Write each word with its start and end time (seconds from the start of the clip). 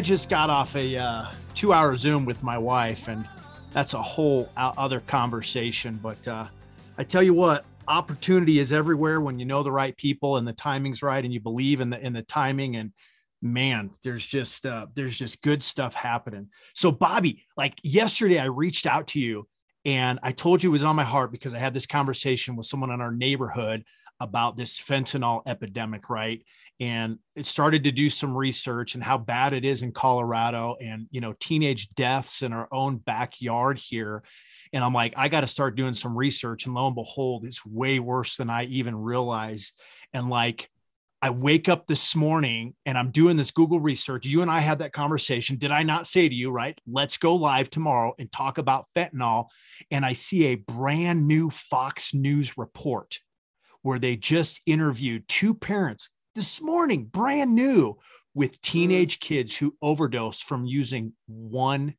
I 0.00 0.02
just 0.02 0.30
got 0.30 0.48
off 0.48 0.76
a 0.76 0.96
uh, 0.96 1.30
two 1.52 1.74
hour 1.74 1.94
Zoom 1.94 2.24
with 2.24 2.42
my 2.42 2.56
wife, 2.56 3.08
and 3.08 3.28
that's 3.74 3.92
a 3.92 4.00
whole 4.00 4.48
other 4.56 5.00
conversation. 5.00 6.00
But 6.02 6.26
uh, 6.26 6.46
I 6.96 7.04
tell 7.04 7.22
you 7.22 7.34
what, 7.34 7.66
opportunity 7.86 8.60
is 8.60 8.72
everywhere 8.72 9.20
when 9.20 9.38
you 9.38 9.44
know 9.44 9.62
the 9.62 9.70
right 9.70 9.94
people 9.94 10.38
and 10.38 10.48
the 10.48 10.54
timing's 10.54 11.02
right, 11.02 11.22
and 11.22 11.34
you 11.34 11.38
believe 11.38 11.82
in 11.82 11.90
the 11.90 12.00
in 12.00 12.14
the 12.14 12.22
timing. 12.22 12.76
And 12.76 12.94
man, 13.42 13.90
there's 14.02 14.24
just 14.24 14.64
uh, 14.64 14.86
there's 14.94 15.18
just 15.18 15.42
good 15.42 15.62
stuff 15.62 15.92
happening. 15.92 16.48
So, 16.74 16.90
Bobbie, 16.90 17.44
like 17.58 17.74
yesterday, 17.82 18.38
I 18.38 18.46
reached 18.46 18.86
out 18.86 19.08
to 19.08 19.20
you, 19.20 19.46
and 19.84 20.18
I 20.22 20.32
told 20.32 20.62
you 20.62 20.70
it 20.70 20.72
was 20.72 20.84
on 20.84 20.96
my 20.96 21.04
heart 21.04 21.30
because 21.30 21.54
I 21.54 21.58
had 21.58 21.74
this 21.74 21.86
conversation 21.86 22.56
with 22.56 22.64
someone 22.64 22.90
in 22.90 23.02
our 23.02 23.12
neighborhood 23.12 23.84
about 24.18 24.56
this 24.56 24.80
fentanyl 24.80 25.42
epidemic, 25.46 26.08
right? 26.08 26.42
And 26.80 27.18
it 27.36 27.44
started 27.44 27.84
to 27.84 27.92
do 27.92 28.08
some 28.08 28.34
research 28.34 28.94
and 28.94 29.04
how 29.04 29.18
bad 29.18 29.52
it 29.52 29.66
is 29.66 29.82
in 29.82 29.92
Colorado 29.92 30.76
and 30.80 31.06
you 31.10 31.20
know 31.20 31.34
teenage 31.38 31.90
deaths 31.90 32.42
in 32.42 32.52
our 32.52 32.68
own 32.72 32.96
backyard 32.96 33.78
here. 33.78 34.22
And 34.72 34.82
I'm 34.82 34.94
like 34.94 35.12
I 35.16 35.28
got 35.28 35.42
to 35.42 35.46
start 35.46 35.76
doing 35.76 35.94
some 35.94 36.16
research. 36.16 36.64
And 36.64 36.74
lo 36.74 36.86
and 36.86 36.96
behold 36.96 37.44
it's 37.44 37.64
way 37.64 38.00
worse 38.00 38.36
than 38.36 38.48
I 38.48 38.64
even 38.64 38.96
realized. 38.96 39.78
And 40.14 40.30
like 40.30 40.68
I 41.22 41.28
wake 41.28 41.68
up 41.68 41.86
this 41.86 42.16
morning 42.16 42.74
and 42.86 42.96
I'm 42.96 43.10
doing 43.10 43.36
this 43.36 43.50
Google 43.50 43.78
research. 43.78 44.24
You 44.24 44.40
and 44.40 44.50
I 44.50 44.60
had 44.60 44.78
that 44.78 44.94
conversation. 44.94 45.58
Did 45.58 45.70
I 45.70 45.82
not 45.82 46.06
say 46.06 46.26
to 46.26 46.34
you 46.34 46.50
right 46.50 46.80
let's 46.90 47.18
go 47.18 47.34
live 47.34 47.68
tomorrow 47.68 48.14
and 48.18 48.32
talk 48.32 48.56
about 48.56 48.86
fentanyl? 48.96 49.48
And 49.90 50.06
I 50.06 50.14
see 50.14 50.46
a 50.46 50.54
brand 50.54 51.28
new 51.28 51.50
Fox 51.50 52.14
News 52.14 52.56
report 52.56 53.18
where 53.82 53.98
they 53.98 54.16
just 54.16 54.62
interviewed 54.66 55.28
two 55.28 55.54
parents 55.54 56.08
this 56.34 56.60
morning, 56.62 57.04
brand 57.04 57.54
new, 57.54 57.96
with 58.34 58.52
mm. 58.52 58.60
teenage 58.62 59.20
kids 59.20 59.56
who 59.56 59.76
overdose 59.82 60.40
from 60.40 60.64
using 60.64 61.12
one 61.26 61.94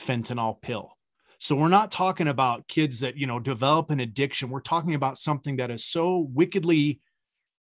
fentanyl 0.00 0.60
pill. 0.60 0.96
So 1.38 1.56
we're 1.56 1.68
not 1.68 1.90
talking 1.90 2.28
about 2.28 2.68
kids 2.68 3.00
that, 3.00 3.16
you 3.16 3.26
know, 3.26 3.38
develop 3.38 3.90
an 3.90 4.00
addiction. 4.00 4.48
We're 4.48 4.60
talking 4.60 4.94
about 4.94 5.18
something 5.18 5.56
that 5.56 5.70
is 5.70 5.84
so 5.84 6.28
wickedly 6.32 7.00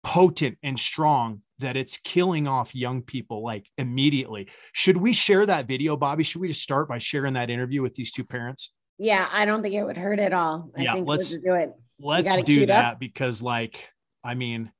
potent 0.04 0.58
and 0.64 0.80
strong 0.80 1.42
that 1.60 1.78
it's 1.78 1.98
killing 1.98 2.48
off 2.48 2.74
young 2.74 3.02
people 3.02 3.44
like 3.44 3.68
immediately. 3.78 4.48
Should 4.74 4.98
we 4.98 5.14
share 5.14 5.46
that 5.46 5.68
video, 5.68 5.96
Bobbie? 5.96 6.24
Should 6.24 6.42
we 6.42 6.48
just 6.48 6.62
start 6.62 6.88
by 6.88 6.98
sharing 6.98 7.34
that 7.34 7.50
interview 7.50 7.82
with 7.82 7.94
these 7.94 8.12
two 8.12 8.24
parents? 8.24 8.72
Yeah, 8.98 9.28
I 9.32 9.46
don't 9.46 9.62
think 9.62 9.76
it 9.76 9.84
would 9.84 9.98
hurt 9.98 10.20
at 10.20 10.34
all. 10.34 10.72
I 10.76 10.82
Yeah, 10.82 10.94
think 10.94 11.08
let's- 11.08 11.32
let's 11.34 11.44
do 11.44 11.54
it. 11.54 11.74
let's 12.00 12.36
do 12.44 12.66
that 12.68 12.94
up? 12.94 13.00
because 13.00 13.42
like 13.42 13.90
i 14.24 14.36
mean 14.36 14.72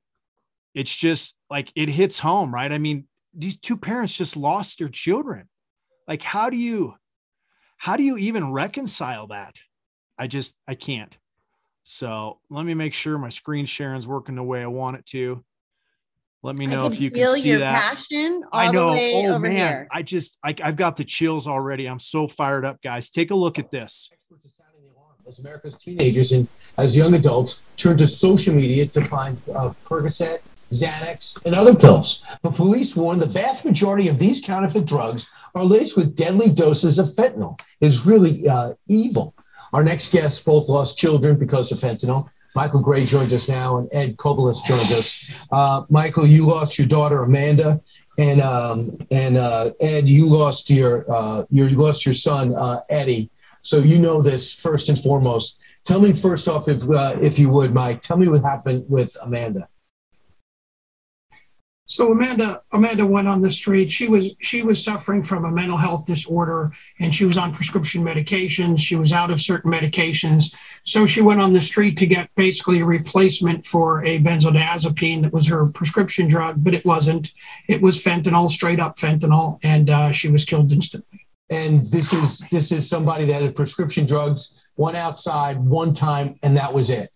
it's 0.74 0.94
just 0.94 1.34
like 1.50 1.72
it 1.74 1.88
hits 1.88 2.20
home 2.20 2.52
right? 2.54 2.70
I 2.72 2.78
mean 2.78 3.06
these 3.34 3.56
two 3.56 3.76
parents 3.76 4.12
just 4.16 4.36
lost 4.36 4.78
their 4.78 4.88
children. 4.88 5.48
Like 6.06 6.22
how 6.22 6.50
do 6.50 6.56
you 6.56 6.94
how 7.76 7.96
do 7.96 8.02
you 8.02 8.16
even 8.16 8.52
reconcile 8.52 9.28
that? 9.28 9.56
I 10.18 10.26
just 10.26 10.56
i 10.66 10.74
can't. 10.74 11.16
So 11.84 12.40
let 12.50 12.64
me 12.66 12.74
make 12.74 12.92
sure 12.92 13.16
my 13.18 13.28
screen 13.30 13.66
sharing's 13.66 14.06
working 14.06 14.34
the 14.34 14.42
way 14.42 14.62
i 14.62 14.66
want 14.66 14.96
it 14.96 15.06
to. 15.06 15.44
Let 16.42 16.54
me 16.56 16.66
know 16.66 16.86
if 16.86 17.00
you 17.00 17.10
feel 17.10 17.32
can 17.32 17.36
see 17.42 17.48
your 17.48 17.58
that. 17.58 17.72
passion 17.80 18.44
all 18.52 18.60
i 18.60 18.70
know. 18.70 18.90
the 18.90 18.96
way 18.96 19.26
oh 19.26 19.30
over 19.30 19.38
man. 19.40 19.54
here. 19.54 19.88
i 19.90 20.02
just 20.02 20.38
I, 20.44 20.54
i've 20.62 20.76
got 20.76 20.96
the 20.96 21.04
chills 21.04 21.48
already. 21.48 21.86
I'm 21.86 21.98
so 22.00 22.28
fired 22.28 22.64
up 22.64 22.80
guys. 22.82 23.10
Take 23.10 23.30
a 23.30 23.34
look 23.34 23.58
at 23.58 23.70
this. 23.70 24.08
Experts 24.12 24.44
are 24.46 24.48
sounding 24.48 24.82
the 24.82 24.94
alarm. 24.94 25.14
As 25.26 25.40
America's 25.40 25.76
teenagers 25.76 26.32
and 26.32 26.46
as 26.76 26.96
young 26.96 27.14
adults 27.14 27.62
turn 27.76 27.96
to 27.98 28.06
social 28.06 28.54
media 28.54 28.86
to 28.86 29.04
find 29.04 29.36
uh, 29.54 29.72
Percocet, 29.84 30.38
Xanax, 30.70 31.38
and 31.44 31.54
other 31.54 31.74
pills. 31.74 32.22
But 32.42 32.54
police 32.54 32.96
warn 32.96 33.18
the 33.18 33.26
vast 33.26 33.64
majority 33.64 34.08
of 34.08 34.18
these 34.18 34.40
counterfeit 34.40 34.86
drugs 34.86 35.26
are 35.54 35.64
laced 35.64 35.96
with 35.96 36.16
deadly 36.16 36.50
doses 36.50 36.98
of 36.98 37.08
fentanyl. 37.08 37.60
It's 37.80 38.06
really 38.06 38.48
uh, 38.48 38.74
evil. 38.88 39.34
Our 39.72 39.84
next 39.84 40.12
guests 40.12 40.42
both 40.42 40.68
lost 40.68 40.98
children 40.98 41.38
because 41.38 41.72
of 41.72 41.78
fentanyl. 41.78 42.28
Michael 42.54 42.80
Gray 42.80 43.04
joined 43.04 43.32
us 43.32 43.48
now, 43.48 43.78
and 43.78 43.88
Ed 43.92 44.16
Kobelis 44.16 44.64
joined 44.64 44.92
us. 44.92 45.46
Uh, 45.52 45.82
Michael, 45.90 46.26
you 46.26 46.46
lost 46.46 46.78
your 46.78 46.88
daughter 46.88 47.22
Amanda, 47.22 47.80
and 48.18 48.40
um, 48.40 48.98
and 49.10 49.36
uh, 49.36 49.66
Ed, 49.80 50.08
you 50.08 50.26
lost 50.26 50.70
your 50.70 51.10
uh, 51.12 51.44
you 51.50 51.68
lost 51.68 52.04
your 52.04 52.14
son 52.14 52.54
uh, 52.56 52.80
Eddie. 52.88 53.30
So 53.60 53.78
you 53.78 53.98
know 53.98 54.22
this 54.22 54.54
first 54.54 54.88
and 54.88 54.98
foremost. 54.98 55.60
Tell 55.84 56.00
me 56.00 56.12
first 56.12 56.48
off, 56.48 56.68
if 56.68 56.82
uh, 56.88 57.14
if 57.16 57.38
you 57.38 57.48
would, 57.50 57.74
Mike, 57.74 58.00
tell 58.00 58.16
me 58.16 58.28
what 58.28 58.42
happened 58.42 58.84
with 58.88 59.16
Amanda. 59.22 59.68
So 61.88 62.12
Amanda, 62.12 62.60
Amanda 62.72 63.06
went 63.06 63.28
on 63.28 63.40
the 63.40 63.50
street. 63.50 63.90
She 63.90 64.08
was 64.08 64.36
she 64.42 64.60
was 64.60 64.84
suffering 64.84 65.22
from 65.22 65.46
a 65.46 65.50
mental 65.50 65.78
health 65.78 66.04
disorder, 66.04 66.70
and 67.00 67.14
she 67.14 67.24
was 67.24 67.38
on 67.38 67.50
prescription 67.50 68.04
medications. 68.04 68.78
She 68.78 68.94
was 68.94 69.10
out 69.10 69.30
of 69.30 69.40
certain 69.40 69.72
medications, 69.72 70.54
so 70.84 71.06
she 71.06 71.22
went 71.22 71.40
on 71.40 71.54
the 71.54 71.62
street 71.62 71.96
to 71.96 72.06
get 72.06 72.28
basically 72.34 72.80
a 72.80 72.84
replacement 72.84 73.64
for 73.64 74.04
a 74.04 74.20
benzodiazepine 74.20 75.22
that 75.22 75.32
was 75.32 75.48
her 75.48 75.66
prescription 75.72 76.28
drug, 76.28 76.62
but 76.62 76.74
it 76.74 76.84
wasn't. 76.84 77.32
It 77.68 77.80
was 77.80 78.04
fentanyl, 78.04 78.50
straight 78.50 78.80
up 78.80 78.96
fentanyl, 78.96 79.58
and 79.62 79.88
uh, 79.88 80.12
she 80.12 80.28
was 80.28 80.44
killed 80.44 80.70
instantly. 80.70 81.26
And 81.48 81.80
this 81.90 82.12
is 82.12 82.40
this 82.50 82.70
is 82.70 82.86
somebody 82.86 83.24
that 83.24 83.40
had 83.40 83.56
prescription 83.56 84.04
drugs, 84.04 84.54
went 84.76 84.98
outside 84.98 85.58
one 85.58 85.94
time, 85.94 86.38
and 86.42 86.54
that 86.58 86.74
was 86.74 86.90
it. 86.90 87.08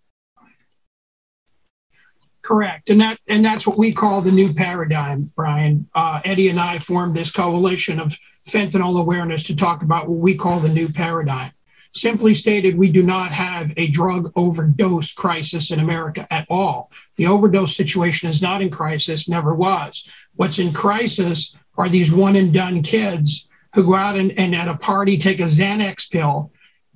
Correct, 2.42 2.90
and 2.90 3.00
that 3.00 3.18
and 3.28 3.44
that's 3.44 3.66
what 3.66 3.78
we 3.78 3.92
call 3.92 4.20
the 4.20 4.32
new 4.32 4.52
paradigm, 4.52 5.30
Brian. 5.36 5.88
Uh, 5.94 6.20
Eddie 6.24 6.48
and 6.48 6.58
I 6.58 6.78
formed 6.78 7.14
this 7.14 7.30
coalition 7.30 8.00
of 8.00 8.18
fentanyl 8.48 8.98
awareness 8.98 9.44
to 9.44 9.56
talk 9.56 9.82
about 9.82 10.08
what 10.08 10.18
we 10.18 10.34
call 10.34 10.58
the 10.58 10.68
new 10.68 10.88
paradigm. 10.88 11.52
Simply 11.94 12.34
stated, 12.34 12.76
we 12.76 12.90
do 12.90 13.02
not 13.02 13.32
have 13.32 13.72
a 13.76 13.86
drug 13.88 14.32
overdose 14.34 15.12
crisis 15.12 15.70
in 15.70 15.78
America 15.78 16.26
at 16.32 16.46
all. 16.48 16.90
The 17.16 17.26
overdose 17.26 17.76
situation 17.76 18.30
is 18.30 18.40
not 18.40 18.62
in 18.62 18.70
crisis, 18.70 19.28
never 19.28 19.54
was. 19.54 20.08
What's 20.36 20.58
in 20.58 20.72
crisis 20.72 21.54
are 21.76 21.90
these 21.90 22.10
one 22.10 22.34
and 22.34 22.52
done 22.52 22.82
kids 22.82 23.46
who 23.74 23.84
go 23.84 23.94
out 23.94 24.16
and, 24.16 24.32
and 24.38 24.54
at 24.54 24.68
a 24.68 24.78
party 24.78 25.18
take 25.18 25.40
a 25.40 25.44
Xanax 25.44 26.10
pill. 26.10 26.50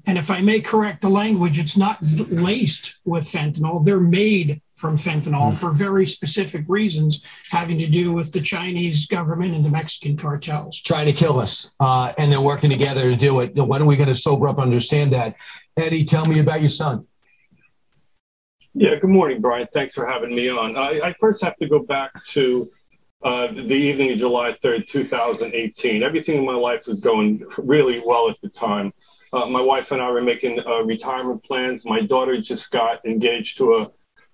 And 0.07 0.17
if 0.17 0.31
I 0.31 0.41
may 0.41 0.61
correct 0.61 1.03
the 1.03 1.09
language, 1.09 1.59
it's 1.59 1.77
not 1.77 1.99
laced 2.31 2.97
with 3.05 3.25
fentanyl. 3.25 3.85
They're 3.85 3.99
made 3.99 4.63
from 4.77 4.95
fentanyl 4.95 5.53
for 5.53 5.73
very 5.73 6.07
specific 6.07 6.65
reasons 6.69 7.25
having 7.51 7.79
to 7.79 7.89
do 7.89 8.13
with 8.13 8.31
the 8.33 8.41
Chinese 8.41 9.07
government 9.07 9.55
and 9.57 9.65
the 9.65 9.71
Mexican 9.71 10.17
cartels. 10.17 10.81
trying 10.81 11.07
to 11.07 11.13
kill 11.13 11.41
us, 11.41 11.75
uh, 11.81 12.13
and 12.19 12.31
they're 12.31 12.41
working 12.41 12.71
together 12.71 13.11
to 13.11 13.17
do 13.17 13.41
it. 13.41 13.57
When 13.57 13.83
are 13.83 13.87
we 13.87 13.97
going 13.97 14.09
to 14.09 14.15
sober 14.15 14.47
up, 14.47 14.59
and 14.59 14.65
understand 14.65 15.13
that? 15.13 15.35
Eddie, 15.77 16.05
tell 16.05 16.27
me 16.27 16.39
about 16.39 16.61
your 16.61 16.71
son. 16.71 17.07
Yeah, 18.75 18.95
good 18.97 19.11
morning, 19.11 19.41
Brian. 19.41 19.67
Thanks 19.73 19.95
for 19.95 20.07
having 20.07 20.35
me 20.35 20.51
on. 20.51 20.77
I, 20.77 21.01
I 21.03 21.15
first 21.15 21.43
have 21.43 21.57
to 21.57 21.69
go 21.69 21.79
back 21.79 22.23
to 22.27 22.67
uh, 23.23 23.47
the 23.49 23.75
evening 23.75 24.13
of 24.13 24.19
July 24.19 24.53
3rd, 24.53 24.87
2018. 24.87 26.03
Everything 26.03 26.37
in 26.37 26.45
my 26.45 26.55
life 26.55 26.87
was 26.87 27.01
going 27.01 27.43
really 27.57 28.03
well 28.05 28.29
at 28.29 28.39
the 28.43 28.49
time. 28.51 28.93
Uh, 29.33 29.47
my 29.47 29.61
wife 29.61 29.91
and 29.91 30.01
I 30.01 30.11
were 30.11 30.23
making 30.23 30.61
uh, 30.67 30.83
retirement 30.83 31.43
plans. 31.45 31.85
My 31.85 32.01
daughter 32.01 32.41
just 32.41 32.71
got 32.71 33.05
engaged 33.05 33.59
to 33.59 33.73
a, 33.75 33.91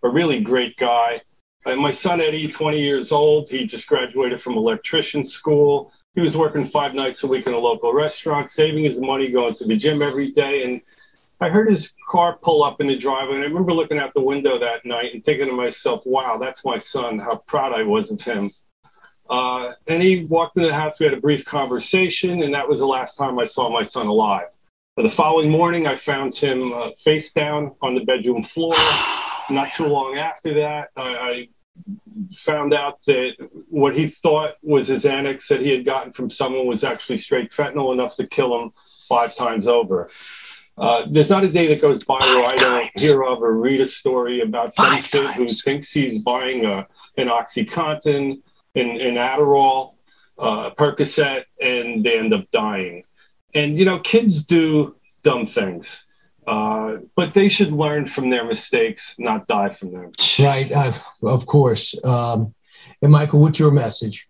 a 0.07 0.11
really 0.11 0.41
great 0.41 0.77
guy. 0.77 1.21
And 1.65 1.81
my 1.81 1.93
son, 1.93 2.21
Eddie, 2.21 2.49
20 2.49 2.81
years 2.81 3.13
old, 3.13 3.49
he 3.49 3.67
just 3.67 3.87
graduated 3.87 4.43
from 4.43 4.55
electrician 4.55 5.25
school. 5.25 5.93
He 6.15 6.21
was 6.21 6.37
working 6.37 6.65
five 6.65 6.95
nights 6.95 7.23
a 7.23 7.27
week 7.27 7.47
in 7.47 7.55
a 7.55 7.59
local 7.59 7.93
restaurant, 7.93 8.51
saving 8.51 8.85
his 8.85 9.01
money, 9.01 9.31
going 9.31 9.55
to 9.55 9.65
the 9.65 9.77
gym 9.77 10.03
every 10.03 10.33
day. 10.33 10.65
And 10.65 10.81
I 11.41 11.49
heard 11.49 11.69
his 11.69 11.95
car 12.09 12.37
pull 12.43 12.63
up 12.63 12.81
in 12.81 12.89
the 12.89 12.97
driveway, 12.97 13.37
and 13.37 13.45
I 13.45 13.47
remember 13.47 13.73
looking 13.73 13.99
out 13.99 14.13
the 14.13 14.21
window 14.21 14.59
that 14.59 14.85
night 14.85 15.15
and 15.15 15.25
thinking 15.25 15.47
to 15.47 15.53
myself, 15.53 16.03
wow, 16.05 16.37
that's 16.37 16.65
my 16.65 16.79
son. 16.79 17.19
How 17.19 17.37
proud 17.47 17.73
I 17.73 17.83
was 17.83 18.11
of 18.11 18.21
him. 18.21 18.51
Uh, 19.31 19.73
and 19.87 20.03
he 20.03 20.25
walked 20.25 20.57
into 20.57 20.69
the 20.69 20.75
house. 20.75 21.01
We 21.01 21.07
had 21.07 21.15
a 21.15 21.21
brief 21.21 21.45
conversation, 21.45 22.43
and 22.43 22.53
that 22.55 22.69
was 22.69 22.81
the 22.81 22.87
last 22.87 23.17
time 23.17 23.39
I 23.39 23.45
saw 23.45 23.71
my 23.71 23.83
son 23.83 24.07
alive. 24.07 24.47
But 24.95 25.05
the 25.05 25.09
following 25.09 25.51
morning, 25.51 25.87
I 25.87 25.97
found 25.97 26.35
him 26.35 26.71
uh, 26.71 26.91
face 27.03 27.33
down 27.33 27.75
on 27.81 27.95
the 27.95 28.05
bedroom 28.05 28.43
floor. 28.43 28.75
Not 29.51 29.73
too 29.73 29.87
long 29.87 30.19
after 30.19 30.53
that, 30.55 30.91
I, 30.97 31.03
I 31.03 31.49
found 32.37 32.75
out 32.75 33.03
that 33.07 33.33
what 33.69 33.97
he 33.97 34.09
thought 34.09 34.57
was 34.63 34.89
his 34.89 35.05
Xanax 35.05 35.49
that 35.49 35.63
he 35.63 35.71
had 35.71 35.87
gotten 35.87 36.13
from 36.13 36.29
someone 36.29 36.67
was 36.67 36.85
actually 36.85 37.17
straight 37.17 37.51
fentanyl 37.51 37.95
enough 37.95 38.17
to 38.17 38.27
kill 38.27 38.61
him 38.61 38.71
five 39.09 39.35
times 39.35 39.67
over. 39.67 40.11
Uh, 40.77 41.07
there's 41.11 41.31
not 41.31 41.43
a 41.45 41.49
day 41.49 41.67
that 41.69 41.81
goes 41.81 42.05
by 42.05 42.19
where 42.19 42.45
I 42.45 42.55
don't 42.57 42.91
hear 43.01 43.23
of 43.25 43.43
or 43.43 43.55
read 43.55 43.81
a 43.81 43.87
story 43.87 44.41
about 44.41 44.75
some 44.75 44.87
Five 44.87 45.11
kid 45.11 45.31
who 45.31 45.49
thinks 45.49 45.91
he's 45.91 46.23
buying 46.23 46.67
a, 46.67 46.87
an 47.17 47.29
OxyContin, 47.29 48.43
an, 48.75 48.91
an 49.01 49.15
Adderall, 49.15 49.95
uh, 50.39 50.71
Percocet, 50.71 51.45
and 51.61 52.05
they 52.05 52.19
end 52.19 52.35
up 52.35 52.51
dying. 52.53 53.03
And, 53.55 53.79
you 53.79 53.85
know, 53.85 54.01
kids 54.01 54.45
do 54.45 54.97
dumb 55.23 55.47
things, 55.47 56.05
uh, 56.47 56.99
but 57.15 57.35
they 57.35 57.49
should 57.49 57.73
learn 57.73 58.07
from 58.07 58.31
their 58.31 58.45
mistakes, 58.45 59.15
not 59.19 59.47
die 59.47 59.71
from 59.71 59.93
them. 59.93 60.11
Right, 60.39 60.73
uh, 60.73 60.93
of 61.23 61.47
course. 61.47 61.95
Um, 62.05 62.55
and 63.03 63.13
Michael, 63.13 63.41
what's 63.41 63.59
your 63.59 63.71
message? 63.71 64.29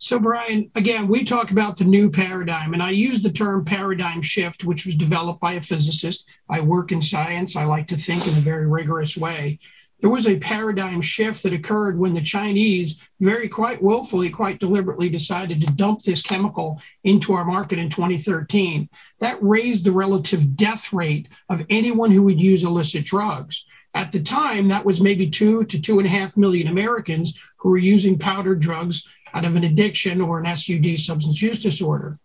So, 0.00 0.20
Brian, 0.20 0.70
again, 0.76 1.08
we 1.08 1.24
talk 1.24 1.50
about 1.50 1.76
the 1.76 1.84
new 1.84 2.08
paradigm, 2.08 2.72
and 2.72 2.82
I 2.82 2.90
use 2.90 3.20
the 3.20 3.32
term 3.32 3.64
paradigm 3.64 4.22
shift, 4.22 4.64
which 4.64 4.86
was 4.86 4.94
developed 4.94 5.40
by 5.40 5.54
a 5.54 5.60
physicist. 5.60 6.28
I 6.48 6.60
work 6.60 6.92
in 6.92 7.02
science. 7.02 7.56
I 7.56 7.64
like 7.64 7.88
to 7.88 7.96
think 7.96 8.24
in 8.26 8.34
a 8.34 8.40
very 8.40 8.68
rigorous 8.68 9.16
way. 9.16 9.58
There 10.00 10.10
was 10.10 10.28
a 10.28 10.38
paradigm 10.38 11.00
shift 11.00 11.42
that 11.42 11.52
occurred 11.52 11.98
when 11.98 12.14
the 12.14 12.20
Chinese, 12.20 13.02
very 13.20 13.48
quite 13.48 13.82
willfully, 13.82 14.30
quite 14.30 14.60
deliberately, 14.60 15.08
decided 15.08 15.60
to 15.60 15.74
dump 15.74 16.02
this 16.02 16.22
chemical 16.22 16.80
into 17.02 17.32
our 17.32 17.44
market 17.44 17.80
in 17.80 17.90
2013. 17.90 18.88
That 19.18 19.42
raised 19.42 19.84
the 19.84 19.92
relative 19.92 20.54
death 20.54 20.92
rate 20.92 21.28
of 21.48 21.66
anyone 21.68 22.12
who 22.12 22.22
would 22.22 22.40
use 22.40 22.62
illicit 22.62 23.06
drugs. 23.06 23.64
At 23.94 24.12
the 24.12 24.22
time, 24.22 24.68
that 24.68 24.84
was 24.84 25.00
maybe 25.00 25.28
two 25.28 25.64
to 25.64 25.80
two 25.80 25.98
and 25.98 26.06
a 26.06 26.10
half 26.10 26.36
million 26.36 26.68
Americans 26.68 27.36
who 27.56 27.70
were 27.70 27.78
using 27.78 28.18
powdered 28.18 28.60
drugs 28.60 29.02
out 29.34 29.44
of 29.44 29.56
an 29.56 29.64
addiction 29.64 30.20
or 30.20 30.38
an 30.38 30.56
SUD 30.56 30.98
substance 31.00 31.42
use 31.42 31.58
disorder. 31.58 32.20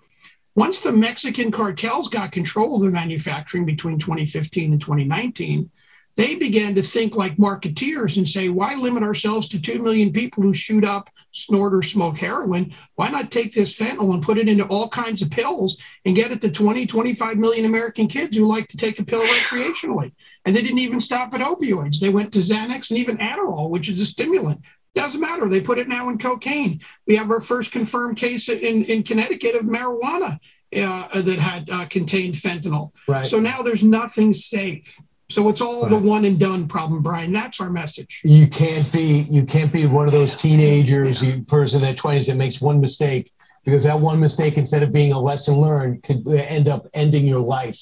Once 0.56 0.82
the 0.82 0.92
Mexican 0.92 1.50
cartels 1.50 2.08
got 2.08 2.32
control 2.32 2.76
of 2.76 2.84
the 2.84 2.92
manufacturing 2.92 3.66
between 3.66 3.98
2015 3.98 4.74
and 4.74 4.82
2019, 4.82 5.72
they 6.16 6.36
began 6.36 6.76
to 6.76 6.82
think 6.82 7.16
like 7.16 7.38
marketeers 7.38 8.18
and 8.18 8.28
say, 8.28 8.50
why 8.50 8.76
limit 8.76 9.02
ourselves 9.02 9.48
to 9.50 9.62
2 9.62 9.82
million 9.82 10.14
people 10.14 10.44
who 10.44 10.54
shoot 10.54 10.86
up, 10.86 11.10
snort, 11.32 11.74
or 11.74 11.82
smoke 11.82 12.18
heroin? 12.18 12.74
Why 12.96 13.10
not 13.10 13.32
take 13.32 13.54
this 13.54 13.78
fentanyl 13.78 14.14
and 14.14 14.22
put 14.22 14.38
it 14.38 14.48
into 14.48 14.66
all 14.66 14.90
kinds 14.90 15.22
of 15.22 15.32
pills 15.32 15.82
and 16.06 16.16
get 16.16 16.32
it 16.32 16.42
to 16.42 16.52
20, 16.52 16.86
25 16.86 17.38
million 17.38 17.66
American 17.66 18.08
kids 18.08 18.38
who 18.38 18.46
like 18.46 18.68
to 18.70 18.78
take 18.78 19.00
a 19.00 19.06
pill 19.06 19.24
recreationally? 19.24 20.12
And 20.46 20.56
they 20.56 20.62
didn't 20.62 20.80
even 20.80 21.00
stop 21.00 21.34
at 21.34 21.42
opioids. 21.42 22.00
They 22.00 22.10
went 22.10 22.32
to 22.34 22.40
Xanax 22.40 22.92
and 22.92 23.00
even 23.00 23.18
Adderall, 23.18 23.70
which 23.70 23.90
is 23.90 24.00
a 24.00 24.06
stimulant. 24.06 24.62
Doesn't 24.96 25.22
matter. 25.22 25.50
They 25.50 25.62
put 25.62 25.80
it 25.80 25.88
now 25.88 26.10
in 26.10 26.20
cocaine. 26.20 26.80
We 27.08 27.16
have 27.16 27.32
our 27.32 27.42
first 27.42 27.72
confirmed 27.72 28.18
case 28.18 28.48
in, 28.50 28.84
in 28.84 29.02
Connecticut 29.02 29.56
of 29.56 29.64
marijuana 29.64 30.40
uh, 30.76 31.22
that 31.22 31.40
had 31.40 31.70
uh, 31.72 31.86
contained 31.86 32.36
fentanyl. 32.36 32.92
Right. 33.08 33.26
So 33.26 33.40
now 33.40 33.64
there's 33.64 33.84
nothing 33.84 34.34
safe. 34.34 35.00
So 35.34 35.50
it's 35.50 35.62
all 35.62 35.90
the 35.90 35.98
one 35.98 36.26
and 36.26 36.40
done 36.40 36.68
problem, 36.68 37.02
Brian. 37.02 37.32
That's 37.32 37.60
our 37.60 37.72
message. 37.72 38.22
you 38.24 38.48
can't 38.48 38.92
be 38.94 39.26
you 39.32 39.46
can't 39.46 39.74
be 39.74 39.88
one 39.88 40.06
of 40.06 40.14
those 40.14 40.36
teenagers, 40.36 41.24
you 41.24 41.44
person 41.44 41.80
in 41.80 41.84
their 41.84 41.96
twenties 41.96 42.28
that 42.28 42.38
makes 42.38 42.62
one 42.62 42.80
mistake 42.80 43.32
because 43.66 43.84
that 43.84 44.00
one 44.00 44.20
mistake, 44.20 44.58
instead 44.58 44.84
of 44.84 44.94
being 44.94 45.12
a 45.12 45.20
lesson 45.20 45.56
learned, 45.56 46.04
could 46.04 46.28
end 46.28 46.68
up 46.68 46.86
ending 46.94 47.26
your 47.26 47.40
life. 47.40 47.80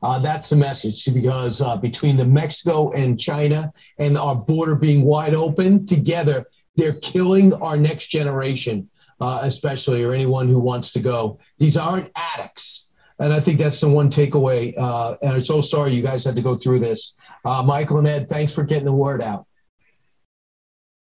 Uh, 0.00 0.20
that's 0.20 0.50
the 0.50 0.56
message 0.56 1.12
because 1.12 1.60
uh, 1.60 1.76
between 1.76 2.16
the 2.16 2.24
Mexico 2.24 2.92
and 2.92 3.18
China 3.18 3.72
and 3.98 4.16
our 4.16 4.36
border 4.36 4.76
being 4.76 5.04
wide 5.04 5.34
open 5.34 5.84
together, 5.84 6.46
they're 6.76 6.94
killing 6.94 7.52
our 7.54 7.76
next 7.76 8.08
generation, 8.08 8.88
uh, 9.20 9.40
especially 9.42 10.04
or 10.04 10.12
anyone 10.12 10.48
who 10.48 10.60
wants 10.60 10.92
to 10.92 11.00
go. 11.00 11.38
These 11.58 11.76
aren't 11.76 12.10
addicts. 12.14 12.91
And 13.22 13.32
I 13.32 13.38
think 13.38 13.60
that's 13.60 13.80
the 13.80 13.88
one 13.88 14.10
takeaway. 14.10 14.76
Uh, 14.76 15.14
and 15.22 15.34
I'm 15.34 15.40
so 15.40 15.60
sorry 15.60 15.92
you 15.92 16.02
guys 16.02 16.24
had 16.24 16.34
to 16.34 16.42
go 16.42 16.56
through 16.56 16.80
this. 16.80 17.14
Uh, 17.44 17.62
Michael 17.62 17.98
and 17.98 18.08
Ed, 18.08 18.26
thanks 18.26 18.52
for 18.52 18.64
getting 18.64 18.84
the 18.84 18.92
word 18.92 19.22
out. 19.22 19.46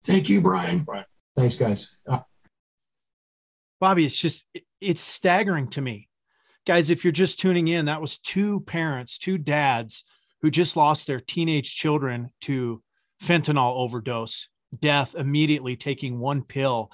Thank 0.04 0.28
you, 0.28 0.42
Brian. 0.42 0.86
Right. 0.88 1.06
Thanks, 1.38 1.56
guys. 1.56 1.96
Uh, 2.08 2.22
Bobbie, 3.80 4.06
it's 4.06 4.18
just, 4.18 4.48
it's 4.82 5.02
staggering 5.02 5.68
to 5.70 5.82
me. 5.82 6.10
Guys, 6.66 6.90
if 6.90 7.04
you're 7.04 7.12
just 7.12 7.40
tuning 7.40 7.68
in, 7.68 7.86
that 7.86 8.02
was 8.02 8.18
two 8.18 8.62
parents, 8.62 9.20
two 9.20 9.38
dads 9.38 10.04
who 10.42 10.50
just 10.50 10.76
lost 10.76 11.06
their 11.06 11.20
teenage 11.20 11.76
children 11.76 12.32
to 12.42 12.82
fentanyl 13.24 13.76
overdose, 13.78 14.50
death 14.80 15.14
immediately 15.14 15.76
taking 15.76 16.18
one 16.18 16.42
pill. 16.42 16.90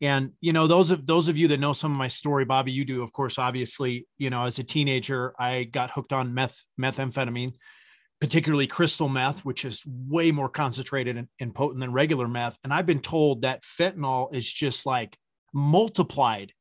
And 0.00 0.32
you 0.40 0.52
know, 0.52 0.66
those 0.66 0.90
of 0.90 1.06
those 1.06 1.28
of 1.28 1.36
you 1.36 1.48
that 1.48 1.60
know 1.60 1.72
some 1.72 1.92
of 1.92 1.98
my 1.98 2.08
story, 2.08 2.44
Bobbie, 2.44 2.72
you 2.72 2.84
do, 2.84 3.02
of 3.02 3.12
course, 3.12 3.38
obviously, 3.38 4.06
you 4.18 4.30
know, 4.30 4.44
as 4.44 4.58
a 4.58 4.64
teenager, 4.64 5.34
I 5.38 5.64
got 5.64 5.90
hooked 5.90 6.12
on 6.12 6.34
meth, 6.34 6.60
methamphetamine, 6.80 7.54
particularly 8.20 8.66
crystal 8.66 9.08
meth, 9.08 9.44
which 9.44 9.64
is 9.64 9.82
way 9.86 10.30
more 10.30 10.48
concentrated 10.48 11.16
and, 11.16 11.28
and 11.40 11.54
potent 11.54 11.80
than 11.80 11.92
regular 11.92 12.28
meth. 12.28 12.58
And 12.64 12.72
I've 12.72 12.86
been 12.86 13.00
told 13.00 13.42
that 13.42 13.62
fentanyl 13.62 14.34
is 14.34 14.52
just 14.52 14.84
like 14.84 15.16
multiplied 15.52 16.52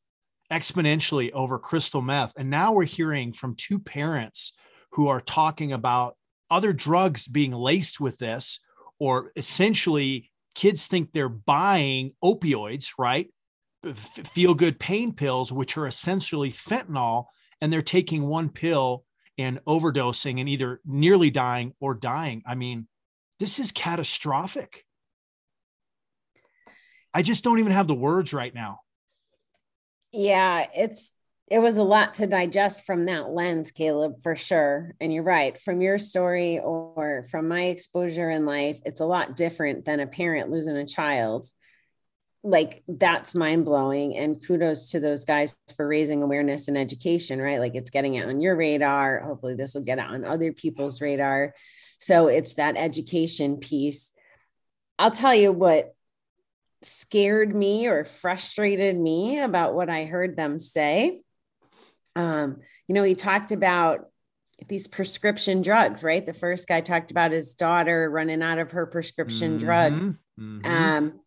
exponentially 0.52 1.32
over 1.32 1.58
crystal 1.58 2.02
meth. 2.02 2.34
And 2.38 2.50
now 2.50 2.74
we're 2.74 2.86
hearing 2.86 3.34
from 3.34 3.56
two 3.56 3.80
parents 3.80 4.54
who 4.92 5.08
are 5.08 5.22
talking 5.22 5.74
about 5.74 6.16
other 6.52 6.72
drugs 6.72 7.28
being 7.28 7.52
laced 7.52 8.00
with 8.00 8.20
this, 8.20 8.60
or 9.00 9.32
essentially 9.36 10.32
kids 10.56 10.88
think 10.88 11.12
they're 11.12 11.30
buying 11.30 12.14
opioids, 12.24 12.92
right? 12.98 13.28
Feel 13.96 14.54
good 14.54 14.80
pain 14.80 15.14
pills, 15.14 15.52
which 15.52 15.78
are 15.78 15.88
essentially 15.88 16.52
fentanyl, 16.52 17.26
and 17.62 17.72
they're 17.72 17.82
taking 17.82 18.24
one 18.24 18.50
pill 18.50 19.04
and 19.38 19.60
overdosing 19.66 20.40
and 20.40 20.48
either 20.48 20.80
nearly 20.86 21.30
dying 21.30 21.74
or 21.80 21.94
dying. 21.94 22.44
I 22.46 22.56
mean, 22.56 22.88
this 23.40 23.60
is 23.60 23.72
catastrophic. 23.72 24.86
I 27.14 27.22
just 27.22 27.44
don't 27.44 27.60
even 27.60 27.72
have 27.72 27.88
the 27.88 27.96
words 27.96 28.34
right 28.34 28.54
now. 28.54 28.80
Yeah, 30.12 30.66
it's 30.76 31.12
it 31.52 31.60
was 31.60 31.78
a 31.78 31.84
lot 31.84 32.16
to 32.16 32.28
digest 32.28 32.86
from 32.86 33.06
that 33.06 33.30
lens, 33.30 33.72
Caleb, 33.72 34.22
for 34.24 34.36
sure. 34.36 34.96
And 35.02 35.14
you're 35.14 35.24
right. 35.24 35.60
From 35.62 35.82
your 35.82 35.98
story 35.98 36.60
or 36.60 37.03
from 37.22 37.48
my 37.48 37.66
exposure 37.66 38.30
in 38.32 38.46
life, 38.46 38.80
it's 38.86 39.02
a 39.02 39.06
lot 39.06 39.36
different 39.36 39.86
than 39.86 40.00
a 40.00 40.08
parent 40.08 40.50
losing 40.50 40.76
a 40.76 40.88
child. 40.88 41.48
Like 42.44 42.84
that's 42.88 43.36
mind 43.36 43.66
blowing. 43.66 44.18
And 44.18 44.46
kudos 44.46 44.92
to 44.92 45.00
those 45.00 45.26
guys 45.26 45.56
for 45.78 45.88
raising 45.88 46.24
awareness 46.24 46.68
and 46.68 46.78
education, 46.78 47.40
right? 47.40 47.60
Like 47.60 47.76
it's 47.76 47.92
getting 47.92 48.16
it 48.16 48.26
on 48.26 48.42
your 48.42 48.56
radar. 48.56 49.20
Hopefully, 49.20 49.56
this 49.56 49.76
will 49.76 49.84
get 49.84 50.00
it 50.00 50.06
on 50.06 50.26
other 50.26 50.52
people's 50.52 51.00
radar. 51.00 51.54
So 52.00 52.28
it's 52.28 52.56
that 52.56 52.76
education 52.76 53.58
piece. 53.58 54.12
I'll 55.00 55.12
tell 55.12 55.36
you 55.36 55.52
what 55.52 55.94
scared 56.82 57.56
me 57.56 57.88
or 57.88 58.06
frustrated 58.06 58.98
me 58.98 59.40
about 59.40 59.74
what 59.74 59.90
I 59.90 60.06
heard 60.06 60.36
them 60.36 60.60
say. 60.60 61.22
Um, 62.16 62.58
you 62.88 62.96
know, 62.96 63.04
he 63.04 63.16
talked 63.16 63.52
about 63.52 64.08
these 64.68 64.88
prescription 64.88 65.62
drugs, 65.62 66.04
right? 66.04 66.26
The 66.26 66.34
first 66.34 66.68
guy 66.68 66.82
talked 66.82 67.12
about 67.12 67.32
his 67.32 67.54
daughter 67.54 68.10
running 68.10 68.42
out 68.42 68.60
of 68.60 68.72
her 68.72 68.86
prescription 68.86 69.58
drug. 69.58 69.94
Mhm, 69.94 70.18
mhm. 70.40 70.66
Um, 70.66 71.20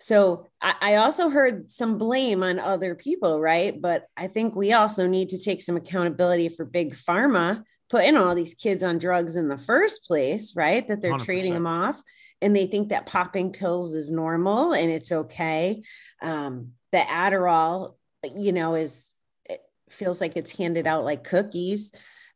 so 0.00 0.46
I, 0.60 0.74
I 0.80 0.94
also 0.96 1.28
heard 1.28 1.70
some 1.70 1.98
blame 1.98 2.42
on 2.42 2.58
other 2.58 2.94
people, 2.94 3.40
right? 3.40 3.80
But 3.80 4.06
I 4.16 4.28
think 4.28 4.54
we 4.54 4.72
also 4.72 5.06
need 5.06 5.30
to 5.30 5.38
take 5.38 5.60
some 5.60 5.76
accountability 5.76 6.48
for 6.48 6.64
big 6.64 6.94
pharma 6.94 7.62
putting 7.90 8.16
all 8.16 8.34
these 8.34 8.54
kids 8.54 8.82
on 8.82 8.98
drugs 8.98 9.36
in 9.36 9.48
the 9.48 9.58
first 9.58 10.06
place, 10.06 10.54
right? 10.56 10.86
That 10.86 11.02
they're 11.02 11.18
trading 11.18 11.52
100%. 11.52 11.54
them 11.54 11.66
off 11.66 12.02
and 12.40 12.54
they 12.54 12.66
think 12.66 12.88
that 12.88 13.06
popping 13.06 13.52
pills 13.52 13.94
is 13.94 14.10
normal 14.10 14.72
and 14.72 14.90
it's 14.90 15.12
okay. 15.12 15.82
Um, 16.22 16.72
the 16.92 16.98
Adderall, 16.98 17.96
you 18.34 18.52
know, 18.52 18.74
is 18.74 19.14
it 19.44 19.60
feels 19.90 20.20
like 20.20 20.36
it's 20.36 20.56
handed 20.56 20.86
out 20.86 21.04
like 21.04 21.24
cookies. 21.24 21.92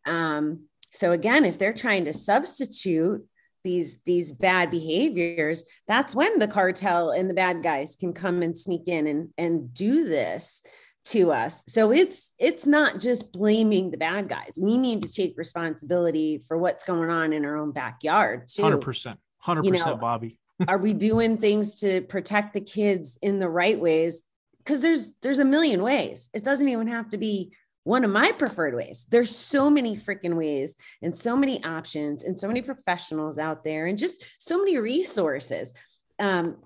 Um, 0.06 0.64
so 0.90 1.12
again, 1.12 1.44
if 1.44 1.58
they're 1.58 1.72
trying 1.72 2.04
to 2.06 2.12
substitute 2.12 3.26
these 3.62 3.98
these 4.04 4.32
bad 4.32 4.70
behaviors, 4.70 5.64
that's 5.88 6.14
when 6.14 6.38
the 6.38 6.48
cartel 6.48 7.10
and 7.10 7.28
the 7.28 7.34
bad 7.34 7.62
guys 7.62 7.96
can 7.96 8.12
come 8.12 8.42
and 8.42 8.56
sneak 8.56 8.88
in 8.88 9.06
and 9.06 9.30
and 9.38 9.72
do 9.74 10.08
this 10.08 10.62
to 11.06 11.32
us. 11.32 11.64
So 11.66 11.92
it's 11.92 12.32
it's 12.38 12.66
not 12.66 13.00
just 13.00 13.32
blaming 13.32 13.90
the 13.90 13.96
bad 13.96 14.28
guys. 14.28 14.58
We 14.60 14.78
need 14.78 15.02
to 15.02 15.12
take 15.12 15.36
responsibility 15.36 16.44
for 16.46 16.58
what's 16.58 16.84
going 16.84 17.10
on 17.10 17.32
in 17.32 17.44
our 17.44 17.56
own 17.56 17.72
backyard 17.72 18.48
too. 18.48 18.62
100%. 18.62 19.16
100%, 19.46 19.64
You 19.64 19.70
know, 19.72 19.96
Bobbie. 19.96 20.38
are 20.68 20.78
we 20.78 20.94
doing 20.94 21.36
things 21.36 21.80
to 21.80 22.00
protect 22.02 22.54
the 22.54 22.60
kids 22.60 23.18
in 23.20 23.38
the 23.38 23.48
right 23.48 23.78
ways 23.78 24.22
because 24.58 24.80
there's 24.80 25.12
there's 25.20 25.40
a 25.40 25.44
million 25.44 25.82
ways 25.82 26.30
it 26.32 26.44
doesn't 26.44 26.68
even 26.68 26.86
have 26.86 27.08
to 27.08 27.18
be 27.18 27.52
one 27.84 28.04
of 28.04 28.10
my 28.10 28.32
preferred 28.32 28.74
ways 28.74 29.06
there's 29.10 29.34
so 29.34 29.70
many 29.70 29.96
freaking 29.96 30.34
ways 30.34 30.74
and 31.02 31.14
so 31.14 31.36
many 31.36 31.62
options 31.64 32.24
and 32.24 32.38
so 32.38 32.48
many 32.48 32.60
professionals 32.60 33.38
out 33.38 33.62
there 33.62 33.86
and 33.86 33.96
just 33.98 34.24
so 34.38 34.58
many 34.58 34.78
resources 34.78 35.72
um, 36.18 36.56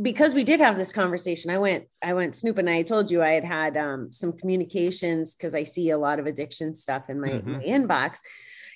because 0.00 0.34
we 0.34 0.44
did 0.44 0.60
have 0.60 0.76
this 0.76 0.92
conversation, 0.92 1.50
I 1.50 1.58
went, 1.58 1.84
I 2.02 2.14
went 2.14 2.34
snooping. 2.36 2.68
I 2.68 2.82
told 2.82 3.10
you 3.10 3.22
I 3.22 3.30
had 3.32 3.44
had 3.44 3.76
um, 3.76 4.12
some 4.12 4.32
communications 4.32 5.34
because 5.34 5.54
I 5.54 5.64
see 5.64 5.90
a 5.90 5.98
lot 5.98 6.18
of 6.18 6.26
addiction 6.26 6.74
stuff 6.74 7.08
in 7.08 7.20
my, 7.20 7.28
Mhm. 7.28 7.46
my 7.46 7.62
inbox, 7.62 8.18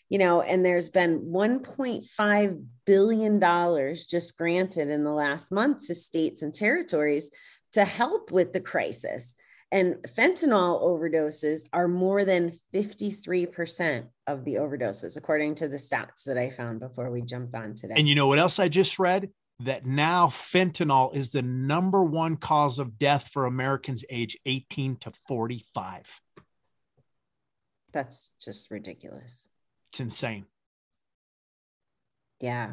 you 0.09 0.19
know, 0.19 0.43
and 0.43 0.65
there's 0.65 0.91
been 0.91 1.21
1.5 1.21 2.65
billion 2.85 3.39
dollars 3.39 4.07
just 4.07 4.37
granted 4.37 4.89
in 4.89 5.05
the 5.05 5.13
last 5.13 5.51
month 5.51 5.87
to 5.87 5.95
states 5.95 6.43
and 6.43 6.55
territories 6.55 7.31
to 7.73 7.85
help 7.85 8.31
with 8.31 8.53
the 8.53 8.61
crisis. 8.61 9.35
And 9.73 9.97
fentanyl 10.03 10.83
overdoses 10.83 11.65
are 11.73 11.89
more 11.89 12.27
than 12.27 12.53
53% 12.75 14.07
of 14.27 14.45
the 14.45 14.57
overdoses, 14.57 15.17
according 15.17 15.55
to 15.57 15.69
the 15.69 15.79
stats 15.79 16.25
that 16.27 16.37
I 16.37 16.51
found 16.51 16.79
before 16.79 17.11
we 17.11 17.23
jumped 17.23 17.55
on 17.55 17.75
today. 17.75 17.95
And 17.97 18.07
you 18.07 18.15
know 18.15 18.27
what 18.27 18.39
else 18.39 18.59
I 18.59 18.69
just 18.69 18.99
read? 18.99 19.31
That 19.61 19.87
now 19.87 20.27
fentanyl 20.27 21.17
is 21.17 21.31
the 21.31 21.41
number 21.41 22.05
one 22.05 22.37
cause 22.37 22.79
of 22.79 22.99
death 22.99 23.29
for 23.33 23.47
Americans 23.47 24.05
age 24.11 24.37
18 24.45 24.97
to 24.97 25.13
45. 25.27 26.21
That's 27.93 28.35
just 28.45 28.71
ridiculous. 28.71 29.49
It's 29.91 30.01
insane. 30.01 30.45
Yeah. 32.41 32.73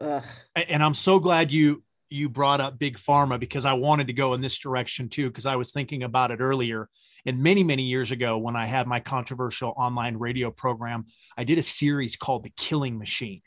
Ugh. 0.00 0.24
And 0.56 0.82
I'm 0.82 0.94
so 0.94 1.20
glad 1.20 1.52
you 1.52 1.84
you 2.10 2.28
brought 2.28 2.60
up 2.60 2.78
big 2.78 2.98
pharma 2.98 3.38
because 3.38 3.64
I 3.64 3.72
wanted 3.72 4.08
to 4.08 4.12
go 4.12 4.34
in 4.34 4.40
this 4.40 4.58
direction 4.58 5.08
too 5.08 5.28
because 5.28 5.46
I 5.46 5.56
was 5.56 5.72
thinking 5.72 6.02
about 6.02 6.30
it 6.30 6.40
earlier. 6.40 6.88
And 7.26 7.42
many 7.42 7.62
many 7.62 7.84
years 7.84 8.10
ago 8.10 8.38
when 8.38 8.56
I 8.56 8.66
had 8.66 8.86
my 8.86 9.00
controversial 9.00 9.72
online 9.76 10.16
radio 10.16 10.50
program, 10.50 11.06
I 11.36 11.44
did 11.44 11.58
a 11.58 11.62
series 11.62 12.16
called 12.16 12.44
The 12.44 12.52
Killing 12.56 12.98
Machine. 12.98 13.42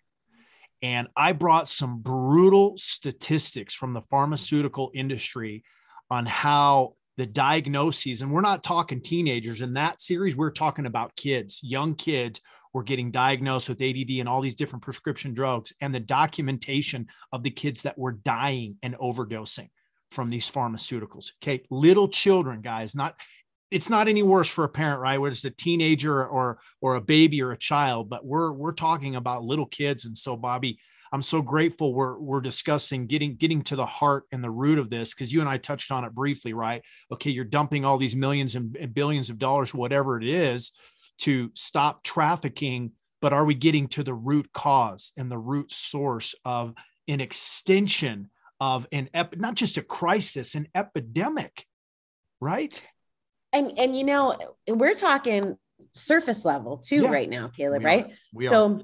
And 0.81 1.07
I 1.15 1.31
brought 1.31 1.69
some 1.69 1.99
brutal 1.99 2.73
statistics 2.77 3.73
from 3.73 3.93
the 3.93 4.01
pharmaceutical 4.09 4.91
industry 4.93 5.63
on 6.09 6.25
how 6.25 6.95
the 7.15 7.25
diagnoses, 7.25 8.21
and 8.21 8.31
we're 8.31 8.41
not 8.41 8.63
talking 8.63 9.01
teenagers 9.01 9.61
in 9.61 9.73
that 9.75 10.01
series, 10.01 10.35
we're 10.35 10.51
talking 10.51 10.85
about 10.85 11.15
kids, 11.15 11.59
young 11.63 11.95
kids 11.95 12.41
were 12.73 12.83
getting 12.83 13.11
diagnosed 13.11 13.69
with 13.69 13.81
ADD 13.81 14.11
and 14.19 14.27
all 14.27 14.41
these 14.41 14.55
different 14.55 14.83
prescription 14.83 15.33
drugs, 15.33 15.73
and 15.81 15.93
the 15.93 15.99
documentation 15.99 17.07
of 17.31 17.43
the 17.43 17.51
kids 17.51 17.83
that 17.83 17.97
were 17.97 18.13
dying 18.13 18.77
and 18.81 18.95
overdosing 18.97 19.69
from 20.11 20.29
these 20.29 20.49
pharmaceuticals. 20.49 21.31
Okay. 21.41 21.63
Little 21.69 22.07
children, 22.07 22.61
guys, 22.61 22.95
not 22.95 23.15
it's 23.71 23.89
not 23.89 24.07
any 24.07 24.21
worse 24.21 24.49
for 24.49 24.65
a 24.65 24.69
parent, 24.69 25.01
right? 25.01 25.17
Whether 25.17 25.31
it's 25.31 25.45
a 25.45 25.49
teenager 25.49 26.23
or 26.23 26.59
or 26.79 26.95
a 26.95 27.01
baby 27.01 27.41
or 27.41 27.51
a 27.51 27.57
child, 27.57 28.09
but 28.09 28.23
we're 28.23 28.51
we're 28.51 28.73
talking 28.73 29.15
about 29.15 29.43
little 29.43 29.65
kids. 29.65 30.05
And 30.05 30.15
so, 30.15 30.37
Bobbie, 30.37 30.77
I'm 31.11 31.23
so 31.23 31.41
grateful 31.41 31.93
we're 31.93 32.19
we're 32.19 32.41
discussing 32.41 33.07
getting 33.07 33.35
getting 33.35 33.63
to 33.63 33.75
the 33.75 33.85
heart 33.85 34.25
and 34.31 34.43
the 34.43 34.51
root 34.51 34.77
of 34.77 34.91
this 34.91 35.13
because 35.13 35.33
you 35.33 35.41
and 35.41 35.49
I 35.49 35.57
touched 35.57 35.91
on 35.91 36.05
it 36.05 36.13
briefly, 36.13 36.53
right? 36.53 36.83
Okay, 37.11 37.31
you're 37.31 37.45
dumping 37.45 37.83
all 37.83 37.97
these 37.97 38.15
millions 38.15 38.55
and, 38.55 38.75
and 38.77 38.93
billions 38.93 39.31
of 39.31 39.39
dollars, 39.39 39.73
whatever 39.73 40.19
it 40.19 40.27
is, 40.27 40.71
to 41.19 41.51
stop 41.53 42.03
trafficking. 42.03 42.91
But 43.21 43.33
are 43.33 43.45
we 43.45 43.53
getting 43.53 43.87
to 43.89 44.03
the 44.03 44.13
root 44.13 44.49
cause 44.53 45.13
and 45.15 45.31
the 45.31 45.37
root 45.37 45.71
source 45.71 46.35
of 46.43 46.73
an 47.07 47.21
extension 47.21 48.29
of 48.59 48.87
an 48.91 49.09
ep- 49.13 49.37
not 49.37 49.55
just 49.55 49.77
a 49.77 49.81
crisis, 49.81 50.55
an 50.55 50.67
epidemic, 50.75 51.65
right? 52.41 52.81
And 53.51 53.77
and 53.77 53.95
you 53.95 54.03
know, 54.03 54.37
we're 54.67 54.95
talking 54.95 55.57
surface 55.93 56.43
level 56.45 56.77
too 56.77 57.03
Yeah. 57.03 57.11
right 57.11 57.29
now, 57.29 57.49
Caleb, 57.49 57.79
We 57.79 57.85
right? 57.85 58.13
We 58.33 58.47
are. 58.47 58.49
so 58.49 58.81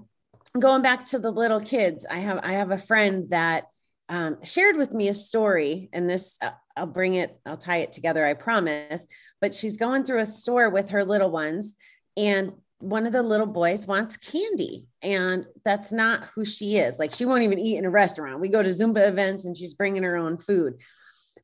going 0.58 0.82
back 0.82 1.06
to 1.10 1.20
the 1.20 1.32
little 1.32 1.60
kids, 1.60 2.06
I 2.10 2.20
have 2.20 2.40
I 2.44 2.54
have 2.54 2.72
a 2.72 2.78
friend 2.78 3.30
that 3.30 3.66
um, 4.10 4.44
shared 4.44 4.76
with 4.76 4.92
me 4.92 5.08
a 5.10 5.14
story, 5.14 5.90
and 5.94 6.10
this 6.10 6.38
uh, 6.42 6.52
I'll 6.76 6.88
bring 6.88 7.14
it, 7.16 7.40
I'll 7.46 7.58
tie 7.58 7.78
it 7.78 7.92
together, 7.92 8.26
I 8.26 8.34
promise. 8.34 9.06
But 9.42 9.54
she's 9.56 9.78
going 9.78 10.04
through 10.04 10.20
a 10.20 10.26
store 10.26 10.70
with 10.70 10.90
her 10.90 11.06
little 11.06 11.30
ones, 11.30 11.78
and 12.20 12.54
one 12.80 13.06
of 13.06 13.14
the 13.14 13.24
little 13.24 13.46
boys 13.46 13.88
wants 13.88 14.18
candy, 14.18 14.88
and 15.02 15.46
that's 15.64 15.92
not 15.92 16.30
who 16.36 16.46
she 16.46 16.78
is. 16.78 17.00
Like 17.00 17.14
she 17.14 17.26
won't 17.26 17.44
even 17.44 17.60
eat 17.60 17.78
in 17.78 17.86
a 17.86 17.90
restaurant. 17.90 18.40
We 18.40 18.50
go 18.50 18.62
to 18.62 18.70
Zumba 18.70 19.08
events, 19.08 19.46
and 19.46 19.56
she's 19.56 19.74
bringing 19.74 20.04
her 20.04 20.18
own 20.18 20.38
food, 20.38 20.76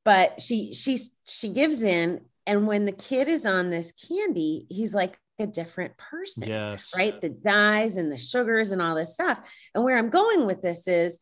but 0.03 0.41
she 0.41 0.74
she's 0.74 1.12
she 1.25 1.50
gives 1.50 1.82
in, 1.82 2.22
and 2.46 2.67
when 2.67 2.86
the 2.86 2.91
kid 2.91 3.27
is 3.27 3.46
on 3.46 3.70
this 3.70 3.91
candy, 3.91 4.65
he's 4.70 4.94
like 4.94 5.17
a 5.39 5.48
different 5.48 5.98
person 5.98 6.48
yes. 6.48 6.94
right? 6.98 7.20
The 7.20 7.29
dyes 7.29 7.98
and 7.98 8.10
the 8.10 8.17
sugars 8.17 8.72
and 8.72 8.82
all 8.82 8.96
this 8.96 9.13
stuff. 9.13 9.38
And 9.74 9.84
where 9.84 9.98
I'm 9.98 10.10
going 10.10 10.46
with 10.46 10.62
this 10.62 10.88
is 10.88 11.20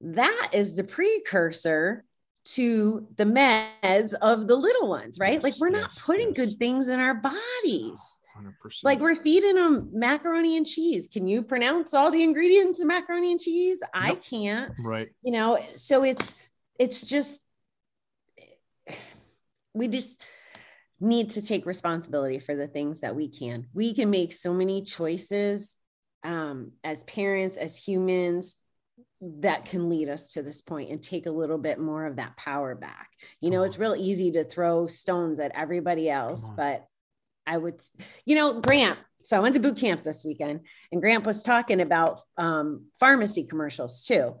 that 0.00 0.50
is 0.52 0.76
the 0.76 0.84
precursor 0.84 2.04
to 2.44 3.08
the 3.16 3.24
meds 3.24 4.14
of 4.14 4.46
the 4.46 4.54
little 4.54 4.88
ones, 4.88 5.18
right? 5.18 5.34
Yes, 5.34 5.42
like 5.42 5.54
we're 5.58 5.70
not 5.70 5.90
yes, 5.90 6.04
putting 6.04 6.28
yes. 6.28 6.36
good 6.36 6.58
things 6.58 6.86
in 6.88 7.00
our 7.00 7.14
bodies. 7.14 8.00
100%. 8.36 8.84
Like 8.84 9.00
we're 9.00 9.14
feeding 9.14 9.54
them 9.56 9.90
macaroni 9.92 10.56
and 10.56 10.66
cheese. 10.66 11.08
Can 11.08 11.26
you 11.26 11.42
pronounce 11.42 11.94
all 11.94 12.10
the 12.10 12.22
ingredients 12.22 12.80
in 12.80 12.86
macaroni 12.86 13.32
and 13.32 13.40
cheese? 13.40 13.82
I 13.92 14.14
can't. 14.14 14.72
right. 14.78 15.08
You 15.22 15.32
know, 15.32 15.58
so 15.74 16.04
it's 16.04 16.34
it's 16.78 17.02
just 17.02 17.40
we 19.74 19.88
just 19.88 20.22
need 21.00 21.30
to 21.30 21.44
take 21.44 21.66
responsibility 21.66 22.38
for 22.38 22.54
the 22.54 22.68
things 22.68 23.00
that 23.00 23.14
we 23.14 23.28
can. 23.28 23.66
We 23.74 23.94
can 23.94 24.10
make 24.10 24.32
so 24.32 24.54
many 24.54 24.82
choices 24.82 25.76
um, 26.22 26.72
as 26.82 27.04
parents, 27.04 27.56
as 27.56 27.76
humans, 27.76 28.56
that 29.20 29.64
can 29.64 29.88
lead 29.88 30.08
us 30.08 30.28
to 30.28 30.42
this 30.42 30.60
point 30.60 30.90
and 30.90 31.02
take 31.02 31.26
a 31.26 31.30
little 31.30 31.58
bit 31.58 31.78
more 31.78 32.06
of 32.06 32.16
that 32.16 32.36
power 32.36 32.74
back. 32.74 33.08
You 33.40 33.50
know, 33.50 33.62
it's 33.62 33.78
real 33.78 33.96
easy 33.96 34.32
to 34.32 34.44
throw 34.44 34.86
stones 34.86 35.40
at 35.40 35.52
everybody 35.54 36.10
else, 36.10 36.48
but 36.56 36.86
I 37.46 37.56
would, 37.58 37.80
you 38.24 38.34
know, 38.36 38.60
Grant. 38.60 38.98
So 39.22 39.36
I 39.36 39.40
went 39.40 39.54
to 39.54 39.60
boot 39.60 39.78
camp 39.78 40.02
this 40.02 40.24
weekend, 40.24 40.60
and 40.92 41.00
Grant 41.00 41.24
was 41.24 41.42
talking 41.42 41.80
about 41.80 42.20
um, 42.36 42.86
pharmacy 43.00 43.44
commercials 43.44 44.02
too. 44.02 44.34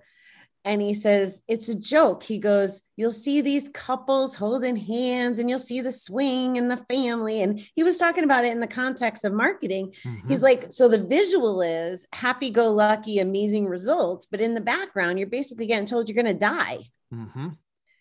And 0.66 0.80
he 0.80 0.94
says, 0.94 1.42
it's 1.46 1.68
a 1.68 1.78
joke. 1.78 2.22
He 2.22 2.38
goes, 2.38 2.80
You'll 2.96 3.12
see 3.12 3.42
these 3.42 3.68
couples 3.68 4.34
holding 4.34 4.76
hands 4.76 5.38
and 5.38 5.50
you'll 5.50 5.58
see 5.58 5.82
the 5.82 5.92
swing 5.92 6.56
and 6.56 6.70
the 6.70 6.78
family. 6.78 7.42
And 7.42 7.60
he 7.74 7.82
was 7.82 7.98
talking 7.98 8.24
about 8.24 8.46
it 8.46 8.52
in 8.52 8.60
the 8.60 8.66
context 8.66 9.26
of 9.26 9.34
marketing. 9.34 9.92
Mhm. 10.04 10.26
He's 10.26 10.40
like, 10.40 10.72
So 10.72 10.88
the 10.88 11.02
visual 11.02 11.60
is 11.60 12.06
happy 12.14 12.48
go 12.48 12.70
lucky, 12.72 13.18
amazing 13.18 13.66
results. 13.66 14.26
But 14.30 14.40
in 14.40 14.54
the 14.54 14.62
background, 14.62 15.18
you're 15.18 15.28
basically 15.28 15.66
getting 15.66 15.84
told 15.84 16.08
you're 16.08 16.22
going 16.22 16.34
to 16.34 16.40
die, 16.40 16.78
Mhm. 17.12 17.58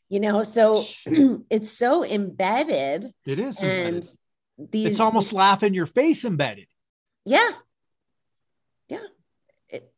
you 0.07 0.21
know? 0.21 0.43
So 0.43 0.85
it's 1.49 1.69
so 1.71 2.05
embedded. 2.05 3.11
It 3.25 3.39
is. 3.39 3.61
And 3.61 3.71
embedded. 3.95 4.09
These, 4.57 4.85
It's 4.87 4.99
almost 4.99 5.33
laugh 5.33 5.63
in 5.63 5.73
your 5.73 5.85
face 5.87 6.25
embedded. 6.25 6.67
yeah. 7.25 7.51
Yeah. 8.89 8.99
It, 9.69 9.91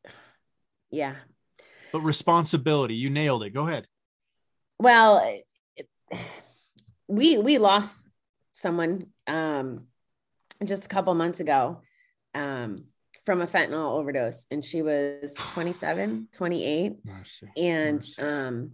yeah. 0.92 1.16
But 1.92 2.02
responsibility, 2.02 2.96
you 2.96 3.10
nailed 3.10 3.44
it. 3.44 3.50
Go 3.52 3.68
ahead. 3.68 3.88
well 4.80 5.18
it- 5.26 5.48
we 7.08 7.38
we 7.38 7.58
lost 7.58 8.08
someone 8.52 9.08
um 9.28 9.88
just 10.64 10.86
a 10.86 10.88
couple 10.88 11.14
months 11.14 11.40
ago 11.40 11.82
um 12.34 12.86
from 13.26 13.42
a 13.42 13.48
fentanyl 13.48 13.92
overdose 14.00 14.46
and 14.52 14.64
she 14.66 14.82
was 14.82 15.34
27 15.54 16.28
28 16.32 16.94
Mercy. 17.06 17.48
and 17.58 17.96
Mercy. 17.96 18.22
um 18.22 18.72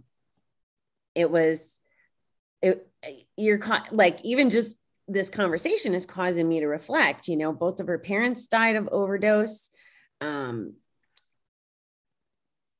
it 1.14 1.30
was 1.30 1.78
it 2.62 2.86
you're 3.36 3.58
ca- 3.58 3.84
like 3.92 4.18
even 4.24 4.48
just 4.50 4.76
this 5.12 5.28
conversation 5.30 5.94
is 5.94 6.06
causing 6.06 6.48
me 6.48 6.60
to 6.60 6.66
reflect 6.66 7.28
you 7.28 7.36
know 7.36 7.52
both 7.52 7.80
of 7.80 7.86
her 7.86 7.98
parents 7.98 8.46
died 8.46 8.76
of 8.76 8.88
overdose 8.88 9.70
um 10.20 10.74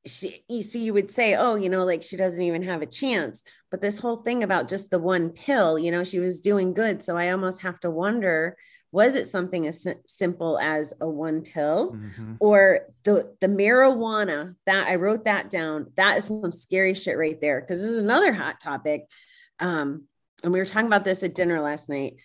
she 0.04 0.42
you 0.48 0.62
see 0.62 0.82
you 0.84 0.92
would 0.92 1.10
say 1.10 1.36
oh 1.36 1.54
you 1.54 1.68
know 1.68 1.84
like 1.84 2.02
she 2.02 2.16
doesn't 2.16 2.42
even 2.42 2.62
have 2.62 2.82
a 2.82 2.86
chance 2.86 3.44
but 3.70 3.80
this 3.80 4.00
whole 4.00 4.16
thing 4.16 4.42
about 4.42 4.68
just 4.68 4.90
the 4.90 4.98
one 4.98 5.30
pill 5.30 5.78
you 5.78 5.92
know 5.92 6.02
she 6.02 6.18
was 6.18 6.40
doing 6.40 6.74
good 6.74 7.02
so 7.04 7.16
i 7.16 7.30
almost 7.30 7.62
have 7.62 7.78
to 7.78 7.90
wonder 7.90 8.56
was 8.90 9.14
it 9.14 9.28
something 9.28 9.66
as 9.66 9.86
simple 10.06 10.58
as 10.58 10.92
a 11.00 11.08
one 11.08 11.42
pill 11.42 11.92
Mhm. 11.92 12.36
or 12.40 12.80
the 13.04 13.34
the 13.40 13.46
marijuana 13.46 14.54
that 14.66 14.86
I 14.86 14.96
wrote 14.96 15.24
that 15.24 15.48
down. 15.48 15.86
That 15.96 16.18
is 16.18 16.26
some 16.26 16.52
scary 16.52 16.92
shit 16.92 17.16
right 17.16 17.40
there 17.40 17.62
because 17.62 17.80
this 17.80 17.88
is 17.90 18.02
another 18.02 18.34
hot 18.34 18.60
topic. 18.60 19.06
Um, 19.58 20.08
and 20.42 20.52
we 20.52 20.58
were 20.58 20.64
talking 20.64 20.86
about 20.86 21.04
this 21.04 21.22
at 21.22 21.34
dinner 21.34 21.60
last 21.60 21.88
night. 21.88 22.16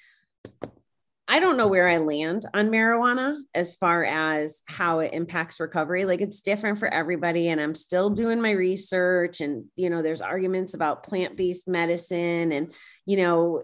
I 1.30 1.40
don't 1.40 1.58
know 1.58 1.68
where 1.68 1.90
I 1.90 1.98
land 1.98 2.46
on 2.54 2.70
marijuana 2.70 3.38
as 3.54 3.76
far 3.76 4.06
as 4.06 4.62
how 4.66 5.00
it 5.00 5.14
impacts 5.14 5.60
recovery. 5.60 6.06
Like 6.06 6.22
it's 6.22 6.40
different 6.40 6.80
for 6.80 6.88
everybody, 6.88 7.50
and 7.50 7.60
I'm 7.60 7.76
still 7.76 8.10
doing 8.10 8.42
my 8.42 8.52
research. 8.52 9.42
And 9.42 9.66
you 9.76 9.90
know, 9.90 10.02
there's 10.02 10.22
arguments 10.22 10.74
about 10.74 11.04
plant-based 11.04 11.68
medicine, 11.68 12.54
and 12.54 12.74
you 13.06 13.18
know, 13.18 13.62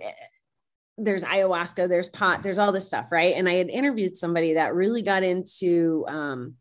there's 0.97 1.23
ayahuasca, 1.23 1.87
there's 1.87 2.09
pot, 2.09 2.43
there's 2.43 2.57
all 2.57 2.71
this 2.71 2.87
stuff, 2.87 3.11
right? 3.11 3.35
And 3.35 3.47
I 3.47 3.53
had 3.53 3.69
interviewed 3.69 4.17
somebody 4.17 4.55
that 4.55 4.75
really 4.75 5.01
got 5.01 5.23
into 5.23 6.05
um, 6.07 6.55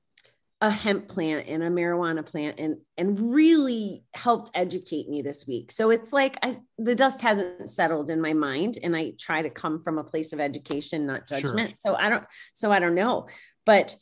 a 0.62 0.70
hemp 0.70 1.08
plant 1.08 1.48
and 1.48 1.60
a 1.60 1.68
marijuana 1.68 2.24
plant 2.24 2.58
and 2.60 2.76
and 2.96 3.34
really 3.34 4.04
helped 4.14 4.48
educate 4.54 5.08
me 5.08 5.20
this 5.20 5.44
week. 5.46 5.72
So 5.72 5.90
it's 5.90 6.12
like 6.12 6.38
I 6.40 6.56
the 6.78 6.94
dust 6.94 7.20
hasn't 7.20 7.68
settled 7.68 8.10
in 8.10 8.20
my 8.20 8.32
mind 8.32 8.78
and 8.82 8.96
I 8.96 9.12
try 9.18 9.42
to 9.42 9.50
come 9.50 9.82
from 9.82 9.98
a 9.98 10.04
place 10.04 10.32
of 10.32 10.38
education 10.38 11.04
not 11.06 11.28
Sure. 11.28 11.40
judgment. 11.40 11.80
So 11.80 11.96
I 11.96 12.08
don't 12.08 12.24
so 12.54 12.70
I 12.70 12.78
don't 12.78 12.94
know. 12.94 13.26
But 13.66 13.96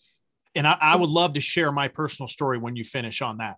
And 0.54 0.66
I, 0.66 0.76
I 0.80 0.96
would 0.96 1.08
love 1.08 1.32
to 1.34 1.40
share 1.40 1.72
my 1.72 1.88
personal 1.88 2.28
story 2.28 2.58
when 2.58 2.76
you 2.76 2.84
finish 2.84 3.22
on 3.22 3.38
that 3.38 3.56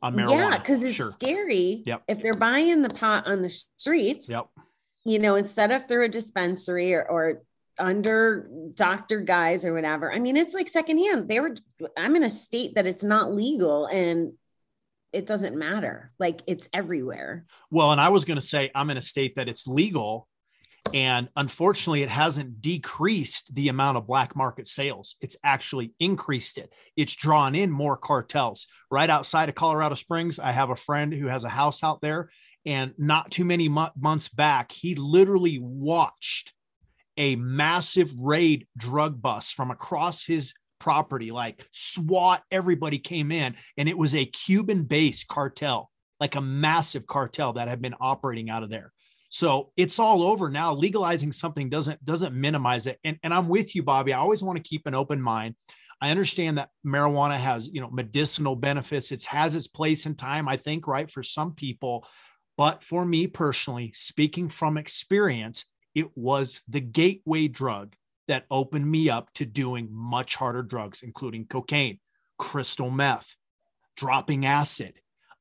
on 0.00 0.14
marijuana. 0.14 0.30
yeah, 0.52 0.58
cuz 0.58 0.82
it's 0.84 0.94
sure. 0.94 1.10
scary 1.10 1.82
Yep. 1.84 2.04
if 2.06 2.22
they're 2.22 2.34
buying 2.34 2.82
the 2.82 2.90
pot 2.90 3.26
on 3.26 3.42
the 3.42 3.48
streets. 3.50 4.30
Yep. 4.30 4.46
You 5.04 5.18
know, 5.18 5.34
instead 5.34 5.72
of 5.72 5.88
through 5.88 6.04
a 6.04 6.08
dispensary 6.08 6.94
or, 6.94 7.02
or 7.10 7.42
under 7.78 8.48
doctor 8.74 9.20
guys 9.20 9.64
or 9.64 9.74
whatever. 9.74 10.12
I 10.12 10.18
mean, 10.18 10.36
it's 10.36 10.54
like 10.54 10.68
secondhand. 10.68 11.28
They 11.28 11.40
were 11.40 11.56
I'm 11.96 12.16
in 12.16 12.22
a 12.22 12.30
state 12.30 12.76
that 12.76 12.86
it's 12.86 13.04
not 13.04 13.32
legal 13.32 13.86
and 13.86 14.32
it 15.12 15.26
doesn't 15.26 15.56
matter. 15.56 16.12
Like 16.18 16.42
it's 16.46 16.68
everywhere. 16.72 17.46
Well, 17.70 17.92
and 17.92 18.00
I 18.00 18.08
was 18.08 18.24
going 18.24 18.38
to 18.38 18.44
say 18.44 18.70
I'm 18.74 18.90
in 18.90 18.96
a 18.96 19.02
state 19.02 19.36
that 19.36 19.48
it's 19.48 19.66
legal. 19.66 20.28
And 20.92 21.28
unfortunately, 21.34 22.02
it 22.02 22.10
hasn't 22.10 22.60
decreased 22.60 23.54
the 23.54 23.68
amount 23.68 23.96
of 23.96 24.06
black 24.06 24.36
market 24.36 24.66
sales. 24.66 25.16
It's 25.20 25.36
actually 25.42 25.94
increased 25.98 26.58
it. 26.58 26.72
It's 26.94 27.14
drawn 27.14 27.54
in 27.54 27.70
more 27.70 27.96
cartels. 27.96 28.66
Right 28.90 29.08
outside 29.08 29.48
of 29.48 29.54
Colorado 29.54 29.94
Springs, 29.94 30.38
I 30.38 30.52
have 30.52 30.70
a 30.70 30.76
friend 30.76 31.12
who 31.12 31.26
has 31.28 31.44
a 31.44 31.48
house 31.48 31.82
out 31.82 32.00
there. 32.00 32.28
And 32.66 32.92
not 32.98 33.30
too 33.30 33.44
many 33.44 33.68
mo- 33.68 33.90
months 33.96 34.28
back, 34.28 34.72
he 34.72 34.94
literally 34.94 35.58
watched 35.58 36.52
a 37.16 37.36
massive 37.36 38.12
raid 38.18 38.66
drug 38.76 39.20
bust 39.20 39.54
from 39.54 39.70
across 39.70 40.24
his 40.24 40.52
property, 40.78 41.30
like 41.30 41.66
SWAT, 41.70 42.42
everybody 42.50 42.98
came 42.98 43.32
in, 43.32 43.56
and 43.76 43.88
it 43.88 43.96
was 43.96 44.14
a 44.14 44.26
Cuban 44.26 44.84
based 44.84 45.28
cartel, 45.28 45.90
like 46.20 46.34
a 46.34 46.40
massive 46.40 47.06
cartel 47.06 47.54
that 47.54 47.68
had 47.68 47.80
been 47.80 47.94
operating 48.00 48.50
out 48.50 48.62
of 48.62 48.70
there. 48.70 48.92
So 49.30 49.72
it's 49.76 49.98
all 49.98 50.22
over 50.22 50.48
now. 50.48 50.74
Legalizing 50.74 51.32
something 51.32 51.68
doesn't 51.68 52.04
doesn't 52.04 52.34
minimize 52.34 52.86
it. 52.86 52.98
And, 53.02 53.18
and 53.22 53.34
I'm 53.34 53.48
with 53.48 53.74
you, 53.74 53.82
Bobbie. 53.82 54.12
I 54.12 54.18
always 54.18 54.42
want 54.42 54.56
to 54.58 54.62
keep 54.62 54.86
an 54.86 54.94
open 54.94 55.20
mind. 55.20 55.56
I 56.00 56.10
understand 56.10 56.58
that 56.58 56.68
marijuana 56.86 57.38
has, 57.38 57.68
you 57.72 57.80
know, 57.80 57.90
medicinal 57.90 58.56
benefits. 58.56 59.10
It 59.10 59.24
has 59.24 59.56
its 59.56 59.66
place 59.66 60.06
in 60.06 60.16
time, 60.16 60.48
I 60.48 60.56
think, 60.56 60.86
right, 60.86 61.10
for 61.10 61.22
some 61.22 61.54
people. 61.54 62.06
But 62.56 62.82
for 62.82 63.04
me 63.04 63.26
personally, 63.26 63.90
speaking 63.94 64.48
from 64.48 64.76
experience, 64.76 65.64
it 65.94 66.16
was 66.16 66.62
the 66.68 66.80
gateway 66.80 67.48
drug 67.48 67.94
that 68.28 68.46
opened 68.50 68.90
me 68.90 69.10
up 69.10 69.32
to 69.34 69.44
doing 69.44 69.88
much 69.90 70.36
harder 70.36 70.62
drugs, 70.62 71.02
including 71.02 71.46
cocaine, 71.46 71.98
crystal 72.38 72.90
meth, 72.90 73.36
dropping 73.96 74.46
acid. 74.46 74.94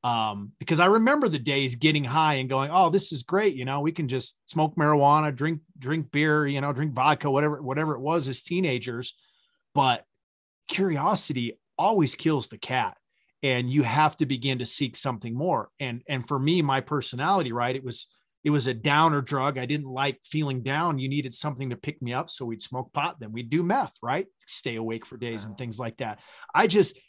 Um, 0.03 0.51
because 0.59 0.81
I 0.81 0.87
remember 0.87 1.29
the 1.29 1.39
days 1.39 1.75
getting 1.75 2.03
high 2.03 2.35
and 2.35 2.49
going, 2.49 2.69
"Oh, 2.71 2.89
this 2.89 3.13
is 3.13 3.23
great! 3.23 3.55
You 3.55 3.63
know, 3.63 3.79
we 3.79 3.93
can 3.93 4.09
just 4.09 4.37
smoke 4.49 4.75
marijuana, 4.75 5.33
drink 5.33 5.61
drink 5.79 6.11
beer, 6.11 6.45
you 6.45 6.59
know, 6.59 6.73
drink 6.73 6.93
vodka, 6.93 7.31
whatever 7.31 7.61
whatever 7.61 7.95
it 7.95 8.01
was 8.01 8.27
as 8.27 8.41
teenagers." 8.41 9.13
But 9.73 10.05
curiosity 10.67 11.57
always 11.77 12.15
kills 12.15 12.49
the 12.49 12.57
cat, 12.57 12.97
and 13.41 13.71
you 13.71 13.83
have 13.83 14.17
to 14.17 14.25
begin 14.25 14.59
to 14.59 14.65
seek 14.65 14.97
something 14.97 15.33
more. 15.33 15.69
And 15.79 16.03
and 16.09 16.27
for 16.27 16.37
me, 16.37 16.61
my 16.61 16.81
personality, 16.81 17.53
right, 17.53 17.75
it 17.75 17.83
was 17.83 18.07
it 18.43 18.49
was 18.49 18.67
a 18.67 18.73
downer 18.73 19.21
drug. 19.21 19.57
I 19.57 19.65
didn't 19.65 19.87
like 19.87 20.19
feeling 20.25 20.63
down. 20.63 20.99
You 20.99 21.07
needed 21.07 21.33
something 21.33 21.69
to 21.69 21.77
pick 21.77 22.01
me 22.01 22.13
up. 22.13 22.29
So 22.29 22.45
we'd 22.45 22.61
smoke 22.61 22.91
pot, 22.91 23.19
then 23.19 23.31
we'd 23.31 23.49
do 23.49 23.63
meth, 23.63 23.93
right? 24.01 24.27
Stay 24.47 24.75
awake 24.75 25.05
for 25.05 25.17
days 25.17 25.45
and 25.45 25.57
things 25.57 25.79
like 25.79 25.97
that. 25.97 26.19
I 26.53 26.67
just, 26.67 26.99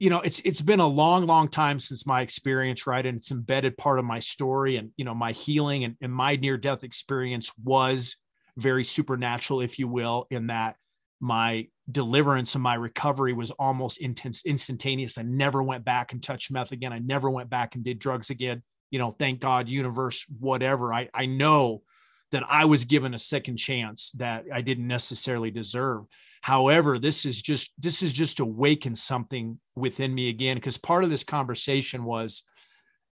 you 0.00 0.10
know, 0.10 0.20
it's 0.20 0.40
it's 0.40 0.60
been 0.60 0.80
a 0.80 0.86
long, 0.86 1.26
long 1.26 1.48
time 1.48 1.78
since 1.78 2.06
my 2.06 2.22
experience, 2.22 2.86
right? 2.86 3.06
And 3.06 3.18
it's 3.18 3.30
embedded 3.30 3.78
part 3.78 4.00
of 4.00 4.04
my 4.04 4.18
story 4.18 4.76
and 4.76 4.90
you 4.96 5.04
know, 5.04 5.14
my 5.14 5.32
healing 5.32 5.84
and, 5.84 5.96
and 6.00 6.12
my 6.12 6.34
near-death 6.36 6.82
experience 6.82 7.52
was 7.62 8.16
very 8.56 8.84
supernatural, 8.84 9.60
if 9.60 9.78
you 9.78 9.86
will, 9.86 10.26
in 10.30 10.48
that 10.48 10.76
my 11.20 11.68
deliverance 11.90 12.54
and 12.54 12.62
my 12.62 12.74
recovery 12.74 13.32
was 13.32 13.52
almost 13.52 14.00
intense 14.00 14.44
instantaneous. 14.44 15.18
I 15.18 15.22
never 15.22 15.62
went 15.62 15.84
back 15.84 16.12
and 16.12 16.20
touched 16.20 16.50
meth 16.50 16.72
again. 16.72 16.92
I 16.92 16.98
never 16.98 17.30
went 17.30 17.48
back 17.48 17.76
and 17.76 17.84
did 17.84 18.00
drugs 18.00 18.30
again 18.30 18.64
you 18.94 19.00
know, 19.00 19.10
thank 19.18 19.40
God, 19.40 19.68
universe, 19.68 20.24
whatever. 20.38 20.94
I, 20.94 21.08
I 21.12 21.26
know 21.26 21.82
that 22.30 22.44
I 22.48 22.66
was 22.66 22.84
given 22.84 23.12
a 23.12 23.18
second 23.18 23.56
chance 23.56 24.12
that 24.12 24.44
I 24.54 24.60
didn't 24.60 24.86
necessarily 24.86 25.50
deserve. 25.50 26.04
However, 26.42 27.00
this 27.00 27.26
is 27.26 27.42
just 27.42 27.72
this 27.76 28.04
is 28.04 28.12
just 28.12 28.38
awaken 28.38 28.94
something 28.94 29.58
within 29.74 30.14
me 30.14 30.28
again 30.28 30.56
because 30.56 30.78
part 30.78 31.02
of 31.02 31.10
this 31.10 31.24
conversation 31.24 32.04
was, 32.04 32.44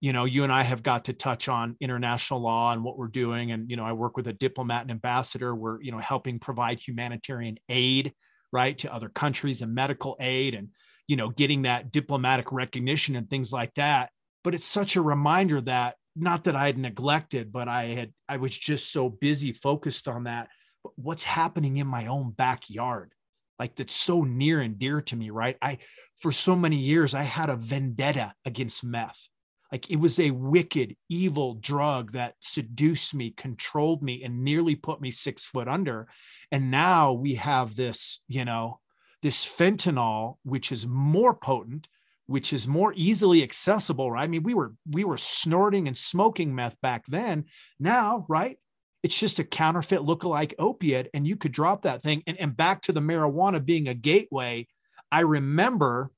you 0.01 0.11
know, 0.11 0.25
you 0.25 0.43
and 0.43 0.51
I 0.51 0.63
have 0.63 0.83
got 0.83 1.05
to 1.05 1.13
touch 1.13 1.47
on 1.47 1.77
international 1.79 2.41
law 2.41 2.73
and 2.73 2.83
what 2.83 2.97
we're 2.97 3.07
doing, 3.07 3.53
and 3.53 3.71
you 3.71 3.77
know, 3.77 3.85
I 3.85 3.93
work 3.93 4.17
with 4.17 4.27
a 4.27 4.33
diplomat 4.33 4.81
and 4.81 4.91
ambassador. 4.91 5.55
We're 5.55 5.81
you 5.81 5.93
know 5.93 5.99
helping 5.99 6.39
provide 6.39 6.81
humanitarian 6.81 7.57
aid 7.69 8.11
right 8.51 8.77
to 8.79 8.93
other 8.93 9.07
countries 9.07 9.61
and 9.61 9.73
medical 9.73 10.17
aid 10.19 10.55
and 10.55 10.71
you 11.07 11.15
know 11.15 11.29
getting 11.29 11.61
that 11.61 11.93
diplomatic 11.93 12.51
recognition 12.51 13.15
and 13.15 13.29
things 13.29 13.53
like 13.53 13.73
that 13.75 14.09
but 14.43 14.55
it's 14.55 14.65
such 14.65 14.95
a 14.95 15.01
reminder 15.01 15.61
that 15.61 15.95
not 16.15 16.45
that 16.45 16.55
I 16.55 16.67
had 16.67 16.77
neglected, 16.77 17.51
but 17.51 17.67
I 17.67 17.85
had 17.85 18.13
I 18.27 18.37
was 18.37 18.57
just 18.57 18.91
so 18.91 19.09
busy 19.09 19.53
focused 19.53 20.07
on 20.07 20.23
that. 20.23 20.49
But 20.83 20.93
what's 20.95 21.23
happening 21.23 21.77
in 21.77 21.87
my 21.87 22.07
own 22.07 22.31
backyard? 22.31 23.13
Like 23.57 23.75
that's 23.75 23.95
so 23.95 24.23
near 24.23 24.61
and 24.61 24.79
dear 24.79 25.01
to 25.01 25.15
me, 25.15 25.29
right? 25.29 25.57
I 25.61 25.79
for 26.19 26.31
so 26.31 26.55
many 26.55 26.77
years 26.77 27.13
I 27.13 27.23
had 27.23 27.49
a 27.49 27.55
vendetta 27.55 28.33
against 28.45 28.83
meth. 28.83 29.27
Like 29.71 29.89
it 29.91 29.97
was 29.97 30.19
a 30.19 30.31
wicked, 30.31 30.95
evil 31.09 31.53
drug 31.55 32.13
that 32.13 32.35
seduced 32.39 33.13
me, 33.13 33.31
controlled 33.31 34.01
me, 34.01 34.23
and 34.23 34.43
nearly 34.43 34.75
put 34.75 34.99
me 34.99 35.11
six 35.11 35.45
foot 35.45 35.67
under. 35.67 36.07
And 36.51 36.71
now 36.71 37.13
we 37.13 37.35
have 37.35 37.75
this, 37.75 38.23
you 38.27 38.45
know, 38.45 38.79
this 39.21 39.45
fentanyl, 39.45 40.37
which 40.43 40.71
is 40.71 40.87
more 40.87 41.35
potent, 41.35 41.87
which 42.29 42.53
is 42.53 42.67
more 42.67 42.93
easily 42.95 43.41
accessible 43.41 44.11
right? 44.11 44.23
I 44.23 44.27
mean 44.27 44.43
we 44.43 44.53
were 44.53 44.73
we 44.87 45.03
were 45.03 45.17
snorting 45.17 45.87
and 45.87 45.97
smoking 45.97 46.53
meth 46.53 46.79
back 46.79 47.05
then. 47.07 47.45
Now 47.79 48.25
right 48.29 48.57
it's 49.01 49.17
just 49.17 49.39
a 49.39 49.43
counterfeit 49.43 50.01
lookalike 50.01 50.53
opiate 50.59 51.09
and 51.15 51.25
you 51.25 51.35
could 51.35 51.51
drop 51.51 51.83
that 51.83 52.03
thing. 52.03 52.21
And, 52.27 52.39
and 52.39 52.55
back 52.55 52.83
to 52.83 52.91
the 52.91 52.99
marijuana 52.99 53.65
being 53.65 53.87
a 53.87 53.95
gateway 53.95 54.67
i 55.11 55.21
remember 55.21 56.11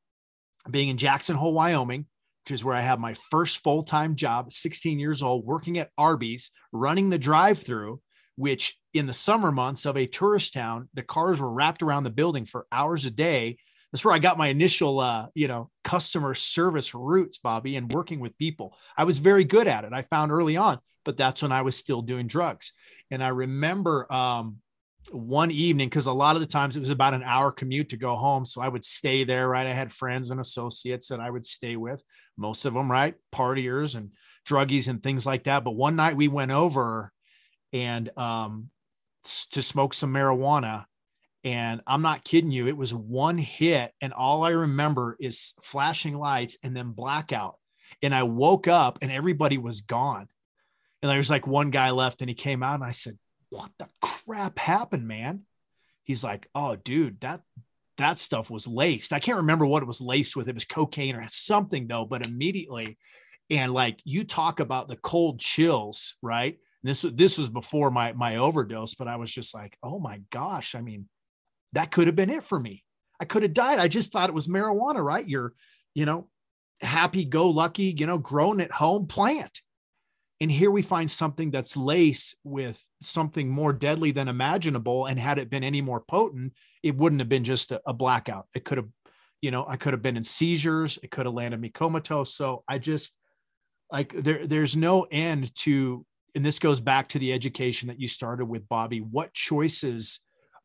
being 0.69 0.89
in 0.89 0.97
jackson 0.97 1.37
hole 1.37 1.53
wyoming 1.53 2.05
which 2.43 2.55
is 2.55 2.63
where 2.63 2.75
i 2.75 2.81
had 2.81 2.99
my 2.99 3.13
first 3.13 3.63
full-time 3.63 4.15
job 4.15 4.51
16 4.51 4.99
years 4.99 5.23
old 5.23 5.45
working 5.45 5.77
at 5.77 5.91
arby's 5.97 6.51
running 6.73 7.09
the 7.09 7.17
drive-through 7.17 8.01
which 8.35 8.75
in 8.93 9.05
the 9.05 9.13
summer 9.13 9.51
months 9.51 9.85
of 9.85 9.95
a 9.95 10.07
tourist 10.07 10.53
town 10.53 10.89
the 10.93 11.03
cars 11.03 11.39
were 11.39 11.51
wrapped 11.51 11.81
around 11.81 12.03
the 12.03 12.09
building 12.09 12.45
for 12.45 12.65
hours 12.71 13.05
a 13.05 13.11
day 13.11 13.55
that's 13.91 14.05
where 14.05 14.13
I 14.13 14.19
got 14.19 14.37
my 14.37 14.47
initial, 14.47 14.99
uh, 14.99 15.27
you 15.33 15.47
know, 15.47 15.69
customer 15.83 16.33
service 16.33 16.93
roots, 16.93 17.37
Bobbie, 17.37 17.75
and 17.75 17.91
working 17.91 18.19
with 18.19 18.37
people. 18.37 18.77
I 18.97 19.03
was 19.03 19.19
very 19.19 19.43
good 19.43 19.67
at 19.67 19.83
it. 19.83 19.93
I 19.93 20.03
found 20.03 20.31
early 20.31 20.57
on, 20.57 20.79
but 21.03 21.17
that's 21.17 21.41
when 21.41 21.51
I 21.51 21.61
was 21.61 21.75
still 21.75 22.01
doing 22.01 22.27
drugs. 22.27 22.73
And 23.09 23.23
I 23.23 23.29
remember 23.29 24.11
um, 24.11 24.57
one 25.11 25.51
evening, 25.51 25.89
because 25.89 26.05
a 26.05 26.13
lot 26.13 26.35
of 26.35 26.41
the 26.41 26.47
times 26.47 26.77
it 26.77 26.79
was 26.79 26.89
about 26.89 27.13
an 27.13 27.23
hour 27.23 27.51
commute 27.51 27.89
to 27.89 27.97
go 27.97 28.15
home. 28.15 28.45
So 28.45 28.61
I 28.61 28.69
would 28.69 28.85
stay 28.85 29.25
there, 29.25 29.49
right? 29.49 29.67
I 29.67 29.73
had 29.73 29.91
friends 29.91 30.31
and 30.31 30.39
associates 30.39 31.09
that 31.09 31.19
I 31.19 31.29
would 31.29 31.45
stay 31.45 31.75
with, 31.75 32.01
most 32.37 32.65
of 32.65 32.73
them, 32.73 32.89
right? 32.89 33.15
Partiers 33.33 33.95
and 33.95 34.11
druggies 34.47 34.87
and 34.87 35.03
things 35.03 35.25
like 35.25 35.43
that. 35.45 35.63
But 35.63 35.71
one 35.71 35.95
night 35.95 36.15
we 36.15 36.27
went 36.27 36.51
over 36.51 37.11
and 37.73 38.09
um, 38.17 38.69
to 39.51 39.61
smoke 39.61 39.93
some 39.93 40.13
marijuana 40.13 40.85
and 41.43 41.81
I'm 41.87 42.01
not 42.01 42.23
kidding 42.23 42.51
you, 42.51 42.67
it 42.67 42.77
was 42.77 42.93
one 42.93 43.37
hit. 43.37 43.93
And 43.99 44.13
all 44.13 44.43
I 44.43 44.49
remember 44.49 45.17
is 45.19 45.53
flashing 45.63 46.17
lights 46.17 46.57
and 46.63 46.75
then 46.75 46.91
blackout. 46.91 47.55
And 48.03 48.13
I 48.13 48.23
woke 48.23 48.67
up 48.67 48.99
and 49.01 49.11
everybody 49.11 49.57
was 49.57 49.81
gone. 49.81 50.27
And 51.01 51.09
there 51.09 51.17
was 51.17 51.29
like 51.29 51.47
one 51.47 51.71
guy 51.71 51.89
left 51.91 52.21
and 52.21 52.29
he 52.29 52.35
came 52.35 52.61
out 52.61 52.75
and 52.75 52.83
I 52.83 52.91
said, 52.91 53.17
What 53.49 53.71
the 53.79 53.87
crap 54.01 54.59
happened, 54.59 55.07
man? 55.07 55.41
He's 56.03 56.23
like, 56.23 56.47
Oh, 56.53 56.75
dude, 56.75 57.19
that 57.21 57.41
that 57.97 58.19
stuff 58.19 58.49
was 58.49 58.67
laced. 58.67 59.13
I 59.13 59.19
can't 59.19 59.37
remember 59.37 59.65
what 59.65 59.83
it 59.83 59.87
was 59.87 60.01
laced 60.01 60.35
with. 60.35 60.47
It 60.47 60.55
was 60.55 60.65
cocaine 60.65 61.15
or 61.15 61.25
something 61.29 61.87
though, 61.87 62.05
but 62.05 62.25
immediately, 62.25 62.97
and 63.49 63.73
like 63.73 63.99
you 64.03 64.23
talk 64.23 64.59
about 64.59 64.87
the 64.87 64.95
cold 64.95 65.39
chills, 65.39 66.15
right? 66.21 66.57
This 66.83 67.01
this 67.01 67.37
was 67.37 67.49
before 67.49 67.89
my 67.89 68.13
my 68.13 68.37
overdose, 68.37 68.93
but 68.93 69.07
I 69.07 69.15
was 69.15 69.31
just 69.31 69.55
like, 69.55 69.75
oh 69.81 69.99
my 69.99 70.21
gosh. 70.29 70.75
I 70.75 70.81
mean, 70.81 71.07
that 71.73 71.91
could 71.91 72.07
have 72.07 72.15
been 72.15 72.29
it 72.29 72.43
for 72.43 72.59
me. 72.59 72.83
I 73.19 73.25
could 73.25 73.43
have 73.43 73.53
died. 73.53 73.79
I 73.79 73.87
just 73.87 74.11
thought 74.11 74.29
it 74.29 74.35
was 74.35 74.47
marijuana, 74.47 75.03
right? 75.03 75.27
You're, 75.27 75.53
you 75.93 76.05
know, 76.05 76.27
happy 76.81 77.25
go 77.25 77.49
lucky, 77.49 77.95
you 77.97 78.07
know, 78.07 78.17
grown 78.17 78.59
at 78.61 78.71
home 78.71 79.07
plant. 79.07 79.61
And 80.39 80.51
here 80.51 80.71
we 80.71 80.81
find 80.81 81.09
something 81.09 81.51
that's 81.51 81.77
laced 81.77 82.35
with 82.43 82.83
something 83.03 83.47
more 83.47 83.73
deadly 83.73 84.11
than 84.11 84.27
imaginable. 84.27 85.05
And 85.05 85.19
had 85.19 85.37
it 85.37 85.51
been 85.51 85.63
any 85.63 85.81
more 85.81 86.01
potent, 86.01 86.53
it 86.81 86.97
wouldn't 86.97 87.21
have 87.21 87.29
been 87.29 87.43
just 87.43 87.71
a, 87.71 87.79
a 87.85 87.93
blackout. 87.93 88.47
It 88.55 88.65
could 88.65 88.79
have, 88.79 88.87
you 89.41 89.51
know, 89.51 89.65
I 89.67 89.77
could 89.77 89.93
have 89.93 90.01
been 90.01 90.17
in 90.17 90.23
seizures. 90.23 90.97
It 91.03 91.11
could 91.11 91.27
have 91.27 91.35
landed 91.35 91.61
me 91.61 91.69
comatose. 91.69 92.33
So 92.33 92.63
I 92.67 92.79
just 92.79 93.15
like 93.91 94.13
there, 94.13 94.47
there's 94.47 94.75
no 94.75 95.03
end 95.11 95.53
to, 95.57 96.03
and 96.33 96.43
this 96.43 96.57
goes 96.57 96.79
back 96.79 97.09
to 97.09 97.19
the 97.19 97.33
education 97.33 97.89
that 97.89 97.99
you 97.99 98.07
started 98.07 98.45
with, 98.45 98.67
Bobbie. 98.67 99.01
What 99.01 99.33
choices 99.33 100.21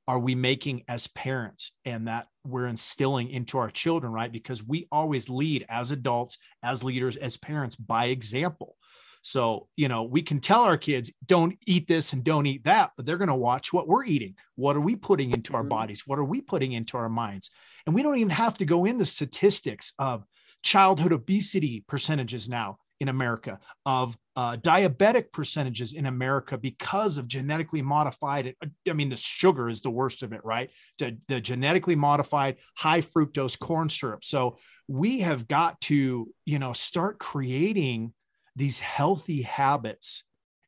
are 0.08 0.18
we 0.18 0.34
making 0.34 0.84
as 0.88 1.08
parents 1.08 1.72
and 1.84 2.06
that 2.08 2.28
we're 2.44 2.66
instilling 2.66 3.28
into 3.30 3.58
our 3.58 3.70
children, 3.70 4.12
right? 4.12 4.30
Because 4.30 4.62
we 4.62 4.86
always 4.92 5.28
lead 5.28 5.66
as 5.68 5.90
adults, 5.90 6.38
as 6.62 6.84
leaders, 6.84 7.16
as 7.16 7.36
parents 7.36 7.74
by 7.76 8.06
example. 8.06 8.76
So, 9.22 9.66
you 9.74 9.88
know, 9.88 10.04
we 10.04 10.22
can 10.22 10.38
tell 10.38 10.62
our 10.62 10.76
kids, 10.76 11.10
don't 11.26 11.58
eat 11.66 11.88
this 11.88 12.12
and 12.12 12.22
don't 12.22 12.46
eat 12.46 12.62
that, 12.64 12.92
but 12.96 13.04
they're 13.04 13.16
going 13.16 13.26
to 13.28 13.34
watch 13.34 13.72
what 13.72 13.88
we're 13.88 14.04
eating. 14.04 14.36
What 14.54 14.76
are 14.76 14.80
we 14.80 14.94
putting 14.94 15.32
into 15.32 15.54
our 15.54 15.64
Mhm. 15.64 15.70
bodies? 15.70 16.06
What 16.06 16.20
are 16.20 16.24
we 16.24 16.40
putting 16.40 16.72
into 16.72 16.96
our 16.96 17.08
minds? 17.08 17.50
And 17.86 17.94
we 17.94 18.04
don't 18.04 18.18
even 18.18 18.30
have 18.30 18.56
to 18.58 18.64
go 18.64 18.84
into 18.84 18.98
the 19.00 19.04
statistics 19.06 19.92
of 19.98 20.24
childhood 20.62 21.12
obesity 21.12 21.84
percentages 21.88 22.48
now 22.48 22.78
in 23.00 23.08
America, 23.08 23.58
of 23.84 24.16
uh, 24.36 24.56
diabetic 24.56 25.32
percentages 25.32 25.92
in 25.92 26.06
America 26.06 26.56
because 26.56 27.18
of 27.18 27.28
genetically 27.28 27.82
modified. 27.82 28.54
I 28.88 28.92
mean, 28.92 29.10
the 29.10 29.16
sugar 29.16 29.68
is 29.68 29.82
the 29.82 29.90
worst 29.90 30.22
of 30.22 30.32
it, 30.32 30.44
right? 30.44 30.70
The, 30.98 31.18
the 31.28 31.40
genetically 31.40 31.96
modified 31.96 32.56
high 32.74 33.02
fructose 33.02 33.58
corn 33.58 33.88
syrup. 33.88 34.24
So 34.24 34.58
we 34.88 35.20
have 35.20 35.48
got 35.48 35.80
to, 35.82 36.32
you 36.44 36.58
know, 36.58 36.72
start 36.72 37.18
creating 37.18 38.12
these 38.54 38.80
healthy 38.80 39.42
habits 39.42 40.24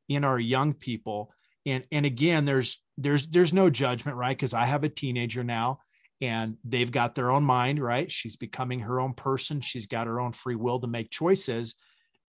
in 0.08 0.24
our 0.24 0.38
young 0.38 0.74
people. 0.74 1.32
And 1.64 1.84
and 1.92 2.04
again, 2.04 2.44
there's 2.44 2.82
there's 2.96 3.28
there's 3.28 3.52
no 3.52 3.70
judgment, 3.70 4.16
right? 4.16 4.36
Because 4.36 4.54
I 4.54 4.66
have 4.66 4.84
a 4.84 4.88
teenager 4.88 5.44
now 5.44 5.80
and 6.20 6.56
they've 6.64 6.90
got 6.90 7.14
their 7.14 7.30
own 7.30 7.44
mind, 7.44 7.78
right? 7.78 8.10
She's 8.10 8.36
becoming 8.36 8.80
her 8.80 9.00
own 9.00 9.14
person. 9.14 9.60
She's 9.60 9.86
got 9.86 10.06
her 10.06 10.20
own 10.20 10.32
free 10.32 10.56
will 10.56 10.80
to 10.80 10.86
make 10.86 11.10
choices. 11.10 11.76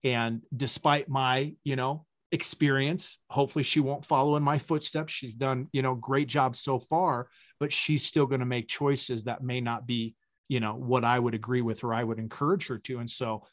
And 0.04 0.42
despite 0.54 1.08
my, 1.08 1.54
you 1.64 1.76
know, 1.76 2.06
experience, 2.32 3.18
hopefully 3.28 3.64
she 3.64 3.80
won't 3.80 4.04
follow 4.04 4.36
in 4.36 4.42
my 4.42 4.58
footsteps. 4.58 5.12
She's 5.12 5.34
done, 5.34 5.68
you 5.72 5.82
know, 5.82 5.94
great 5.94 6.28
job 6.28 6.56
so 6.56 6.78
far, 6.78 7.28
but 7.58 7.72
she's 7.72 8.04
still 8.04 8.26
going 8.26 8.40
to 8.40 8.46
make 8.46 8.68
choices 8.68 9.24
that 9.24 9.42
may 9.42 9.60
not 9.60 9.86
be, 9.86 10.14
you 10.48 10.60
know, 10.60 10.74
what 10.74 11.04
I 11.04 11.18
would 11.18 11.34
agree 11.34 11.62
with 11.62 11.84
or 11.84 11.92
I 11.92 12.04
would 12.04 12.18
encourage 12.18 12.68
her 12.68 12.78
to. 12.78 12.98
And 12.98 13.10
so, 13.10 13.44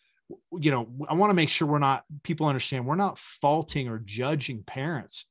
you 0.52 0.72
know, 0.72 0.88
I 1.10 1.14
want 1.16 1.30
to 1.32 1.36
make 1.36 1.50
sure 1.50 1.68
we're 1.68 1.80
not, 1.80 2.04
people 2.24 2.48
understand 2.48 2.86
we're 2.86 2.96
not 2.96 3.18
faulting 3.18 3.88
or 3.88 4.00
judging 4.00 4.64
parents. 4.64 5.26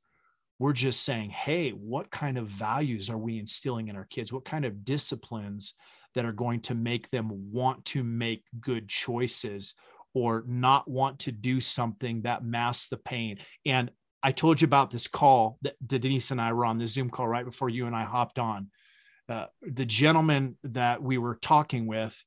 We're 0.59 0.73
just 0.73 1.03
saying, 1.03 1.29
hey, 1.29 1.69
what 1.69 2.09
kind 2.09 2.37
of 2.37 2.47
values 2.47 3.09
are 3.09 3.17
we 3.17 3.37
instilling 3.37 3.89
in 3.89 3.95
our 3.95 4.07
kids? 4.09 4.33
What 4.33 4.45
kind 4.45 4.65
of 4.65 4.83
disciplines 4.83 5.75
that 6.15 6.25
are 6.25 6.31
going 6.31 6.61
to 6.61 6.73
make 6.73 7.09
them 7.09 7.51
want 7.51 7.85
to 7.85 8.03
make 8.03 8.43
good 8.59 8.89
choices 8.89 9.75
or 10.17 10.43
not 10.47 10.89
want 10.89 11.19
to 11.19 11.31
do 11.31 11.59
something 11.59 12.21
that 12.23 12.43
masks 12.43 12.87
the 12.87 12.97
pain? 12.97 13.37
And 13.65 13.91
I 14.23 14.31
told 14.31 14.61
you 14.61 14.65
about 14.65 14.89
this 14.91 15.07
call 15.07 15.57
that, 15.61 15.75
Denise 15.85 16.31
and 16.31 16.41
I 16.41 16.53
were 16.53 16.65
on 16.65 16.77
the 16.77 16.87
Zoom 16.87 17.09
call 17.09 17.27
right 17.27 17.45
before 17.45 17.69
you 17.69 17.85
and 17.85 17.95
I 17.95 18.03
hopped 18.03 18.39
on. 18.39 18.69
Uh, 19.29 19.45
the 19.61 19.85
gentleman 19.85 20.57
that 20.63 21.01
we 21.03 21.17
were 21.17 21.35
talking 21.35 21.85
with 21.85 22.21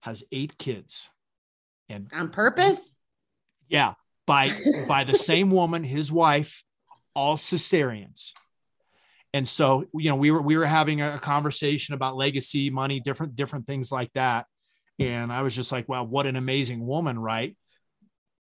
has 0.00 0.24
eight 0.32 0.56
kids 0.58 1.08
and 1.88 2.10
On 2.14 2.30
purpose? 2.30 2.96
yeah 3.68 3.94
by 4.26 4.50
by 4.88 5.04
the 5.04 5.14
same 5.14 5.50
woman 5.50 5.84
his 5.84 6.10
wife 6.10 6.62
all 7.14 7.36
cesareans 7.36 8.32
and 9.32 9.46
so 9.46 9.84
you 9.94 10.10
know 10.10 10.16
we 10.16 10.30
were 10.30 10.42
we 10.42 10.56
were 10.56 10.66
having 10.66 11.00
a 11.00 11.18
conversation 11.18 11.94
about 11.94 12.16
legacy 12.16 12.70
money 12.70 13.00
different 13.00 13.36
different 13.36 13.66
things 13.66 13.90
like 13.92 14.10
that 14.14 14.46
and 15.00 15.32
i 15.32 15.42
was 15.42 15.56
just 15.56 15.72
like 15.72 15.88
wow 15.88 16.04
what 16.04 16.26
an 16.26 16.36
amazing 16.36 16.86
woman 16.86 17.18
right? 17.18 17.56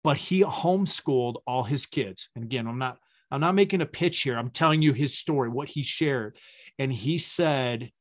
But 0.04 0.18
he 0.18 0.42
homeschooled 0.42 1.36
all 1.48 1.64
his 1.64 1.86
kids. 1.86 2.30
And 2.36 2.44
again 2.46 2.68
i'm 2.68 2.78
not 2.78 2.98
i'm 3.32 3.42
not 3.42 3.56
making 3.56 3.82
a 3.82 3.86
pitch 3.86 4.22
here. 4.22 4.38
I'm 4.38 4.52
telling 4.52 4.82
you 4.82 4.94
his 4.94 5.18
story 5.18 5.50
what 5.50 5.68
he 5.68 5.84
shared. 5.84 6.38
And 6.80 6.92
he 6.94 7.18
said 7.18 7.92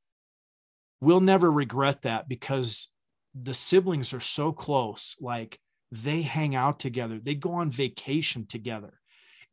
we'll 1.01 1.21
never 1.21 1.51
regret 1.51 2.03
that 2.03 2.29
because 2.29 2.89
the 3.35 3.55
siblings 3.55 4.13
are 4.13 4.21
so 4.21 4.53
close. 4.53 5.17
Like 5.21 5.59
they 5.91 6.23
hang 6.23 6.55
out 6.55 6.79
together. 6.79 7.19
They 7.23 7.35
go 7.35 7.55
on 7.55 7.71
vacation 7.71 8.47
together 8.47 8.95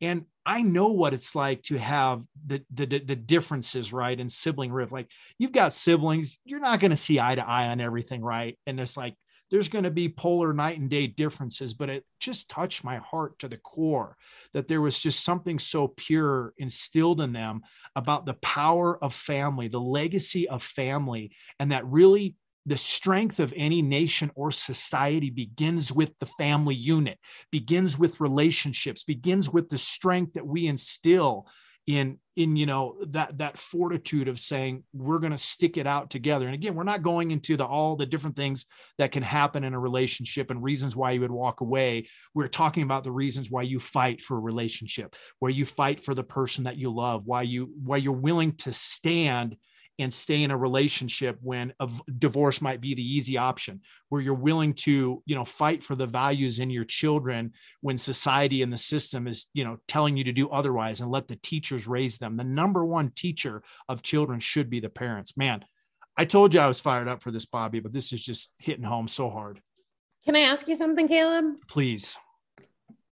and 0.01 0.25
i 0.45 0.61
know 0.61 0.87
what 0.87 1.13
it's 1.13 1.35
like 1.35 1.61
to 1.63 1.77
have 1.77 2.23
the 2.45 2.63
the, 2.73 2.85
the 2.85 3.15
differences 3.15 3.93
right 3.93 4.19
And 4.19 4.31
sibling 4.31 4.71
rift 4.71 4.91
like 4.91 5.09
you've 5.37 5.51
got 5.51 5.73
siblings 5.73 6.39
you're 6.45 6.59
not 6.59 6.79
going 6.79 6.91
to 6.91 6.97
see 6.97 7.19
eye 7.19 7.35
to 7.35 7.47
eye 7.47 7.67
on 7.67 7.79
everything 7.79 8.21
right? 8.21 8.57
And 8.65 8.79
it's 8.79 8.97
like 8.97 9.15
there's 9.51 9.69
going 9.69 9.83
to 9.83 9.91
be 9.91 10.09
polar 10.09 10.53
night 10.53 10.79
and 10.79 10.89
day 10.89 11.07
differences 11.07 11.73
but 11.73 11.89
it 11.89 12.05
just 12.19 12.49
touched 12.49 12.83
my 12.83 12.97
heart 12.97 13.37
to 13.39 13.47
the 13.47 13.57
core 13.57 14.15
that 14.53 14.67
there 14.67 14.81
was 14.81 14.99
just 14.99 15.23
something 15.23 15.59
so 15.59 15.87
pure 15.87 16.53
instilled 16.57 17.21
in 17.21 17.33
them 17.33 17.61
about 17.95 18.25
the 18.25 18.35
power 18.35 19.03
of 19.03 19.13
family 19.13 19.67
the 19.67 19.79
legacy 19.79 20.47
of 20.47 20.63
family 20.63 21.31
and 21.59 21.71
that 21.71 21.85
really 21.85 22.35
the 22.65 22.77
strength 22.77 23.39
of 23.39 23.53
any 23.55 23.81
nation 23.81 24.31
or 24.35 24.51
society 24.51 25.29
begins 25.29 25.91
with 25.91 26.17
the 26.19 26.25
family 26.25 26.75
unit 26.75 27.17
begins 27.51 27.97
with 27.97 28.19
relationships 28.19 29.03
begins 29.03 29.49
with 29.49 29.69
the 29.69 29.77
strength 29.77 30.33
that 30.33 30.45
we 30.45 30.67
instill 30.67 31.47
in 31.89 32.19
in 32.35 32.55
you 32.55 32.67
know 32.67 32.97
that 33.07 33.39
that 33.39 33.57
fortitude 33.57 34.27
of 34.27 34.39
saying 34.39 34.83
we're 34.93 35.17
going 35.17 35.31
to 35.31 35.37
stick 35.39 35.75
it 35.75 35.87
out 35.87 36.11
together. 36.11 36.45
And 36.45 36.53
again 36.53 36.75
we're 36.75 36.83
not 36.83 37.01
going 37.01 37.31
into 37.31 37.57
the 37.57 37.65
all 37.65 37.95
the 37.95 38.05
different 38.05 38.35
things 38.35 38.67
that 38.99 39.11
can 39.11 39.23
happen 39.23 39.63
in 39.63 39.73
a 39.73 39.79
relationship 39.79 40.51
and 40.51 40.61
reasons 40.61 40.95
why 40.95 41.11
you 41.11 41.21
would 41.21 41.31
walk 41.31 41.61
away. 41.61 42.07
We're 42.35 42.47
talking 42.47 42.83
about 42.83 43.03
the 43.03 43.11
reasons 43.11 43.49
why 43.49 43.63
you 43.63 43.79
fight 43.79 44.21
for 44.21 44.37
a 44.37 44.41
relationship 44.41 45.15
where 45.39 45.51
you 45.51 45.65
fight 45.65 46.05
for 46.05 46.13
the 46.13 46.23
person 46.23 46.65
that 46.65 46.77
you 46.77 46.93
love 46.93 47.25
why 47.25 47.41
you 47.41 47.73
why 47.83 47.97
you're 47.97 48.13
willing 48.13 48.53
to 48.57 48.71
stand 48.71 49.57
and 49.99 50.13
stay 50.13 50.43
in 50.43 50.51
a 50.51 50.57
relationship 50.57 51.37
when 51.41 51.73
a 51.79 51.89
divorce 52.17 52.61
might 52.61 52.81
be 52.81 52.95
the 52.95 53.03
easy 53.03 53.37
option 53.37 53.81
where 54.07 54.21
you're 54.21 54.33
willing 54.33 54.73
to 54.73 55.21
you 55.25 55.35
know 55.35 55.45
fight 55.45 55.83
for 55.83 55.95
the 55.95 56.07
values 56.07 56.59
in 56.59 56.69
your 56.69 56.85
children 56.85 57.53
when 57.81 57.97
society 57.97 58.61
and 58.63 58.71
the 58.73 58.77
system 58.77 59.27
is 59.27 59.47
you 59.53 59.63
know 59.63 59.77
telling 59.87 60.17
you 60.17 60.23
to 60.23 60.31
do 60.31 60.49
otherwise 60.49 61.01
and 61.01 61.11
let 61.11 61.27
the 61.27 61.35
teachers 61.37 61.87
raise 61.87 62.17
them 62.17 62.37
the 62.37 62.43
number 62.43 62.83
one 62.85 63.11
teacher 63.11 63.61
of 63.87 64.01
children 64.01 64.39
should 64.39 64.69
be 64.69 64.79
the 64.79 64.89
parents 64.89 65.35
man 65.37 65.63
i 66.17 66.25
told 66.25 66.53
you 66.53 66.59
i 66.59 66.67
was 66.67 66.79
fired 66.79 67.07
up 67.07 67.21
for 67.21 67.31
this 67.31 67.45
bobbie 67.45 67.79
but 67.81 67.93
this 67.93 68.11
is 68.13 68.21
just 68.21 68.53
hitting 68.59 68.85
home 68.85 69.07
so 69.07 69.29
hard 69.29 69.61
Can 70.25 70.35
I 70.35 70.41
ask 70.41 70.67
you 70.67 70.75
something, 70.75 71.07
Caleb? 71.07 71.55
please 71.67 72.17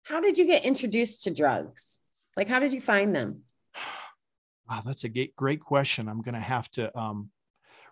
How 0.05 0.21
did 0.21 0.37
you 0.39 0.47
get 0.47 0.65
introduced 0.65 1.25
to 1.25 1.31
drugs? 1.35 1.99
Like, 2.37 2.49
how 2.49 2.59
did 2.59 2.73
you 2.73 2.81
find 2.81 3.15
them? 3.15 3.43
Wow, 4.69 4.83
that's 4.85 5.05
a 5.05 5.09
great, 5.09 5.61
question. 5.61 6.09
I'm 6.09 6.23
going 6.23 6.35
to 6.35 6.41
have 6.41 6.71
to 6.73 6.97
um, 6.99 7.31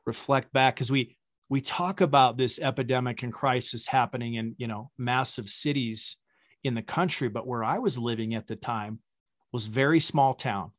reflect 0.06 0.52
back 0.52 0.76
because 0.76 0.90
we 0.90 1.16
we 1.48 1.60
talk 1.60 2.00
about 2.00 2.38
this 2.38 2.58
epidemic 2.58 3.22
and 3.22 3.32
crisis 3.32 3.86
happening 3.86 4.34
in 4.34 4.54
you 4.56 4.66
know 4.66 4.90
massive 4.96 5.50
cities 5.50 6.16
in 6.64 6.74
the 6.74 6.82
country, 6.82 7.28
but 7.28 7.46
where 7.46 7.64
I 7.64 7.78
was 7.78 7.98
living 7.98 8.34
at 8.34 8.46
the 8.46 8.56
time 8.56 9.00
was 9.52 9.66
very 9.66 10.00
small 10.00 10.32
town, 10.32 10.70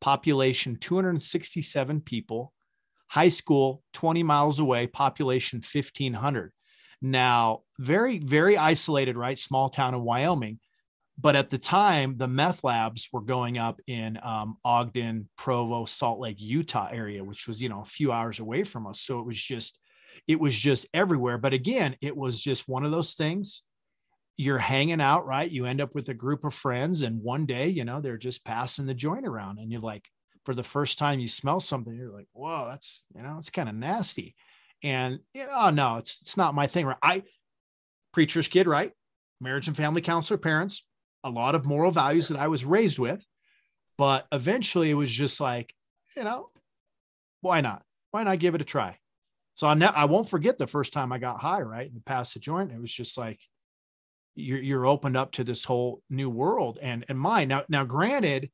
population 0.00 0.76
267 0.76 2.00
people, 2.00 2.54
high 3.08 3.28
school 3.28 3.82
20 3.92 4.22
miles 4.22 4.60
away, 4.60 4.86
population 4.86 5.58
1500. 5.58 6.52
Now, 7.02 7.64
very 7.78 8.18
very 8.18 8.56
isolated, 8.56 9.16
right? 9.16 9.38
Small 9.38 9.68
town 9.68 9.94
in 9.94 10.02
Wyoming 10.02 10.58
but 11.18 11.36
at 11.36 11.50
the 11.50 11.58
time 11.58 12.16
the 12.16 12.28
meth 12.28 12.64
labs 12.64 13.08
were 13.12 13.20
going 13.20 13.58
up 13.58 13.80
in 13.86 14.18
um, 14.22 14.56
ogden 14.64 15.28
provo 15.36 15.84
salt 15.84 16.18
lake 16.18 16.36
utah 16.38 16.88
area 16.90 17.22
which 17.22 17.46
was 17.46 17.62
you 17.62 17.68
know 17.68 17.80
a 17.80 17.86
few 17.86 18.12
hours 18.12 18.38
away 18.38 18.64
from 18.64 18.86
us. 18.86 19.00
So 19.00 19.20
it 19.20 19.26
was 19.26 19.42
just 19.42 19.78
it 20.26 20.40
was 20.40 20.54
just 20.54 20.86
everywhere. 20.94 21.38
But 21.38 21.52
again 21.52 21.96
it 22.00 22.16
was 22.16 22.40
just 22.40 22.68
one 22.68 22.84
of 22.84 22.90
those 22.90 23.14
things. 23.14 23.62
You're 24.36 24.58
hanging 24.58 25.00
out 25.00 25.26
right? 25.26 25.50
You 25.50 25.66
end 25.66 25.80
up 25.80 25.94
with 25.94 26.08
a 26.08 26.14
group 26.14 26.44
of 26.44 26.54
friends 26.54 27.02
and 27.02 27.22
one 27.22 27.46
day 27.46 27.68
you 27.68 27.84
know 27.84 28.00
they're 28.00 28.16
just 28.16 28.44
passing 28.44 28.86
the 28.86 28.94
joint 28.94 29.26
around 29.26 29.58
and 29.58 29.70
you're 29.70 29.80
like 29.80 30.04
for 30.44 30.54
the 30.54 30.62
first 30.62 30.98
time 30.98 31.20
you 31.20 31.28
smell 31.28 31.60
something 31.60 31.94
you're 31.94 32.12
like 32.12 32.28
whoa 32.32 32.66
that's 32.68 33.06
you 33.16 33.22
know 33.22 33.36
it's 33.38 33.50
kind 33.50 33.68
of 33.68 33.74
nasty. 33.74 34.34
And 34.82 35.20
you 35.32 35.46
know 35.46 35.52
oh, 35.54 35.70
no 35.70 35.96
it's 35.96 36.20
it's 36.22 36.36
not 36.36 36.54
my 36.54 36.66
thing 36.66 36.86
right? 36.86 36.96
I 37.02 37.22
preacher's 38.12 38.48
kid 38.48 38.66
right? 38.66 38.92
Marriage 39.40 39.68
and 39.68 39.76
family 39.76 40.00
counselor 40.00 40.38
parents 40.38 40.84
a 41.24 41.30
lot 41.30 41.54
of 41.54 41.66
moral 41.66 41.90
values 41.90 42.28
that 42.28 42.38
I 42.38 42.48
was 42.48 42.64
raised 42.64 42.98
with. 42.98 43.24
But 43.96 44.26
eventually 44.32 44.90
it 44.90 44.94
was 44.94 45.10
just 45.10 45.40
like, 45.40 45.72
you 46.16 46.24
know, 46.24 46.50
why 47.40 47.60
not? 47.60 47.82
Why 48.10 48.22
not 48.22 48.38
give 48.38 48.54
it 48.54 48.60
a 48.60 48.64
try? 48.64 48.98
So 49.54 49.66
I, 49.66 49.74
ne- 49.74 49.86
I 49.86 50.04
won't 50.06 50.28
forget 50.28 50.58
the 50.58 50.66
first 50.66 50.92
time 50.92 51.12
I 51.12 51.18
got 51.18 51.40
high, 51.40 51.62
right? 51.62 51.90
And 51.90 52.04
passed 52.04 52.34
the 52.34 52.40
joint. 52.40 52.72
It 52.72 52.80
was 52.80 52.92
just 52.92 53.16
like, 53.16 53.40
you're, 54.34 54.58
you're 54.58 54.86
opened 54.86 55.16
up 55.16 55.32
to 55.32 55.44
this 55.44 55.64
whole 55.64 56.02
new 56.10 56.28
world 56.28 56.78
and, 56.82 57.04
and 57.08 57.18
mine. 57.18 57.48
Now, 57.48 57.62
now, 57.68 57.84
granted, 57.84 58.50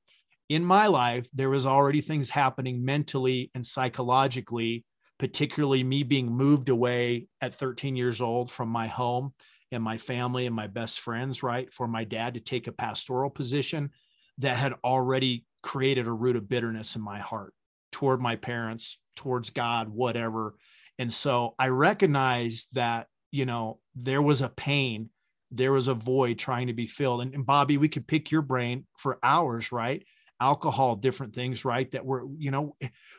in 0.50 0.64
my 0.64 0.88
life, 0.88 1.26
there 1.32 1.48
was 1.48 1.66
already 1.66 2.02
things 2.02 2.28
happening 2.28 2.84
mentally 2.84 3.50
and 3.54 3.64
psychologically 3.64 4.84
particularly 5.20 5.84
me 5.84 6.02
being 6.02 6.32
moved 6.32 6.70
away 6.70 7.26
at 7.42 7.54
13 7.54 7.94
years 7.94 8.22
old 8.22 8.50
from 8.50 8.70
my 8.70 8.86
home 8.86 9.34
and 9.72 9.82
my 9.82 9.98
family 9.98 10.46
and 10.46 10.54
my 10.54 10.66
best 10.66 11.00
friends, 11.00 11.42
right? 11.42 11.72
For 11.72 11.86
my 11.86 12.04
dad 12.04 12.34
to 12.34 12.40
take 12.40 12.66
a 12.66 12.72
pastoral 12.72 13.30
position 13.30 13.90
that 14.38 14.56
had 14.56 14.74
already 14.84 15.44
created 15.62 16.06
a 16.06 16.12
root 16.12 16.36
of 16.36 16.48
bitterness 16.48 16.96
in 16.96 17.02
my 17.02 17.18
heart 17.18 17.52
toward 17.92 18.20
my 18.20 18.36
parents, 18.36 18.98
towards 19.16 19.50
God, 19.50 19.88
whatever. 19.88 20.54
And 20.98 21.12
so 21.12 21.54
I 21.58 21.68
recognized 21.68 22.74
that, 22.74 23.06
you 23.30 23.46
know, 23.46 23.78
there 23.94 24.22
was 24.22 24.42
a 24.42 24.48
pain, 24.48 25.10
there 25.50 25.72
was 25.72 25.88
a 25.88 25.94
void 25.94 26.38
trying 26.38 26.68
to 26.68 26.72
be 26.72 26.86
filled. 26.86 27.22
And, 27.22 27.34
and 27.34 27.46
Bobbie, 27.46 27.78
we 27.78 27.88
could 27.88 28.06
pick 28.06 28.30
your 28.30 28.42
brain 28.42 28.86
for 28.96 29.18
hours, 29.22 29.72
right? 29.72 30.04
Alcohol, 30.40 30.96
different 30.96 31.34
things, 31.34 31.64
right? 31.64 31.90
That 31.92 32.04
we're, 32.04 32.22
you 32.38 32.50
know, 32.50 32.76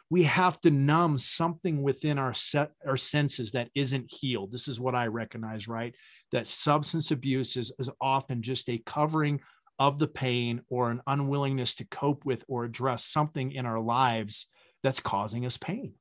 we 0.10 0.24
have 0.24 0.60
to 0.62 0.72
numb 0.72 1.18
something 1.18 1.84
within 1.84 2.18
our 2.18 2.34
set 2.34 2.72
our 2.86 2.98
senses 2.98 3.52
that 3.52 3.70
isn't 3.76 4.12
healed. 4.12 4.52
This 4.52 4.68
is 4.68 4.80
what 4.80 4.96
I 4.96 5.08
recognize, 5.08 5.68
right? 5.68 5.96
That 6.32 6.48
substance 6.48 7.12
abuse 7.12 7.58
is, 7.58 7.72
is 7.80 7.90
often 8.00 8.42
just 8.42 8.70
a 8.70 8.82
covering 8.86 9.42
of 9.80 10.00
the 10.00 10.08
pain 10.08 10.62
or 10.70 10.92
an 10.92 11.02
unwillingness 11.08 11.76
to 11.76 11.86
cope 11.86 12.26
with 12.26 12.44
or 12.48 12.66
address 12.66 13.06
something 13.06 13.52
in 13.52 13.66
our 13.66 13.80
lives 13.80 14.48
that's 14.84 15.00
causing 15.00 15.46
us 15.46 15.58
pain. 15.58 15.94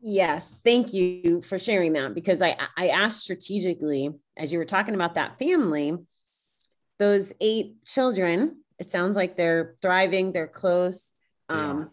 Yes, 0.00 0.56
thank 0.64 0.92
you 0.92 1.40
for 1.42 1.58
sharing 1.58 1.92
that 1.92 2.12
because 2.14 2.42
I 2.42 2.56
I 2.76 2.88
asked 2.88 3.22
strategically 3.22 4.10
as 4.36 4.52
you 4.52 4.58
were 4.58 4.64
talking 4.64 4.94
about 4.94 5.14
that 5.14 5.38
family, 5.38 5.96
those 6.98 7.32
eight 7.40 7.84
children. 7.84 8.61
It 8.82 8.90
sounds 8.90 9.16
like 9.16 9.36
they're 9.36 9.76
thriving, 9.80 10.32
they're 10.32 10.48
close. 10.48 11.12
Um, 11.48 11.90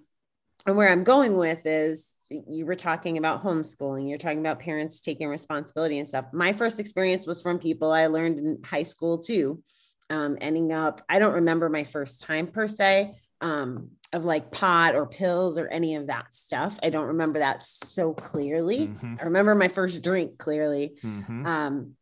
and 0.66 0.76
where 0.76 0.90
I'm 0.90 1.04
going 1.04 1.38
with 1.38 1.60
is 1.68 2.18
you 2.30 2.66
were 2.66 2.74
talking 2.74 3.20
about 3.20 3.44
homeschooling, 3.44 4.10
you're 4.10 4.18
talking 4.18 4.40
about 4.40 4.60
parents 4.60 5.00
taking 5.00 5.28
responsibility 5.28 6.00
and 6.00 6.08
stuff. 6.08 6.26
My 6.34 6.52
first 6.52 6.80
experience 6.80 7.28
was 7.28 7.44
from 7.44 7.60
people 7.60 7.92
I 7.92 8.08
learned 8.08 8.40
in 8.40 8.64
high 8.64 8.82
school 8.82 9.20
too. 9.20 9.62
Um, 10.10 10.36
ending 10.42 10.74
up, 10.74 11.04
I 11.08 11.20
don't 11.20 11.34
remember 11.34 11.70
my 11.70 11.84
first 11.84 12.22
time 12.22 12.48
per 12.48 12.68
se 12.68 13.14
um, 13.40 13.92
of 14.12 14.26
like 14.26 14.52
pot 14.52 14.96
or 14.96 15.06
pills 15.06 15.60
or 15.60 15.68
any 15.68 15.94
of 15.94 16.08
that 16.08 16.34
stuff. 16.34 16.80
I 16.82 16.90
don't 16.90 17.10
remember 17.10 17.38
that 17.38 17.62
so 17.62 18.16
clearly. 18.16 18.88
Mhm. 18.88 19.22
I 19.22 19.26
remember 19.26 19.54
my 19.54 19.68
first 19.68 20.02
drink 20.02 20.40
clearly. 20.40 20.98
Mhm. 21.04 21.46
Um, 21.46 21.96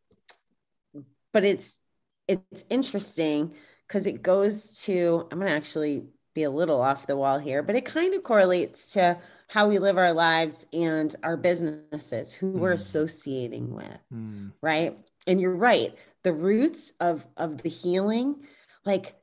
but 1.34 1.44
it's 1.44 1.78
it's 2.26 2.64
interesting 2.70 3.54
because 3.88 4.06
it 4.06 4.22
goes 4.22 4.82
to 4.84 5.26
I'm 5.32 5.38
going 5.38 5.50
to 5.50 5.56
actually 5.56 6.06
be 6.34 6.44
a 6.44 6.50
little 6.50 6.80
off 6.80 7.06
the 7.06 7.16
wall 7.16 7.38
here, 7.38 7.62
but 7.62 7.74
it 7.76 7.84
kind 7.84 8.14
of 8.14 8.22
correlates 8.22 8.92
to 8.94 9.18
how 9.48 9.68
we 9.68 9.78
live 9.78 9.98
our 9.98 10.12
lives 10.12 10.66
and 10.72 11.14
our 11.24 11.36
businesses, 11.36 12.32
who 12.32 12.52
we're 12.52 12.72
Mm. 12.72 12.74
associating 12.74 13.74
with, 13.74 13.98
Mm. 14.12 14.52
right? 14.62 14.98
And 15.26 15.40
you're 15.40 15.56
right. 15.56 15.96
The 16.22 16.32
roots 16.32 16.92
of 17.00 17.26
of 17.36 17.62
the 17.62 17.70
healing, 17.70 18.46
like 18.84 19.16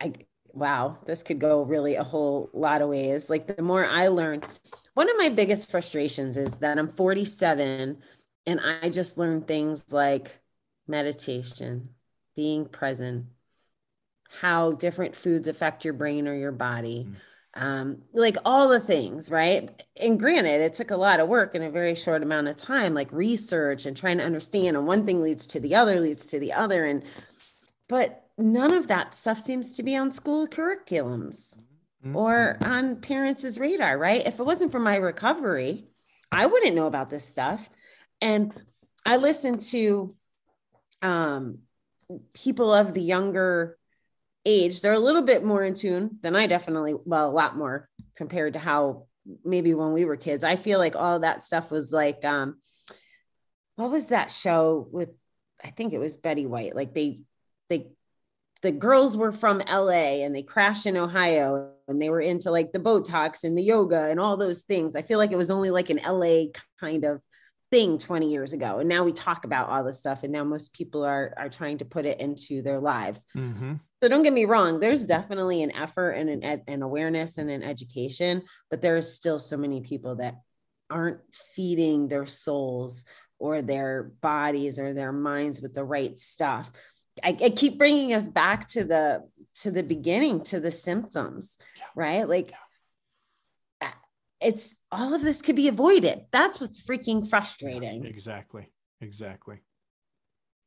I 0.00 0.12
wow, 0.52 0.98
this 1.04 1.22
could 1.24 1.40
go 1.40 1.62
really 1.62 1.96
a 1.96 2.04
whole 2.04 2.48
lot 2.52 2.80
of 2.82 2.88
ways. 2.88 3.28
Like 3.28 3.46
the 3.46 3.62
more 3.62 3.84
I 3.84 4.08
learn, 4.08 4.42
one 4.94 5.10
of 5.10 5.16
my 5.16 5.28
biggest 5.28 5.70
frustrations 5.70 6.36
is 6.36 6.60
that 6.60 6.78
I'm 6.78 6.88
47 6.88 8.02
and 8.46 8.60
I 8.60 8.88
just 8.88 9.18
learned 9.18 9.48
things 9.48 9.92
like 9.92 10.30
meditation, 10.86 11.94
being 12.36 12.66
present, 12.66 13.26
how 14.40 14.72
different 14.72 15.14
foods 15.14 15.48
affect 15.48 15.84
your 15.84 15.94
brain 15.94 16.28
or 16.28 16.34
your 16.34 16.52
body. 16.52 17.08
Um, 17.56 18.02
like 18.12 18.36
all 18.44 18.68
the 18.68 18.80
things, 18.80 19.30
right? 19.30 19.70
And 19.96 20.18
granted, 20.18 20.60
it 20.60 20.74
took 20.74 20.90
a 20.90 20.96
lot 20.96 21.20
of 21.20 21.28
work 21.28 21.54
in 21.54 21.62
a 21.62 21.70
very 21.70 21.94
short 21.94 22.22
amount 22.22 22.48
of 22.48 22.56
time, 22.56 22.94
like 22.94 23.12
research 23.12 23.86
and 23.86 23.96
trying 23.96 24.18
to 24.18 24.24
understand. 24.24 24.76
And 24.76 24.86
one 24.86 25.06
thing 25.06 25.22
leads 25.22 25.46
to 25.48 25.60
the 25.60 25.76
other, 25.76 26.00
leads 26.00 26.26
to 26.26 26.40
the 26.40 26.52
other. 26.52 26.84
And 26.84 27.04
but 27.88 28.24
none 28.36 28.72
of 28.72 28.88
that 28.88 29.14
stuff 29.14 29.38
seems 29.38 29.72
to 29.72 29.84
be 29.84 29.94
on 29.96 30.10
school 30.10 30.48
curriculums 30.48 31.56
Mm. 32.04 32.14
or 32.14 32.58
on 32.62 32.96
parents' 32.96 33.58
radar, 33.58 33.96
right? 33.96 34.26
If 34.26 34.38
it 34.38 34.44
wasn't 34.44 34.72
for 34.72 34.80
my 34.80 34.96
recovery, 34.96 35.86
I 36.30 36.46
wouldn't 36.46 36.76
know 36.76 36.86
about 36.86 37.10
this 37.10 37.24
stuff. 37.24 37.66
And 38.20 38.52
I 39.06 39.16
listened 39.16 39.60
to 39.72 40.14
um, 41.02 41.58
people 42.34 42.72
of 42.72 42.94
the 42.94 43.02
younger 43.02 43.78
age. 44.44 44.80
They're 44.80 44.92
a 44.92 44.98
little 44.98 45.22
bit 45.22 45.44
more 45.44 45.62
in 45.62 45.74
tune 45.74 46.18
than 46.22 46.36
I 46.36 46.46
definitely, 46.46 46.94
well, 47.04 47.28
a 47.28 47.32
lot 47.32 47.56
more 47.56 47.88
compared 48.16 48.54
to 48.54 48.58
how 48.58 49.06
maybe 49.44 49.74
when 49.74 49.92
we 49.92 50.04
were 50.04 50.16
kids. 50.16 50.44
I 50.44 50.56
feel 50.56 50.78
like 50.78 50.96
all 50.96 51.20
that 51.20 51.44
stuff 51.44 51.70
was 51.70 51.92
like, 51.92 52.24
um, 52.24 52.56
what 53.76 53.90
was 53.90 54.08
that 54.08 54.30
show 54.30 54.86
with? 54.90 55.10
I 55.62 55.68
think 55.68 55.92
it 55.92 55.98
was 55.98 56.16
Betty 56.16 56.46
White. 56.46 56.76
Like 56.76 56.94
they, 56.94 57.20
they 57.68 57.88
the 58.64 58.72
girls 58.72 59.14
were 59.14 59.30
from 59.30 59.58
LA 59.58 60.24
and 60.24 60.34
they 60.34 60.42
crashed 60.42 60.86
in 60.86 60.96
Ohio 60.96 61.72
and 61.86 62.00
they 62.00 62.08
were 62.08 62.22
into 62.22 62.50
like 62.50 62.72
the 62.72 62.78
Botox 62.78 63.44
and 63.44 63.56
the 63.56 63.62
yoga 63.62 64.04
and 64.04 64.18
all 64.18 64.38
those 64.38 64.62
things. 64.62 64.96
I 64.96 65.02
feel 65.02 65.18
like 65.18 65.32
it 65.32 65.36
was 65.36 65.50
only 65.50 65.70
like 65.70 65.90
an 65.90 66.00
LA 66.02 66.46
kind 66.80 67.04
of 67.04 67.20
thing 67.74 67.98
20 67.98 68.30
years 68.30 68.52
ago. 68.52 68.78
And 68.78 68.88
now 68.88 69.02
we 69.02 69.10
talk 69.10 69.44
about 69.44 69.68
all 69.68 69.82
this 69.82 69.98
stuff 69.98 70.22
and 70.22 70.32
now 70.32 70.44
most 70.44 70.72
people 70.72 71.04
are 71.04 71.34
are 71.36 71.48
trying 71.48 71.78
to 71.78 71.84
put 71.84 72.06
it 72.06 72.20
into 72.20 72.62
their 72.62 72.78
lives. 72.78 73.24
Mhm. 73.36 73.80
So 74.00 74.08
don't 74.08 74.22
get 74.22 74.32
me 74.32 74.44
wrong, 74.44 74.78
there's 74.78 75.04
definitely 75.04 75.64
an 75.64 75.74
effort 75.74 76.10
and 76.10 76.30
an, 76.30 76.44
ed- 76.44 76.62
an 76.68 76.82
awareness 76.82 77.36
and 77.36 77.50
an 77.50 77.64
education, 77.64 78.42
but 78.70 78.80
there 78.80 78.96
is 78.96 79.16
still 79.16 79.40
so 79.40 79.56
many 79.56 79.80
people 79.80 80.14
that 80.16 80.36
aren't 80.88 81.18
feeding 81.34 82.06
their 82.06 82.26
souls 82.26 83.04
or 83.40 83.60
their 83.60 84.12
bodies 84.20 84.78
or 84.78 84.94
their 84.94 85.12
minds 85.12 85.60
with 85.60 85.74
the 85.74 85.82
right 85.82 86.16
stuff. 86.20 86.70
I, 87.24 87.36
I 87.42 87.50
keep 87.50 87.76
bringing 87.76 88.14
us 88.14 88.28
back 88.28 88.68
to 88.68 88.84
the 88.84 89.28
to 89.62 89.72
the 89.72 89.82
beginning 89.82 90.42
to 90.44 90.60
the 90.60 90.70
symptoms, 90.70 91.58
right? 91.96 92.28
Like 92.28 92.52
it's 94.44 94.76
all 94.92 95.14
of 95.14 95.22
this 95.22 95.42
could 95.42 95.56
be 95.56 95.68
avoided. 95.68 96.20
That's 96.30 96.60
what's 96.60 96.82
freaking 96.82 97.28
frustrating 97.28 98.04
Exactly. 98.04 98.70
Exactly. 99.00 99.60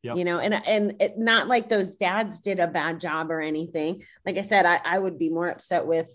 Yep. 0.04 0.18
you 0.18 0.26
know 0.26 0.38
and 0.38 0.54
and 0.54 1.02
it, 1.02 1.18
not 1.18 1.48
like 1.48 1.70
those 1.70 1.96
dads 1.96 2.40
did 2.40 2.60
a 2.60 2.68
bad 2.68 3.02
job 3.02 3.32
or 3.32 3.42
anything 3.42 4.04
like 4.28 4.38
i 4.38 4.42
said 4.42 4.64
I, 4.64 4.80
I 4.86 5.00
would 5.00 5.18
be 5.18 5.32
more 5.32 5.50
upset 5.50 5.88
with 5.88 6.08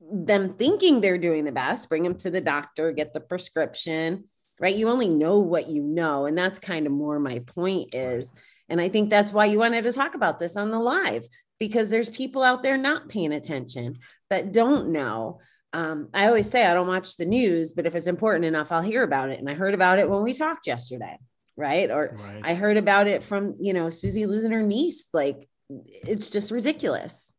them 0.00 0.54
thinking 0.54 1.00
they're 1.00 1.18
doing 1.18 1.44
the 1.44 1.52
best 1.52 1.88
bring 1.88 2.02
them 2.02 2.16
to 2.16 2.30
the 2.30 2.40
doctor 2.40 2.90
get 2.90 3.14
the 3.14 3.20
prescription 3.20 4.24
right 4.58 4.74
you 4.74 4.88
only 4.88 5.08
know 5.08 5.38
what 5.38 5.68
you 5.68 5.84
know 5.84 6.26
and 6.26 6.36
that's 6.36 6.58
kind 6.58 6.84
of 6.86 6.92
more 6.92 7.20
my 7.20 7.38
point 7.38 7.94
is 7.94 8.34
and 8.68 8.80
i 8.80 8.88
think 8.88 9.08
that's 9.08 9.32
why 9.32 9.44
you 9.44 9.60
wanted 9.60 9.84
to 9.84 9.92
talk 9.92 10.16
about 10.16 10.40
this 10.40 10.56
on 10.56 10.72
the 10.72 10.80
live 10.80 11.24
because 11.60 11.90
there's 11.90 12.10
people 12.10 12.42
out 12.42 12.64
there 12.64 12.76
not 12.76 13.08
paying 13.08 13.32
attention 13.32 13.98
that 14.30 14.52
don't 14.52 14.90
know 14.90 15.38
um, 15.72 16.08
i 16.14 16.26
always 16.26 16.50
say 16.50 16.66
i 16.66 16.74
don't 16.74 16.88
watch 16.88 17.16
the 17.16 17.26
news 17.26 17.72
but 17.72 17.86
if 17.86 17.94
it's 17.94 18.06
important 18.06 18.44
enough 18.44 18.72
i'll 18.72 18.82
hear 18.82 19.02
about 19.02 19.30
it 19.30 19.38
and 19.38 19.48
i 19.48 19.54
heard 19.54 19.74
about 19.74 19.98
it 19.98 20.08
when 20.08 20.22
we 20.22 20.34
talked 20.34 20.66
yesterday 20.66 21.16
right 21.60 21.90
or 21.90 22.16
Right. 22.18 22.40
I 22.42 22.54
heard 22.54 22.76
about 22.76 23.06
it 23.06 23.22
from, 23.22 23.56
you 23.60 23.72
know, 23.72 23.90
Susie 23.90 24.26
losing 24.26 24.50
her 24.52 24.62
niece. 24.62 25.08
Like, 25.12 25.48
it's 25.68 26.30
just 26.30 26.50
ridiculous. 26.50 27.34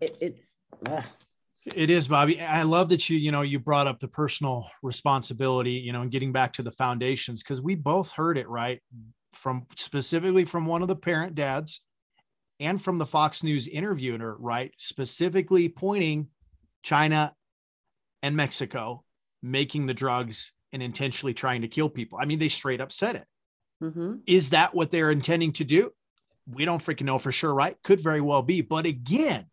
It, 0.00 0.16
it's, 0.20 0.56
ugh. 0.86 1.04
It 1.76 1.90
is, 1.90 2.08
Bobbie. 2.08 2.40
I 2.40 2.62
love 2.62 2.88
that 2.88 3.08
you, 3.08 3.16
you 3.16 3.30
know, 3.30 3.42
you 3.42 3.60
brought 3.60 3.86
up 3.86 4.00
the 4.00 4.08
personal 4.08 4.68
responsibility, 4.82 5.72
you 5.72 5.92
know, 5.92 6.02
and 6.02 6.10
getting 6.10 6.32
back 6.32 6.54
to 6.54 6.62
the 6.62 6.72
foundations 6.72 7.42
because 7.42 7.62
we 7.62 7.76
both 7.76 8.12
heard 8.12 8.36
it 8.36 8.48
right 8.48 8.80
from 9.32 9.66
specifically 9.76 10.44
from 10.44 10.66
one 10.66 10.82
of 10.82 10.88
the 10.88 10.96
parent 10.96 11.36
dads 11.36 11.82
and 12.58 12.82
from 12.82 12.98
the 12.98 13.06
Fox 13.06 13.44
News 13.44 13.68
interviewer, 13.68 14.36
right? 14.40 14.72
Specifically 14.76 15.68
pointing 15.68 16.28
China 16.82 17.32
and 18.22 18.36
Mexico 18.36 19.04
making 19.42 19.86
the 19.86 19.94
drugs 19.94 20.52
and 20.72 20.82
intentionally 20.82 21.34
trying 21.34 21.62
to 21.62 21.68
kill 21.68 21.88
people. 21.88 22.18
I 22.20 22.24
mean, 22.24 22.38
they 22.38 22.48
straight 22.48 22.80
up 22.80 22.92
said 22.92 23.16
it. 23.16 23.26
Mhm. 23.82 24.22
Is 24.26 24.50
that 24.50 24.74
what 24.74 24.90
they're 24.90 25.10
intending 25.10 25.52
to 25.54 25.64
do? 25.64 25.92
We 26.46 26.64
don't 26.64 26.82
freaking 26.82 27.06
know 27.06 27.18
for 27.18 27.32
sure, 27.32 27.52
right? 27.52 27.76
Could 27.82 28.00
very 28.00 28.20
well 28.20 28.42
be. 28.42 28.60
But 28.60 28.86
again, 28.86 29.46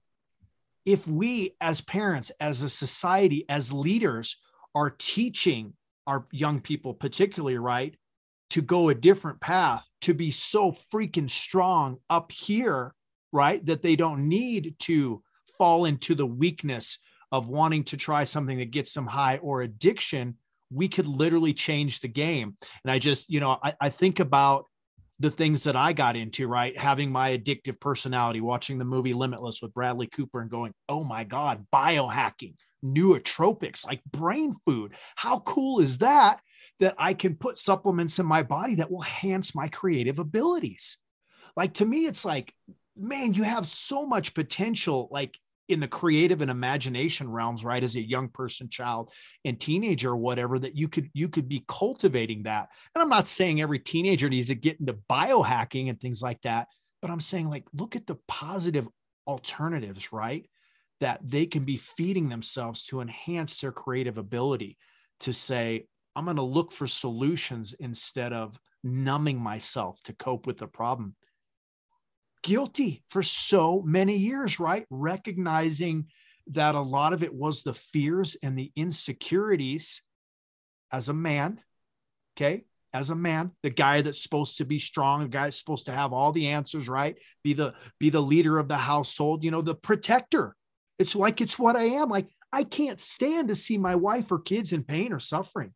if 0.86 1.08
we 1.08 1.56
as 1.60 1.82
parents, 1.82 2.32
as 2.40 2.64
a 2.64 2.70
society, 2.70 3.46
as 3.50 3.74
leaders 3.74 4.38
are 4.76 4.90
teaching 4.92 5.74
our 6.08 6.28
young 6.32 6.62
people, 6.62 6.94
particularly, 6.94 7.58
right, 7.58 7.96
to 8.52 8.62
go 8.62 8.90
a 8.90 8.96
different 8.96 9.40
path, 9.40 9.88
to 10.02 10.14
be 10.14 10.32
so 10.32 10.76
freaking 10.92 11.30
strong 11.30 11.98
up 12.10 12.32
here, 12.32 12.96
right, 13.32 13.64
that 13.66 13.82
they 13.82 13.96
don't 13.96 14.28
need 14.28 14.76
to 14.80 15.24
fall 15.58 15.86
into 15.86 16.16
the 16.16 16.26
weakness 16.26 16.98
of 17.32 17.48
wanting 17.48 17.84
to 17.86 17.98
try 17.98 18.24
something 18.24 18.58
that 18.58 18.72
gets 18.72 18.94
them 18.94 19.08
high 19.08 19.38
or 19.38 19.62
addiction, 19.62 20.36
we 20.72 20.88
could 20.88 21.08
literally 21.08 21.54
change 21.54 22.00
the 22.00 22.08
game. 22.08 22.56
And 22.84 22.92
I 22.92 23.00
just, 23.00 23.30
you 23.30 23.40
know, 23.40 23.58
I, 23.64 23.74
I 23.82 23.90
think 23.90 24.20
about 24.20 24.66
the 25.20 25.30
things 25.30 25.66
that 25.66 25.76
I 25.76 25.94
got 25.94 26.16
into, 26.16 26.48
right? 26.48 26.78
Having 26.78 27.12
my 27.12 27.38
addictive 27.38 27.80
personality, 27.80 28.40
watching 28.40 28.78
the 28.78 28.86
movie 28.86 29.14
Limitless 29.14 29.62
with 29.62 29.74
Bradley 29.74 30.08
Cooper 30.08 30.40
and 30.40 30.50
going, 30.50 30.74
oh 30.88 31.04
my 31.04 31.26
God, 31.26 31.66
biohacking, 31.74 32.56
nootropics, 32.84 33.86
like 33.86 34.02
brain 34.06 34.56
food. 34.66 34.94
How 35.16 35.40
cool 35.40 35.82
is 35.82 35.98
that? 35.98 36.40
That 36.80 36.96
I 36.98 37.14
can 37.14 37.36
put 37.36 37.58
supplements 37.58 38.20
in 38.20 38.26
my 38.26 38.44
body 38.44 38.76
that 38.76 38.90
will 38.90 39.04
enhance 39.04 39.54
my 39.54 39.68
creative 39.68 40.20
abilities. 40.20 40.98
Like 41.58 41.74
to 41.76 41.86
me, 41.86 42.06
it's 42.06 42.24
like, 42.24 42.54
man, 42.96 43.34
you 43.34 43.44
have 43.44 43.68
so 43.68 44.06
much 44.06 44.34
potential. 44.34 45.10
Like 45.12 45.38
in 45.70 45.80
the 45.80 45.88
creative 45.88 46.42
and 46.42 46.50
imagination 46.50 47.30
realms 47.30 47.64
right 47.64 47.84
as 47.84 47.96
a 47.96 48.02
young 48.02 48.28
person 48.28 48.68
child 48.70 49.12
and 49.46 49.60
teenager 49.60 50.10
or 50.10 50.18
whatever 50.18 50.58
that 50.58 50.76
you 50.76 50.88
could 50.88 51.10
you 51.14 51.30
could 51.30 51.48
be 51.48 51.64
cultivating 51.68 52.44
that. 52.44 52.70
And 52.94 53.02
i'm 53.02 53.10
not 53.10 53.28
saying 53.28 53.62
every 53.62 53.80
teenager 53.80 54.30
needs 54.30 54.48
to 54.48 54.56
get 54.56 54.80
into 54.80 54.94
biohacking 55.10 55.90
and 55.90 56.00
things 56.02 56.22
like 56.22 56.42
that 56.42 56.68
but 57.02 57.12
i'm 57.12 57.20
saying 57.20 57.50
like 57.50 57.66
look 57.74 57.96
at 57.96 58.08
the 58.08 58.18
positive 58.28 58.88
alternatives 59.28 60.12
right 60.12 60.50
that 61.00 61.20
they 61.24 61.46
can 61.46 61.64
be 61.64 61.78
feeding 61.78 62.28
themselves 62.28 62.86
to 62.86 63.00
enhance 63.00 63.62
their 63.62 63.72
creative 63.72 64.18
ability 64.18 64.78
to 65.20 65.32
say 65.32 65.86
i'm 66.16 66.26
going 66.26 66.36
to 66.36 66.42
look 66.42 66.72
for 66.72 66.88
solutions 66.88 67.74
instead 67.80 68.34
of 68.34 68.60
numbing 68.84 69.40
myself 69.40 70.00
to 70.04 70.14
cope 70.14 70.48
with 70.48 70.58
the 70.58 70.68
problem 70.68 71.16
guilty 72.44 73.04
for 73.10 73.24
so 73.24 73.82
many 73.82 74.18
years, 74.18 74.60
right? 74.60 74.86
Recognizing 74.90 76.08
that 76.48 76.76
a 76.76 76.82
lot 76.82 77.14
of 77.14 77.24
it 77.24 77.34
was 77.34 77.62
the 77.62 77.74
fears 77.74 78.36
and 78.42 78.58
the 78.58 78.72
insecurities 78.76 80.02
as 80.92 81.10
a 81.10 81.14
man. 81.14 81.60
Okay. 82.36 82.66
As 82.92 83.12
a 83.12 83.16
man, 83.16 83.52
the 83.62 83.70
guy 83.70 84.02
that's 84.02 84.24
supposed 84.24 84.58
to 84.58 84.66
be 84.66 84.80
strong, 84.80 85.22
the 85.22 85.28
guy 85.28 85.44
that's 85.44 85.60
supposed 85.60 85.86
to 85.86 85.92
have 85.92 86.12
all 86.12 86.32
the 86.32 86.48
answers, 86.48 86.90
right? 86.90 87.16
Be 87.44 87.54
the 87.54 87.76
be 88.00 88.10
the 88.10 88.22
leader 88.22 88.58
of 88.58 88.68
the 88.68 88.78
household, 88.78 89.44
you 89.44 89.52
know, 89.52 89.62
the 89.62 89.76
protector. 89.76 90.56
It's 90.98 91.16
like 91.16 91.40
it's 91.40 91.60
what 91.60 91.76
I 91.76 91.84
am. 91.84 92.10
Like 92.10 92.30
I 92.52 92.64
can't 92.64 93.00
stand 93.00 93.50
to 93.50 93.56
see 93.56 93.78
my 93.78 93.94
wife 93.94 94.32
or 94.32 94.40
kids 94.40 94.74
in 94.74 94.84
pain 94.84 95.14
or 95.14 95.20
suffering. 95.20 95.74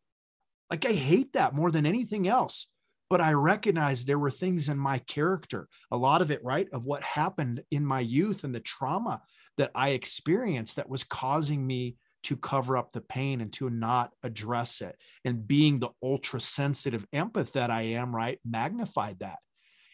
Like 0.70 0.84
I 0.86 0.92
hate 0.92 1.34
that 1.34 1.54
more 1.54 1.70
than 1.70 1.86
anything 1.86 2.26
else 2.26 2.66
but 3.14 3.20
I 3.20 3.32
recognized 3.32 4.08
there 4.08 4.18
were 4.18 4.28
things 4.28 4.68
in 4.68 4.76
my 4.76 4.98
character, 4.98 5.68
a 5.92 5.96
lot 5.96 6.20
of 6.20 6.32
it, 6.32 6.42
right, 6.42 6.66
of 6.72 6.84
what 6.84 7.04
happened 7.04 7.62
in 7.70 7.86
my 7.86 8.00
youth 8.00 8.42
and 8.42 8.52
the 8.52 8.58
trauma 8.58 9.22
that 9.56 9.70
I 9.72 9.90
experienced 9.90 10.74
that 10.74 10.88
was 10.88 11.04
causing 11.04 11.64
me 11.64 11.94
to 12.24 12.36
cover 12.36 12.76
up 12.76 12.90
the 12.90 13.00
pain 13.00 13.40
and 13.40 13.52
to 13.52 13.70
not 13.70 14.10
address 14.24 14.80
it. 14.80 14.96
And 15.24 15.46
being 15.46 15.78
the 15.78 15.90
ultra 16.02 16.40
sensitive 16.40 17.06
empath 17.14 17.52
that 17.52 17.70
I 17.70 17.82
am, 17.82 18.12
right, 18.12 18.40
magnified 18.44 19.20
that. 19.20 19.38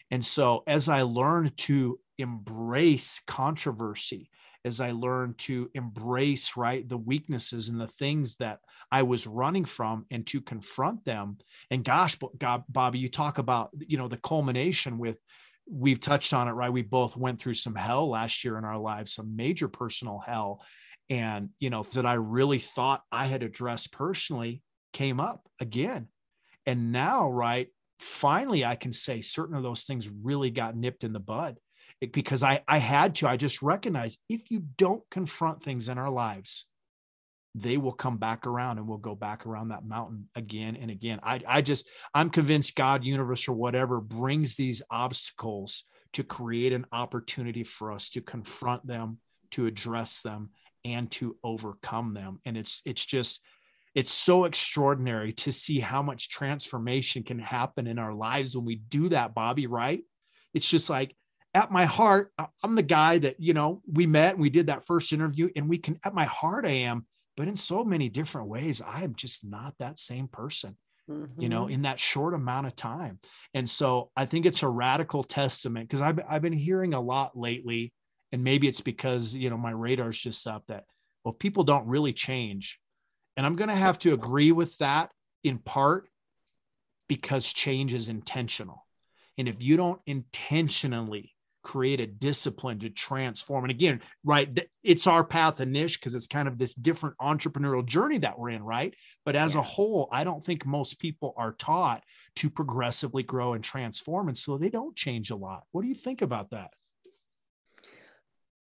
And 0.09 0.25
so 0.25 0.63
as 0.65 0.89
I 0.89 1.03
learned 1.03 1.55
to 1.57 1.99
embrace 2.17 3.21
controversy, 3.27 4.31
as 4.63 4.79
I 4.79 4.91
learned 4.91 5.37
to 5.39 5.69
embrace, 5.73 6.55
right, 6.55 6.87
the 6.87 6.97
weaknesses 6.97 7.69
and 7.69 7.79
the 7.79 7.87
things 7.87 8.35
that 8.37 8.59
I 8.91 9.03
was 9.03 9.25
running 9.25 9.65
from 9.65 10.05
and 10.11 10.25
to 10.27 10.41
confront 10.41 11.03
them. 11.03 11.37
And 11.69 11.83
gosh, 11.83 12.17
God, 12.37 12.63
Bobbie, 12.69 12.99
you 12.99 13.09
talk 13.09 13.37
about, 13.37 13.71
you 13.87 13.97
know, 13.97 14.07
the 14.07 14.17
culmination 14.17 14.97
with, 14.97 15.17
we've 15.69 15.99
touched 15.99 16.33
on 16.33 16.47
it, 16.47 16.51
right? 16.51 16.71
We 16.71 16.81
both 16.81 17.17
went 17.17 17.39
through 17.39 17.55
some 17.55 17.75
hell 17.75 18.09
last 18.09 18.43
year 18.43 18.57
in 18.57 18.65
our 18.65 18.77
lives, 18.77 19.13
some 19.13 19.35
major 19.35 19.67
personal 19.67 20.19
hell. 20.19 20.63
And, 21.09 21.49
you 21.59 21.69
know, 21.69 21.83
that 21.91 22.05
I 22.05 22.13
really 22.13 22.59
thought 22.59 23.03
I 23.11 23.25
had 23.25 23.43
addressed 23.43 23.91
personally 23.91 24.61
came 24.93 25.19
up 25.19 25.47
again. 25.59 26.07
And 26.65 26.91
now, 26.91 27.29
right, 27.29 27.67
finally, 27.99 28.63
I 28.63 28.75
can 28.75 28.93
say 28.93 29.21
certain 29.21 29.55
of 29.55 29.63
those 29.63 29.83
things 29.83 30.09
really 30.09 30.51
got 30.51 30.75
nipped 30.75 31.03
in 31.03 31.13
the 31.13 31.19
bud 31.19 31.57
because 32.11 32.41
I, 32.43 32.63
I 32.67 32.79
had 32.79 33.15
to. 33.15 33.27
I 33.27 33.37
just 33.37 33.61
recognized 33.61 34.19
if 34.27 34.49
you 34.49 34.63
don't 34.77 35.03
confront 35.11 35.63
things 35.63 35.89
in 35.89 35.97
our 35.97 36.09
lives, 36.09 36.65
they 37.53 37.77
will 37.77 37.91
come 37.91 38.17
back 38.17 38.47
around 38.47 38.77
and 38.77 38.87
we'll 38.87 38.97
go 38.97 39.13
back 39.13 39.45
around 39.45 39.69
that 39.69 39.85
mountain 39.85 40.29
again 40.35 40.77
and 40.77 40.89
again. 40.89 41.19
I, 41.21 41.41
I 41.47 41.61
just, 41.61 41.89
I'm 42.13 42.29
convinced 42.29 42.75
God, 42.75 43.03
universe, 43.03 43.47
or 43.47 43.53
whatever 43.53 43.99
brings 43.99 44.55
these 44.55 44.81
obstacles 44.89 45.83
to 46.13 46.23
create 46.23 46.73
an 46.73 46.85
opportunity 46.91 47.63
for 47.63 47.91
us 47.91 48.09
to 48.11 48.21
confront 48.21 48.87
them, 48.87 49.17
to 49.51 49.65
address 49.65 50.21
them, 50.21 50.51
and 50.83 51.11
to 51.11 51.35
overcome 51.43 52.13
them. 52.13 52.39
And 52.45 52.57
it's, 52.57 52.81
it's 52.85 53.05
just, 53.05 53.41
it's 53.93 54.11
so 54.11 54.45
extraordinary 54.45 55.33
to 55.33 55.51
see 55.51 55.79
how 55.79 56.01
much 56.01 56.29
transformation 56.29 57.23
can 57.23 57.39
happen 57.39 57.85
in 57.85 57.99
our 57.99 58.13
lives 58.13 58.55
when 58.55 58.65
we 58.65 58.77
do 58.77 59.09
that, 59.09 59.35
Bobbie, 59.35 59.67
right? 59.67 60.01
It's 60.53 60.67
just 60.67 60.89
like, 60.89 61.15
at 61.53 61.71
my 61.71 61.85
heart, 61.85 62.31
I'm 62.63 62.75
the 62.75 62.83
guy 62.83 63.17
that, 63.19 63.39
you 63.39 63.53
know, 63.53 63.81
we 63.85 64.07
met 64.07 64.33
and 64.33 64.41
we 64.41 64.49
did 64.49 64.67
that 64.67 64.85
first 64.85 65.11
interview, 65.11 65.49
and 65.55 65.67
we 65.67 65.77
can, 65.77 65.99
at 66.03 66.13
my 66.13 66.25
heart, 66.25 66.65
I 66.65 66.69
am 66.69 67.05
but 67.37 67.47
in 67.47 67.55
so 67.55 67.83
many 67.83 68.09
different 68.09 68.47
ways 68.47 68.81
i 68.81 69.03
am 69.03 69.15
just 69.15 69.45
not 69.45 69.73
that 69.79 69.99
same 69.99 70.27
person 70.27 70.75
mm-hmm. 71.09 71.41
you 71.41 71.49
know 71.49 71.63
mm-hmm. 71.63 71.73
in 71.73 71.81
that 71.83 71.99
short 71.99 72.33
amount 72.33 72.67
of 72.67 72.75
time 72.75 73.19
and 73.53 73.69
so 73.69 74.09
i 74.15 74.25
think 74.25 74.45
it's 74.45 74.63
a 74.63 74.69
radical 74.69 75.23
testament 75.23 75.87
because 75.87 76.01
I've, 76.01 76.19
I've 76.29 76.41
been 76.41 76.53
hearing 76.53 76.93
a 76.93 77.01
lot 77.01 77.37
lately 77.37 77.93
and 78.31 78.43
maybe 78.43 78.67
it's 78.67 78.81
because 78.81 79.35
you 79.35 79.49
know 79.49 79.57
my 79.57 79.71
radar's 79.71 80.19
just 80.19 80.45
up 80.47 80.63
that 80.67 80.85
well 81.23 81.33
people 81.33 81.63
don't 81.63 81.87
really 81.87 82.13
change 82.13 82.79
and 83.37 83.45
i'm 83.45 83.55
going 83.55 83.69
to 83.69 83.75
have 83.75 83.99
to 83.99 84.13
agree 84.13 84.51
with 84.51 84.77
that 84.77 85.11
in 85.43 85.57
part 85.57 86.07
because 87.07 87.51
change 87.51 87.93
is 87.93 88.09
intentional 88.09 88.85
and 89.37 89.47
if 89.47 89.63
you 89.63 89.77
don't 89.77 90.01
intentionally 90.05 91.30
create 91.63 91.99
a 91.99 92.07
discipline 92.07 92.79
to 92.79 92.89
transform. 92.89 93.65
And 93.65 93.71
again, 93.71 94.01
right, 94.23 94.67
it's 94.83 95.07
our 95.07 95.23
path 95.23 95.59
and 95.59 95.71
niche 95.71 95.99
because 95.99 96.15
it's 96.15 96.27
kind 96.27 96.47
of 96.47 96.57
this 96.57 96.73
different 96.73 97.17
entrepreneurial 97.19 97.85
journey 97.85 98.17
that 98.19 98.37
we're 98.39 98.49
in, 98.49 98.63
right? 98.63 98.93
But 99.25 99.35
as 99.35 99.53
yeah. 99.53 99.61
a 99.61 99.63
whole, 99.63 100.09
I 100.11 100.23
don't 100.23 100.45
think 100.45 100.65
most 100.65 100.99
people 100.99 101.33
are 101.37 101.53
taught 101.53 102.03
to 102.37 102.49
progressively 102.49 103.23
grow 103.23 103.53
and 103.53 103.63
transform. 103.63 104.27
And 104.27 104.37
so 104.37 104.57
they 104.57 104.69
don't 104.69 104.95
change 104.95 105.31
a 105.31 105.35
lot. 105.35 105.63
What 105.71 105.83
do 105.83 105.87
you 105.87 105.95
think 105.95 106.21
about 106.21 106.51
that? 106.51 106.71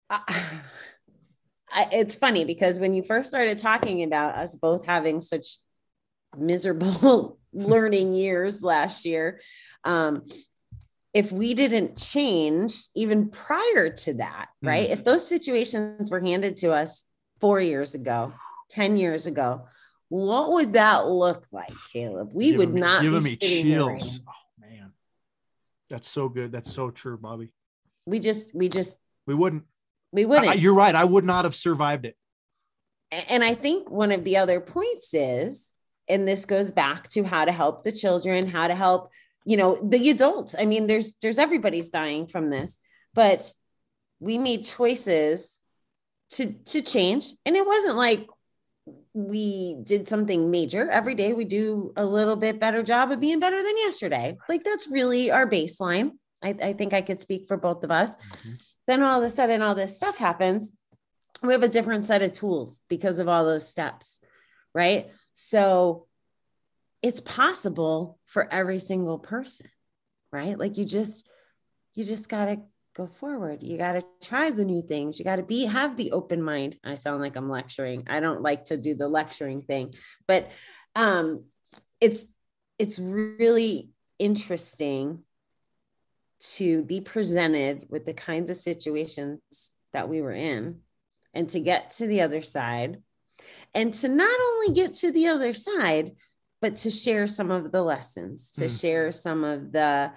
Uh, 0.08 0.20
I, 1.68 1.88
it's 1.92 2.14
funny 2.14 2.44
because 2.44 2.78
when 2.78 2.94
you 2.94 3.02
first 3.02 3.28
started 3.28 3.58
talking 3.58 4.02
about 4.02 4.36
us 4.36 4.56
both 4.56 4.86
having 4.86 5.20
such 5.20 5.58
miserable 6.36 7.38
learning 7.52 8.14
years 8.14 8.62
last 8.62 9.04
year, 9.04 9.40
um, 9.84 10.22
if 11.16 11.32
we 11.32 11.54
didn't 11.54 11.96
change 11.96 12.88
even 12.94 13.30
prior 13.30 13.88
to 13.88 14.12
that, 14.14 14.48
right? 14.62 14.84
Mm-hmm. 14.84 14.92
If 14.92 15.04
those 15.04 15.26
situations 15.26 16.10
were 16.10 16.20
handed 16.20 16.58
to 16.58 16.74
us 16.74 17.04
four 17.40 17.58
years 17.58 17.94
ago, 17.94 18.34
10 18.68 18.98
years 18.98 19.26
ago, 19.26 19.66
what 20.10 20.52
would 20.52 20.74
that 20.74 21.06
look 21.08 21.46
like, 21.50 21.72
Caleb? 21.90 22.32
We 22.34 22.54
would 22.54 22.74
me, 22.74 22.82
not 22.82 23.00
giving 23.00 23.22
be 23.22 23.30
me 23.30 23.36
chills. 23.36 24.20
Oh 24.28 24.32
man. 24.60 24.92
That's 25.88 26.06
so 26.06 26.28
good. 26.28 26.52
That's 26.52 26.70
so 26.70 26.90
true, 26.90 27.16
Bobbie. 27.16 27.48
We 28.04 28.18
just, 28.18 28.54
we 28.54 28.68
just, 28.68 28.98
we 29.26 29.34
wouldn't. 29.34 29.64
We 30.12 30.26
wouldn't. 30.26 30.48
I, 30.48 30.52
you're 30.52 30.74
right. 30.74 30.94
I 30.94 31.06
would 31.06 31.24
not 31.24 31.46
have 31.46 31.54
survived 31.54 32.04
it. 32.04 32.14
And 33.30 33.42
I 33.42 33.54
think 33.54 33.90
one 33.90 34.12
of 34.12 34.22
the 34.22 34.36
other 34.36 34.60
points 34.60 35.14
is, 35.14 35.72
and 36.10 36.28
this 36.28 36.44
goes 36.44 36.72
back 36.72 37.08
to 37.08 37.24
how 37.24 37.46
to 37.46 37.52
help 37.52 37.84
the 37.84 37.92
children, 37.92 38.46
how 38.46 38.68
to 38.68 38.74
help 38.74 39.10
you 39.46 39.56
know 39.56 39.78
the 39.82 40.10
adults 40.10 40.54
i 40.58 40.66
mean 40.66 40.86
there's 40.86 41.14
there's 41.22 41.38
everybody's 41.38 41.88
dying 41.88 42.26
from 42.26 42.50
this 42.50 42.76
but 43.14 43.50
we 44.20 44.38
made 44.38 44.64
choices 44.64 45.58
to 46.30 46.52
to 46.66 46.82
change. 46.82 47.32
And 47.44 47.56
it 47.56 47.66
wasn't 47.66 47.96
like 47.96 48.26
we 49.12 49.76
did 49.82 50.08
something 50.08 50.50
major. 50.50 50.88
Every 50.88 51.14
day 51.14 51.32
we 51.32 51.44
do 51.44 51.92
a 51.96 52.04
little 52.04 52.36
bit 52.36 52.60
better 52.60 52.82
job 52.82 53.10
of 53.10 53.20
being 53.20 53.40
better 53.40 53.56
than 53.56 53.78
yesterday. 53.78 54.36
Like 54.48 54.64
that's 54.64 54.88
really 54.88 55.30
our 55.30 55.48
baseline. 55.48 56.12
I, 56.42 56.54
I 56.62 56.72
think 56.74 56.92
i 56.92 57.00
could 57.00 57.20
speak 57.20 57.48
for 57.48 57.56
both 57.56 57.82
of 57.82 57.90
us. 57.90 58.14
Mm-hmm. 58.14 58.52
then 58.86 59.02
all 59.02 59.22
of 59.22 59.26
a 59.26 59.30
sudden 59.30 59.62
all 59.62 59.74
this 59.74 59.96
stuff 59.96 60.16
happens. 60.16 60.72
We 61.42 61.52
have 61.52 61.62
a 61.62 61.68
different 61.68 62.04
set 62.04 62.22
of 62.22 62.32
tools 62.32 62.80
because 62.88 63.18
of 63.18 63.28
all 63.28 63.44
those 63.44 63.68
steps 63.68 64.20
right? 64.76 65.10
So 65.32 66.06
it's 67.02 67.20
possible 67.20 68.18
for 68.24 68.52
every 68.52 68.78
single 68.78 69.18
person, 69.18 69.68
right? 70.32 70.58
Like 70.58 70.76
you 70.76 70.84
just, 70.84 71.28
you 71.94 72.04
just 72.04 72.28
got 72.28 72.46
to 72.46 72.62
go 72.94 73.06
forward. 73.06 73.62
You 73.62 73.76
got 73.76 73.92
to 73.92 74.04
try 74.22 74.50
the 74.50 74.64
new 74.64 74.82
things. 74.82 75.18
You 75.18 75.24
got 75.24 75.36
to 75.36 75.42
be, 75.42 75.66
have 75.66 75.96
the 75.96 76.12
open 76.12 76.42
mind. 76.42 76.78
I 76.82 76.94
sound 76.94 77.20
like 77.20 77.36
I'm 77.36 77.50
lecturing. 77.50 78.04
I 78.08 78.20
don't 78.20 78.42
like 78.42 78.66
to 78.66 78.76
do 78.76 78.94
the 78.94 79.08
lecturing 79.08 79.60
thing, 79.60 79.92
but 80.26 80.50
um, 80.94 81.44
it's, 82.00 82.26
it's 82.78 82.98
really 82.98 83.90
interesting 84.18 85.22
to 86.38 86.82
be 86.82 87.00
presented 87.00 87.86
with 87.88 88.04
the 88.04 88.14
kinds 88.14 88.50
of 88.50 88.56
situations 88.56 89.40
that 89.92 90.08
we 90.08 90.20
were 90.20 90.32
in 90.32 90.80
and 91.34 91.48
to 91.50 91.60
get 91.60 91.90
to 91.90 92.06
the 92.06 92.22
other 92.22 92.42
side 92.42 93.02
and 93.74 93.92
to 93.92 94.08
not 94.08 94.40
only 94.40 94.74
get 94.74 94.94
to 94.94 95.12
the 95.12 95.28
other 95.28 95.52
side 95.52 96.12
but 96.60 96.76
to 96.76 96.90
share 96.90 97.26
some 97.26 97.50
of 97.50 97.72
the 97.72 97.82
lessons 97.82 98.52
to 98.52 98.64
mm. 98.64 98.80
share 98.80 99.12
some 99.12 99.44
of 99.44 99.72
the 99.72 100.12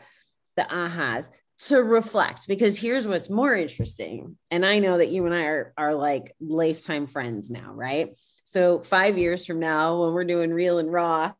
the 0.55 0.63
ahas 0.63 1.29
to 1.59 1.83
reflect 1.83 2.47
because 2.47 2.79
here's 2.79 3.05
what's 3.05 3.29
more 3.29 3.53
interesting 3.53 4.37
and 4.49 4.65
i 4.65 4.79
know 4.79 4.97
that 4.97 5.09
you 5.09 5.25
and 5.25 5.35
i 5.35 5.43
are, 5.43 5.73
are 5.77 5.95
like 5.95 6.33
lifetime 6.39 7.05
friends 7.05 7.49
now 7.49 7.71
right 7.73 8.17
so 8.45 8.79
five 8.79 9.17
years 9.17 9.45
from 9.45 9.59
now 9.59 10.01
when 10.01 10.13
we're 10.13 10.23
doing 10.23 10.53
real 10.53 10.77
and 10.79 10.91
raw 10.91 11.31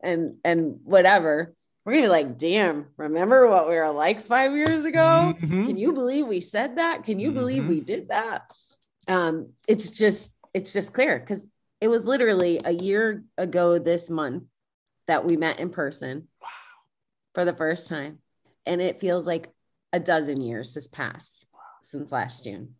and 0.00 0.36
and 0.44 0.78
whatever 0.84 1.54
we're 1.84 1.92
gonna 1.92 2.04
be 2.04 2.08
like 2.08 2.38
damn 2.38 2.86
remember 2.96 3.48
what 3.48 3.68
we 3.68 3.74
were 3.74 3.90
like 3.90 4.20
five 4.20 4.52
years 4.54 4.84
ago 4.84 5.34
Mhm. 5.40 5.66
can 5.66 5.76
you 5.76 5.92
believe 5.92 6.26
we 6.26 6.40
said 6.40 6.76
that 6.76 7.02
can 7.02 7.18
you 7.18 7.32
believe 7.32 7.64
Mhm. 7.64 7.68
we 7.68 7.80
did 7.80 8.08
that 8.08 8.42
um 9.08 9.50
it's 9.66 9.90
just 9.90 10.36
it's 10.54 10.72
just 10.72 10.92
clear 10.92 11.18
because 11.18 11.46
it 11.84 11.90
was 11.90 12.06
literally 12.06 12.58
a 12.64 12.72
year 12.72 13.24
ago 13.36 13.78
this 13.78 14.08
month 14.08 14.44
that 15.06 15.26
we 15.26 15.36
met 15.36 15.60
in 15.60 15.68
person 15.68 16.28
Wow. 16.40 16.48
for 17.34 17.44
the 17.44 17.52
first 17.52 17.88
time 17.88 18.20
and 18.64 18.80
it 18.80 19.00
feels 19.00 19.26
like 19.26 19.52
a 19.92 20.00
dozen 20.00 20.40
years 20.40 20.74
has 20.76 20.88
passed 20.88 21.46
since 21.82 22.10
last 22.10 22.42
june 22.44 22.76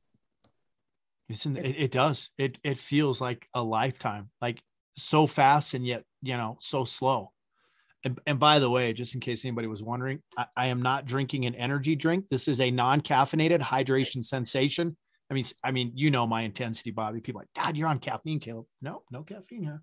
Isn't 1.29 1.59
it, 1.59 1.77
it 1.79 1.91
does. 1.91 2.31
It 2.39 2.59
it 2.65 2.79
feels 2.79 3.21
like 3.21 3.47
a 3.53 3.63
lifetime, 3.63 4.31
like 4.41 4.63
so 4.97 5.27
fast 5.27 5.75
and 5.75 5.87
yet, 5.87 6.05
you 6.23 6.37
know, 6.39 6.57
so 6.61 6.85
slow. 6.85 7.33
And, 8.05 8.19
and 8.27 8.39
by 8.39 8.59
the 8.59 8.71
way, 8.71 8.93
just 8.93 9.15
in 9.15 9.21
case 9.21 9.45
anybody 9.45 9.67
was 9.67 9.83
wondering, 9.83 10.23
I, 10.37 10.47
I 10.57 10.67
am 10.67 10.83
not 10.83 11.07
drinking 11.07 11.47
an 11.47 11.55
energy 11.55 11.97
drink. 11.97 12.27
This 12.31 12.49
is 12.49 12.61
a 12.61 12.71
non-caffeinated 12.71 13.61
hydration 13.61 14.25
sensation. 14.25 14.97
I 15.31 15.35
mean, 15.35 15.45
I 15.63 15.73
mean, 15.73 15.93
you 15.95 16.11
know 16.11 16.27
my 16.27 16.43
intensity, 16.43 16.91
Bobbie. 16.91 17.21
People 17.21 17.41
are 17.41 17.45
like, 17.45 17.65
God, 17.65 17.77
you're 17.77 17.89
on 17.89 17.99
caffeine, 17.99 18.41
Caleb. 18.41 18.67
No, 18.83 19.03
no 19.11 19.23
caffeine 19.23 19.63
here. 19.63 19.83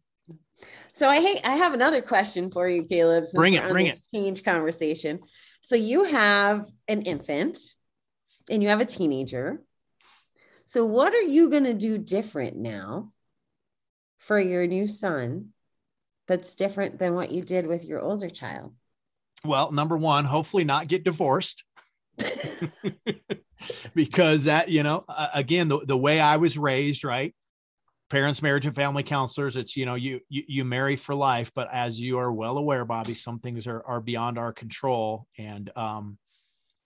so 0.93 1.09
i 1.09 1.19
hate 1.19 1.41
i 1.43 1.55
have 1.55 1.73
another 1.73 2.01
question 2.01 2.51
for 2.51 2.69
you 2.69 2.83
caleb 2.85 3.25
Bring 3.33 3.55
it, 3.55 3.67
bring 3.67 3.87
this 3.87 4.07
change 4.13 4.43
conversation 4.43 5.19
so 5.61 5.75
you 5.75 6.03
have 6.03 6.63
an 6.87 7.01
infant 7.01 7.57
and 8.49 8.61
you 8.61 8.69
have 8.69 8.81
a 8.81 8.85
teenager 8.85 9.63
so 10.67 10.85
what 10.85 11.13
are 11.13 11.21
you 11.21 11.49
going 11.49 11.63
to 11.63 11.73
do 11.73 11.97
different 11.97 12.55
now 12.55 13.11
for 14.19 14.39
your 14.39 14.67
new 14.67 14.85
son 14.87 15.49
that's 16.27 16.53
different 16.55 16.99
than 16.99 17.15
what 17.15 17.31
you 17.31 17.41
did 17.41 17.65
with 17.65 17.83
your 17.83 17.99
older 17.99 18.29
child 18.29 18.73
Well, 19.43 19.71
number 19.71 19.97
one, 19.97 20.23
hopefully 20.25 20.63
not 20.63 20.87
get 20.87 21.03
divorced. 21.03 21.63
because 23.95 24.45
that, 24.45 24.69
you 24.69 24.83
know, 24.83 25.05
again, 25.33 25.67
the, 25.67 25.79
the 25.79 25.97
way 25.97 26.19
I 26.19 26.37
was 26.37 26.57
raised, 26.57 27.03
right? 27.03 27.33
Parents, 28.09 28.41
marriage, 28.41 28.65
and 28.65 28.75
family 28.75 29.03
counselors, 29.03 29.55
it's, 29.55 29.77
you 29.77 29.85
know, 29.85 29.95
you, 29.95 30.19
you, 30.27 30.43
you 30.47 30.65
marry 30.65 30.97
for 30.97 31.15
life, 31.15 31.51
but 31.55 31.69
as 31.71 31.99
you 31.99 32.19
are 32.19 32.31
well 32.31 32.57
aware, 32.57 32.83
Bobbie, 32.83 33.13
some 33.13 33.39
things 33.39 33.67
are, 33.67 33.83
are 33.85 34.01
beyond 34.01 34.37
our 34.37 34.51
control. 34.51 35.27
And, 35.37 35.71
um, 35.77 36.17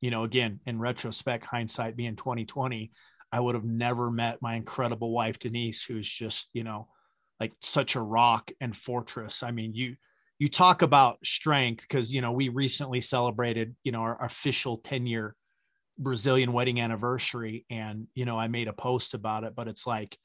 you 0.01 0.11
know, 0.11 0.23
again, 0.23 0.59
in 0.67 0.80
retrospect, 0.80 1.45
hindsight 1.45 1.95
being 1.95 2.15
2020, 2.15 2.91
I 3.32 3.39
would 3.39 3.55
have 3.55 3.65
never 3.65 4.11
met 4.11 4.41
my 4.41 4.55
incredible 4.55 5.11
wife, 5.11 5.39
Denise, 5.39 5.84
who's 5.84 6.07
just, 6.07 6.49
you 6.53 6.63
know, 6.63 6.89
like 7.39 7.53
such 7.59 7.95
a 7.95 8.01
rock 8.01 8.51
and 8.61 8.78
fortress. 8.78 9.41
I 9.41 9.49
mean, 9.49 9.73
you, 9.73 9.95
you 10.39 10.49
talk 10.49 10.82
about 10.82 11.26
strength 11.26 11.86
because 11.88 12.11
you 12.11 12.21
know 12.21 12.32
we 12.32 12.49
recently 12.49 13.01
celebrated 13.01 13.76
you 13.84 13.91
know 13.91 14.01
our, 14.01 14.23
official 14.23 14.78
10 14.78 15.07
year 15.07 15.36
brazilian 15.97 16.53
wedding 16.53 16.79
anniversary 16.79 17.65
and 17.69 18.07
you 18.15 18.25
know 18.25 18.37
i 18.37 18.47
made 18.47 18.67
a 18.67 18.73
post 18.73 19.13
about 19.13 19.43
it 19.43 19.55
but 19.55 19.67
it's 19.67 19.87
like 19.87 20.17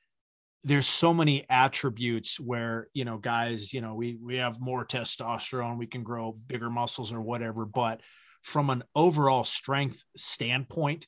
there's 0.64 0.86
so 0.86 1.14
many 1.14 1.46
attributes 1.48 2.38
where 2.38 2.88
you 2.92 3.04
know 3.04 3.18
guys 3.18 3.72
you 3.72 3.80
know 3.80 3.94
we 3.94 4.18
we 4.22 4.36
have 4.36 4.60
more 4.60 4.84
testosterone 4.84 5.78
we 5.78 5.86
can 5.86 6.02
grow 6.02 6.36
bigger 6.46 6.68
muscles 6.68 7.12
or 7.12 7.20
whatever 7.20 7.64
but 7.64 8.00
from 8.42 8.70
an 8.70 8.82
overall 8.94 9.44
strength 9.44 10.02
standpoint 10.16 11.06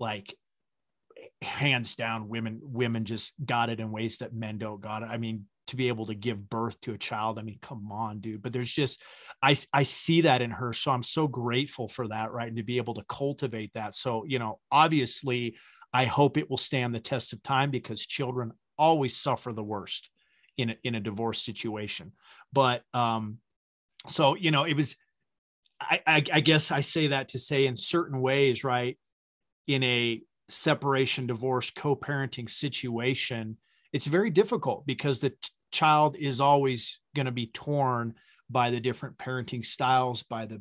like 0.00 0.34
hands 1.40 1.96
down 1.96 2.28
women 2.28 2.60
women 2.62 3.04
just 3.04 3.34
got 3.44 3.70
it 3.70 3.80
in 3.80 3.90
ways 3.90 4.18
that 4.18 4.34
men 4.34 4.58
don't 4.58 4.80
got 4.80 5.02
it. 5.02 5.06
I 5.06 5.18
mean 5.18 5.46
to 5.68 5.76
be 5.76 5.88
able 5.88 6.06
to 6.06 6.14
give 6.14 6.48
birth 6.48 6.80
to 6.82 6.92
a 6.92 6.98
child. 6.98 7.38
I 7.38 7.42
mean 7.42 7.58
come 7.60 7.90
on 7.92 8.20
dude. 8.20 8.42
But 8.42 8.52
there's 8.52 8.72
just 8.72 9.02
i 9.42 9.56
i 9.72 9.82
see 9.82 10.22
that 10.22 10.42
in 10.42 10.50
her. 10.50 10.72
So 10.72 10.90
i'm 10.90 11.02
so 11.02 11.26
grateful 11.26 11.88
for 11.88 12.08
that 12.08 12.32
right? 12.32 12.48
And 12.48 12.56
to 12.56 12.62
be 12.62 12.78
able 12.78 12.94
to 12.94 13.04
cultivate 13.08 13.72
that. 13.74 13.94
So 13.94 14.24
you 14.26 14.38
know 14.38 14.58
obviously 14.70 15.56
i 15.92 16.04
hope 16.04 16.36
it 16.36 16.48
will 16.50 16.56
stand 16.56 16.94
the 16.94 17.00
test 17.00 17.32
of 17.32 17.42
time 17.42 17.70
because 17.70 18.04
children 18.04 18.52
always 18.78 19.16
suffer 19.16 19.52
the 19.52 19.62
worst 19.62 20.10
in 20.56 20.70
a, 20.70 20.76
in 20.84 20.94
a 20.94 21.00
divorce 21.00 21.42
situation. 21.44 22.12
But 22.52 22.82
um 22.94 23.38
so 24.08 24.34
you 24.34 24.50
know 24.50 24.64
it 24.64 24.74
was 24.74 24.96
I, 25.80 26.00
I 26.06 26.24
i 26.32 26.40
guess 26.40 26.70
i 26.70 26.80
say 26.80 27.08
that 27.08 27.28
to 27.28 27.38
say 27.38 27.66
in 27.66 27.76
certain 27.76 28.20
ways 28.20 28.64
right? 28.64 28.98
In 29.66 29.82
a 29.84 30.22
separation 30.48 31.26
divorce 31.26 31.70
co-parenting 31.70 32.50
situation 32.50 33.56
it's 33.92 34.06
very 34.06 34.30
difficult 34.30 34.86
because 34.86 35.20
the 35.20 35.30
t- 35.30 35.36
child 35.70 36.16
is 36.16 36.40
always 36.40 37.00
going 37.14 37.26
to 37.26 37.32
be 37.32 37.46
torn 37.46 38.14
by 38.50 38.70
the 38.70 38.80
different 38.80 39.16
parenting 39.18 39.64
styles 39.64 40.22
by 40.22 40.46
the 40.46 40.60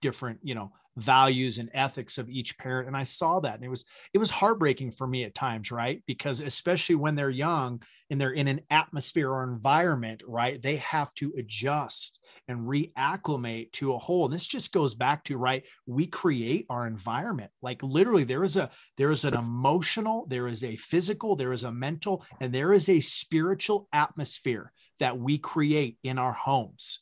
different 0.00 0.38
you 0.42 0.54
know 0.54 0.72
values 0.96 1.58
and 1.58 1.70
ethics 1.72 2.18
of 2.18 2.28
each 2.28 2.58
parent. 2.58 2.88
And 2.88 2.96
i 2.96 3.04
saw 3.04 3.40
that 3.40 3.54
and 3.54 3.64
it 3.64 3.68
was 3.68 3.84
it 4.12 4.18
was 4.18 4.30
heartbreaking 4.30 4.92
for 4.92 5.06
me 5.06 5.24
at 5.24 5.34
times 5.34 5.70
right? 5.70 6.02
Because 6.06 6.40
especially 6.40 6.96
when 6.96 7.14
they're 7.14 7.30
young 7.30 7.82
and 8.10 8.20
they're 8.20 8.32
in 8.32 8.48
an 8.48 8.60
atmosphere 8.70 9.30
or 9.30 9.44
environment 9.44 10.22
right 10.26 10.60
they 10.60 10.76
have 10.76 11.14
to 11.14 11.32
adjust 11.36 12.20
and 12.48 12.66
reacclimate 12.66 13.72
to 13.72 13.94
a 13.94 13.98
whole. 13.98 14.28
This 14.28 14.46
just 14.46 14.72
goes 14.72 14.94
back 14.94 15.24
to 15.24 15.36
right 15.36 15.64
we 15.86 16.06
create 16.06 16.66
our 16.68 16.86
environment. 16.86 17.50
Like 17.62 17.82
literally 17.82 18.24
there 18.24 18.44
is 18.44 18.56
a 18.56 18.70
there 18.96 19.10
is 19.10 19.24
an 19.24 19.34
emotional 19.34 20.26
there 20.28 20.48
is 20.48 20.64
a 20.64 20.76
physical 20.76 21.36
there 21.36 21.52
is 21.52 21.64
a 21.64 21.72
mental 21.72 22.24
and 22.40 22.52
there 22.52 22.72
is 22.72 22.88
a 22.88 23.00
spiritual 23.00 23.88
atmosphere 23.92 24.72
that 24.98 25.18
we 25.18 25.38
create 25.38 25.98
in 26.02 26.18
our 26.18 26.32
homes. 26.32 27.00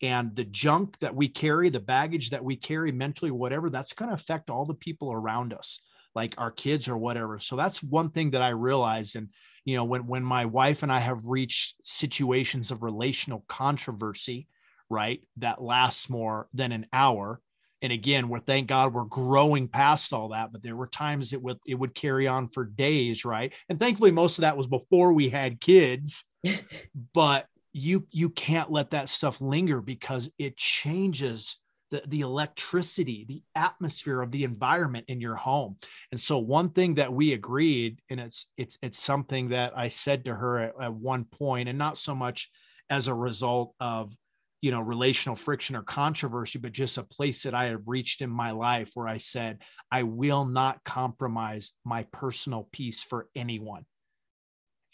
And 0.00 0.36
the 0.36 0.44
junk 0.44 0.98
that 1.00 1.14
we 1.16 1.28
carry 1.28 1.70
the 1.70 1.80
baggage 1.80 2.30
that 2.30 2.44
we 2.44 2.56
carry 2.56 2.92
mentally 2.92 3.32
whatever 3.32 3.68
that's 3.68 3.94
going 3.94 4.10
to 4.10 4.14
affect 4.14 4.48
all 4.48 4.64
the 4.64 4.74
people 4.74 5.12
around 5.12 5.52
us 5.52 5.82
like 6.14 6.34
our 6.38 6.50
kids 6.50 6.88
or 6.88 6.96
whatever. 6.96 7.38
So 7.38 7.56
that's 7.56 7.82
one 7.82 8.10
thing 8.10 8.32
that 8.32 8.42
i 8.42 8.48
realized 8.48 9.16
and 9.16 9.28
you 9.64 9.76
know 9.76 9.84
when 9.84 10.06
when 10.06 10.24
my 10.24 10.46
wife 10.46 10.82
and 10.82 10.90
i 10.90 10.98
have 10.98 11.20
reached 11.24 11.74
situations 11.84 12.70
of 12.70 12.82
relational 12.82 13.44
controversy 13.48 14.48
right? 14.90 15.20
That 15.36 15.62
lasts 15.62 16.08
more 16.08 16.48
than 16.52 16.72
an 16.72 16.86
hour. 16.92 17.40
And 17.80 17.92
again 17.92 18.28
we're 18.28 18.40
thank 18.40 18.66
god 18.66 18.92
we're 18.92 19.04
growing 19.04 19.68
past 19.68 20.12
all 20.12 20.30
that 20.30 20.50
but 20.50 20.64
there 20.64 20.74
were 20.74 20.88
times 20.88 21.32
it 21.32 21.40
would 21.40 21.58
it 21.64 21.76
would 21.76 21.94
carry 21.94 22.26
on 22.26 22.48
for 22.48 22.64
days 22.64 23.24
right? 23.24 23.54
And 23.68 23.78
thankfully 23.78 24.10
most 24.10 24.38
of 24.38 24.42
that 24.42 24.56
was 24.56 24.66
before 24.66 25.12
we 25.12 25.28
had 25.28 25.60
kids 25.60 26.24
but 27.14 27.46
you 27.72 28.06
you 28.10 28.30
can't 28.30 28.72
let 28.72 28.90
that 28.90 29.08
stuff 29.08 29.40
linger 29.40 29.80
because 29.80 30.30
it 30.38 30.56
changes 30.56 31.56
the, 31.90 32.02
the 32.06 32.20
electricity 32.20 33.24
the 33.28 33.42
atmosphere 33.54 34.20
of 34.20 34.30
the 34.30 34.44
environment 34.44 35.06
in 35.08 35.20
your 35.20 35.36
home. 35.36 35.76
And 36.10 36.20
so 36.20 36.38
one 36.38 36.70
thing 36.70 36.96
that 36.96 37.12
we 37.12 37.32
agreed 37.32 38.00
and 38.10 38.20
it's 38.20 38.50
it's 38.56 38.78
it's 38.82 38.98
something 38.98 39.50
that 39.50 39.76
i 39.76 39.88
said 39.88 40.24
to 40.24 40.34
her 40.34 40.58
at, 40.58 40.72
at 40.80 40.94
one 40.94 41.24
point 41.24 41.68
and 41.68 41.78
not 41.78 41.96
so 41.96 42.14
much 42.14 42.50
as 42.90 43.08
a 43.08 43.14
result 43.14 43.74
of 43.80 44.12
you 44.60 44.70
know 44.70 44.80
relational 44.80 45.36
friction 45.36 45.76
or 45.76 45.82
controversy 45.82 46.58
but 46.58 46.72
just 46.72 46.98
a 46.98 47.02
place 47.02 47.44
that 47.44 47.54
i 47.54 47.66
have 47.66 47.82
reached 47.86 48.22
in 48.22 48.30
my 48.30 48.50
life 48.50 48.90
where 48.94 49.08
i 49.08 49.18
said 49.18 49.58
i 49.90 50.02
will 50.02 50.44
not 50.44 50.82
compromise 50.84 51.72
my 51.84 52.02
personal 52.12 52.68
peace 52.72 53.02
for 53.02 53.28
anyone. 53.34 53.84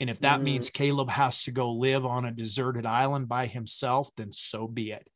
And 0.01 0.11
if 0.11 0.21
that 0.21 0.41
Mm. 0.41 0.45
means 0.45 0.71
caleb 0.71 1.09
has 1.09 1.45
to 1.45 1.51
go 1.51 1.73
live 1.73 2.05
on 2.05 2.25
a 2.25 2.33
deserted 2.33 2.85
island 2.85 3.29
by 3.29 3.47
himself 3.47 4.11
then 4.17 4.33
so 4.33 4.67
be 4.67 4.91
it. 4.93 5.09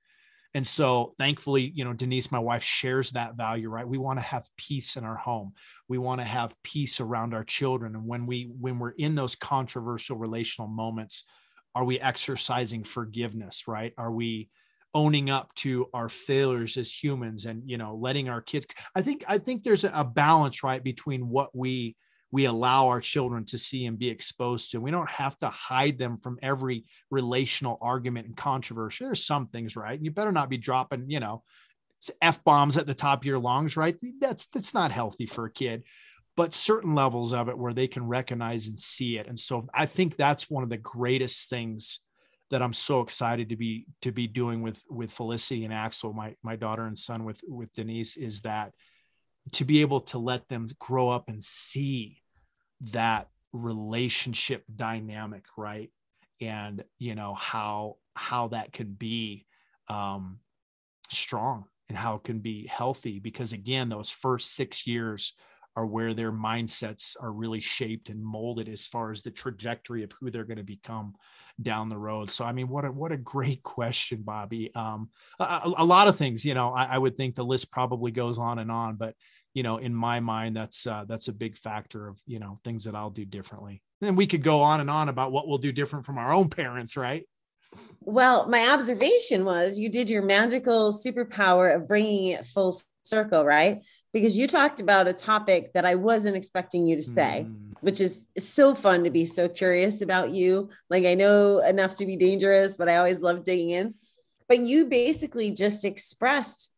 And 0.55 0.67
so 0.67 1.15
thankfully 1.19 1.71
you 1.75 1.85
know 1.85 1.93
denise 1.93 2.33
my 2.33 2.39
wife 2.39 2.63
shares 2.63 3.11
that 3.11 3.37
value 3.37 3.69
right? 3.69 3.87
We 3.87 3.99
want 3.99 4.19
to 4.19 4.25
have 4.25 4.49
peace 4.57 4.97
in 4.97 5.05
our 5.05 5.17
home. 5.17 5.53
We 5.89 5.99
want 5.99 6.21
to 6.21 6.25
have 6.25 6.57
peace 6.63 7.01
around 7.01 7.35
our 7.35 7.45
children. 7.45 7.95
And 7.95 8.07
when 8.07 8.25
we 8.27 8.51
when 8.59 8.79
we're 8.79 8.91
in 8.91 9.15
those 9.15 9.35
controversial 9.35 10.17
relational 10.17 10.69
moments 10.69 11.25
are 11.79 11.85
we 11.85 12.01
exercising 12.01 12.83
forgiveness 12.83 13.69
right? 13.69 13.93
Are 13.97 14.11
we 14.11 14.51
owning 14.95 15.31
up 15.31 15.55
to 15.55 15.87
our 15.95 16.09
failures 16.09 16.77
as 16.77 16.93
humans 16.93 17.45
and 17.45 17.63
you 17.71 17.79
know 17.79 17.95
letting 17.95 18.31
our 18.31 18.41
kids 18.41 18.67
i 18.97 19.03
think 19.03 19.23
i 19.29 19.37
think 19.37 19.63
there's 19.63 19.85
a 19.85 20.03
balance 20.03 20.63
right 20.63 20.83
between 20.83 21.29
what 21.29 21.55
we 21.55 21.95
we 22.31 22.47
allow 22.47 22.89
our 22.89 23.01
children 23.01 23.45
to 23.47 23.59
see 23.59 23.87
and 23.87 23.99
be 23.99 24.11
exposed 24.11 24.71
to. 24.71 24.81
We 24.81 24.91
don't 24.91 25.09
have 25.09 25.39
to 25.39 25.49
hide 25.49 25.99
them 25.99 26.19
from 26.19 26.39
every 26.43 26.85
relational 27.11 27.79
argument 27.81 28.27
and 28.27 28.37
controversy. 28.37 29.05
There's 29.05 29.25
some 29.25 29.47
things 29.47 29.77
right? 29.77 29.99
You 30.01 30.11
better 30.11 30.33
not 30.33 30.51
be 30.51 30.59
dropping 30.59 31.11
you 31.11 31.21
know 31.21 31.43
f 32.21 32.43
bombs 32.45 32.79
at 32.79 32.87
the 32.87 32.95
top 32.95 33.21
of 33.21 33.27
your 33.27 33.39
lungs 33.39 33.77
right? 33.77 33.97
That's 34.21 34.47
that's 34.47 34.75
not 34.75 34.91
healthy 34.91 35.27
for 35.27 35.45
a 35.45 35.53
kid 35.53 35.85
but 36.39 36.55
certain 36.55 36.95
levels 36.95 37.33
of 37.35 37.49
it 37.49 37.59
where 37.59 37.75
they 37.75 37.89
can 37.89 38.07
recognize 38.07 38.69
and 38.69 38.79
see 38.79 39.19
it. 39.19 39.27
And 39.27 39.37
so 39.37 39.67
I 39.75 39.87
think 39.87 40.15
that's 40.15 40.49
one 40.49 40.63
of 40.63 40.71
the 40.71 40.77
greatest 40.77 41.51
things 41.51 41.99
that 42.53 42.63
I'm 42.63 42.73
so 42.73 43.01
excited 43.01 43.49
to 43.49 43.57
be 43.57 43.87
to 44.03 44.13
be 44.13 44.29
doing 44.29 44.63
with 44.63 44.81
with 44.89 45.11
Felicity 45.11 45.65
and 45.65 45.75
Axel, 45.75 46.13
my 46.13 46.37
my 46.45 46.55
daughter 46.55 46.87
and 46.87 46.97
son 46.97 47.25
with 47.25 47.41
with 47.49 47.73
Denise, 47.75 48.17
is 48.17 48.43
that 48.43 48.73
to 49.53 49.65
be 49.65 49.81
able 49.81 50.03
to 50.03 50.21
let 50.21 50.49
them 50.49 50.69
grow 50.79 51.09
up 51.09 51.29
and 51.29 51.43
see 51.43 52.23
that 52.93 53.27
relationship 53.53 54.63
dynamic, 54.73 55.45
right? 55.57 55.91
And 56.41 56.85
you 57.01 57.17
know 57.17 57.35
how 57.35 57.97
how 58.15 58.47
that 58.49 58.73
can 58.73 58.93
be 58.93 59.45
um, 59.89 60.39
strong 61.11 61.65
and 61.89 61.99
how 61.99 62.15
it 62.15 62.23
can 62.23 62.39
be 62.39 62.69
healthy 62.69 63.19
because 63.19 63.53
again 63.53 63.89
those 63.89 64.09
first 64.09 64.55
six 64.55 64.87
years 64.87 65.35
are 65.77 65.87
where 65.87 66.15
their 66.15 66.33
mindsets 66.33 67.17
are 67.21 67.33
really 67.33 67.61
shaped 67.61 68.09
and 68.09 68.23
molded 68.23 68.69
as 68.69 68.87
far 68.87 69.11
as 69.11 69.23
the 69.23 69.31
trajectory 69.31 70.03
of 70.03 70.13
who 70.13 70.31
they're 70.31 70.45
going 70.45 70.59
to 70.59 70.65
become 70.65 71.15
down 71.61 71.89
the 71.89 71.99
road. 71.99 72.31
So, 72.31 72.45
I 72.45 72.53
mean, 72.53 72.69
what 72.69 72.85
a, 72.85 72.93
what 72.93 73.13
a 73.13 73.17
great 73.17 73.63
question, 73.65 74.23
Bobbie. 74.23 74.75
Um, 74.75 75.11
a, 75.39 75.73
a, 75.79 75.85
lot 75.85 76.09
of 76.09 76.17
things, 76.17 76.45
you 76.45 76.55
know, 76.55 76.71
I, 76.71 76.85
I, 76.85 76.99
would 76.99 77.17
think 77.17 77.35
the 77.35 77.45
list 77.45 77.71
probably 77.71 78.11
goes 78.11 78.39
on 78.39 78.59
and 78.59 78.71
on, 78.71 78.97
but 78.97 79.15
you 79.55 79.63
know, 79.63 79.79
in 79.79 79.95
my 79.95 80.21
mind, 80.21 80.55
that's, 80.57 80.87
uh, 80.87 81.05
that's 81.09 81.29
a 81.29 81.33
big 81.33 81.57
factor 81.57 82.07
of, 82.07 82.21
you 82.27 82.39
know, 82.39 82.61
things 82.65 82.85
that 82.85 82.95
I'll 82.95 83.11
do 83.11 83.25
differently. 83.25 83.83
And 84.03 84.17
we 84.17 84.27
could 84.27 84.43
go 84.43 84.63
on 84.63 84.81
and 84.81 84.91
on 84.91 85.09
about 85.09 85.33
what 85.33 85.49
we'll 85.49 85.59
do 85.59 85.73
different 85.73 86.05
from 86.05 86.19
our 86.19 86.33
own 86.33 86.49
parents, 86.51 86.97
right? 86.97 87.25
Well, 88.01 88.49
my 88.49 88.69
observation 88.69 89.45
was 89.45 89.79
you 89.79 89.89
did 89.89 90.09
your 90.09 90.23
magical 90.23 90.93
superpower 90.93 91.75
of 91.75 91.87
bringing 91.87 92.33
it 92.33 92.47
full 92.47 92.81
circle, 93.03 93.45
right? 93.45 93.83
Because 94.13 94.39
you 94.39 94.47
talked 94.47 94.81
about 94.81 95.09
a 95.09 95.13
topic 95.13 95.73
that 95.75 95.85
I 95.85 95.95
wasn't 95.95 96.37
expecting 96.37 96.87
you 96.87 96.97
to 96.97 97.03
say, 97.03 97.47
mm. 97.47 97.75
which 97.81 98.01
is 98.01 98.27
so 98.39 98.75
fun 98.75 99.05
to 99.05 99.11
be 99.11 99.25
so 99.25 99.49
curious 99.49 100.01
about 100.01 100.31
you. 100.31 100.71
Like, 100.89 101.05
I 101.05 101.15
know 101.15 101.59
enough 101.59 101.97
to 101.97 102.07
be 102.07 102.17
dangerous, 102.17 102.77
but 102.77 102.89
I 102.89 102.97
always 102.97 103.21
love 103.21 103.45
digging 103.45 103.71
in. 103.71 103.95
But 104.49 104.61
you 104.61 104.87
basically 104.87 105.51
just 105.51 105.85
expressed 105.85 106.73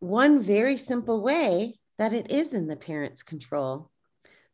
one 0.00 0.42
very 0.42 0.76
simple 0.76 1.22
way 1.22 1.78
that 1.98 2.12
it 2.12 2.30
is 2.30 2.52
in 2.52 2.66
the 2.66 2.76
parent's 2.76 3.22
control 3.22 3.90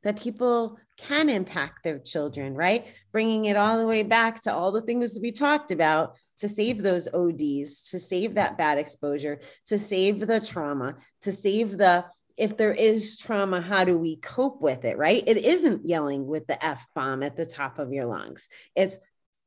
that 0.05 0.21
people 0.21 0.79
can 0.97 1.29
impact 1.29 1.83
their 1.83 1.99
children, 1.99 2.55
right? 2.55 2.87
Bringing 3.11 3.47
it 3.47 3.57
all 3.57 3.79
the 3.79 3.87
way 3.87 4.03
back 4.03 4.41
to 4.43 4.55
all 4.55 4.73
the 4.73 4.83
things 4.83 5.19
we 5.21 5.33
talked 5.33 5.71
about 5.71 6.17
to 6.39 6.49
save 6.49 6.83
those 6.83 7.09
ODs, 7.13 7.83
to 7.91 7.99
save 7.99 8.35
that 8.35 8.59
bad 8.59 8.79
exposure, 8.79 9.41
to 9.67 9.79
save 9.79 10.27
the 10.27 10.41
trauma, 10.41 10.97
to 11.23 11.33
save 11.33 11.79
the 11.79 12.05
if 12.37 12.57
there 12.57 12.73
is 12.73 13.19
trauma, 13.19 13.61
how 13.61 13.85
do 13.85 13.99
we 13.99 14.17
cope 14.17 14.63
with 14.63 14.85
it, 14.85 14.97
right? 14.97 15.23
It 15.27 15.37
isn't 15.37 15.87
yelling 15.87 16.27
with 16.27 16.47
the 16.47 16.65
F 16.65 16.87
bomb 16.95 17.23
at 17.23 17.37
the 17.37 17.45
top 17.45 17.79
of 17.79 17.93
your 17.93 18.07
lungs. 18.07 18.49
It's 18.75 18.97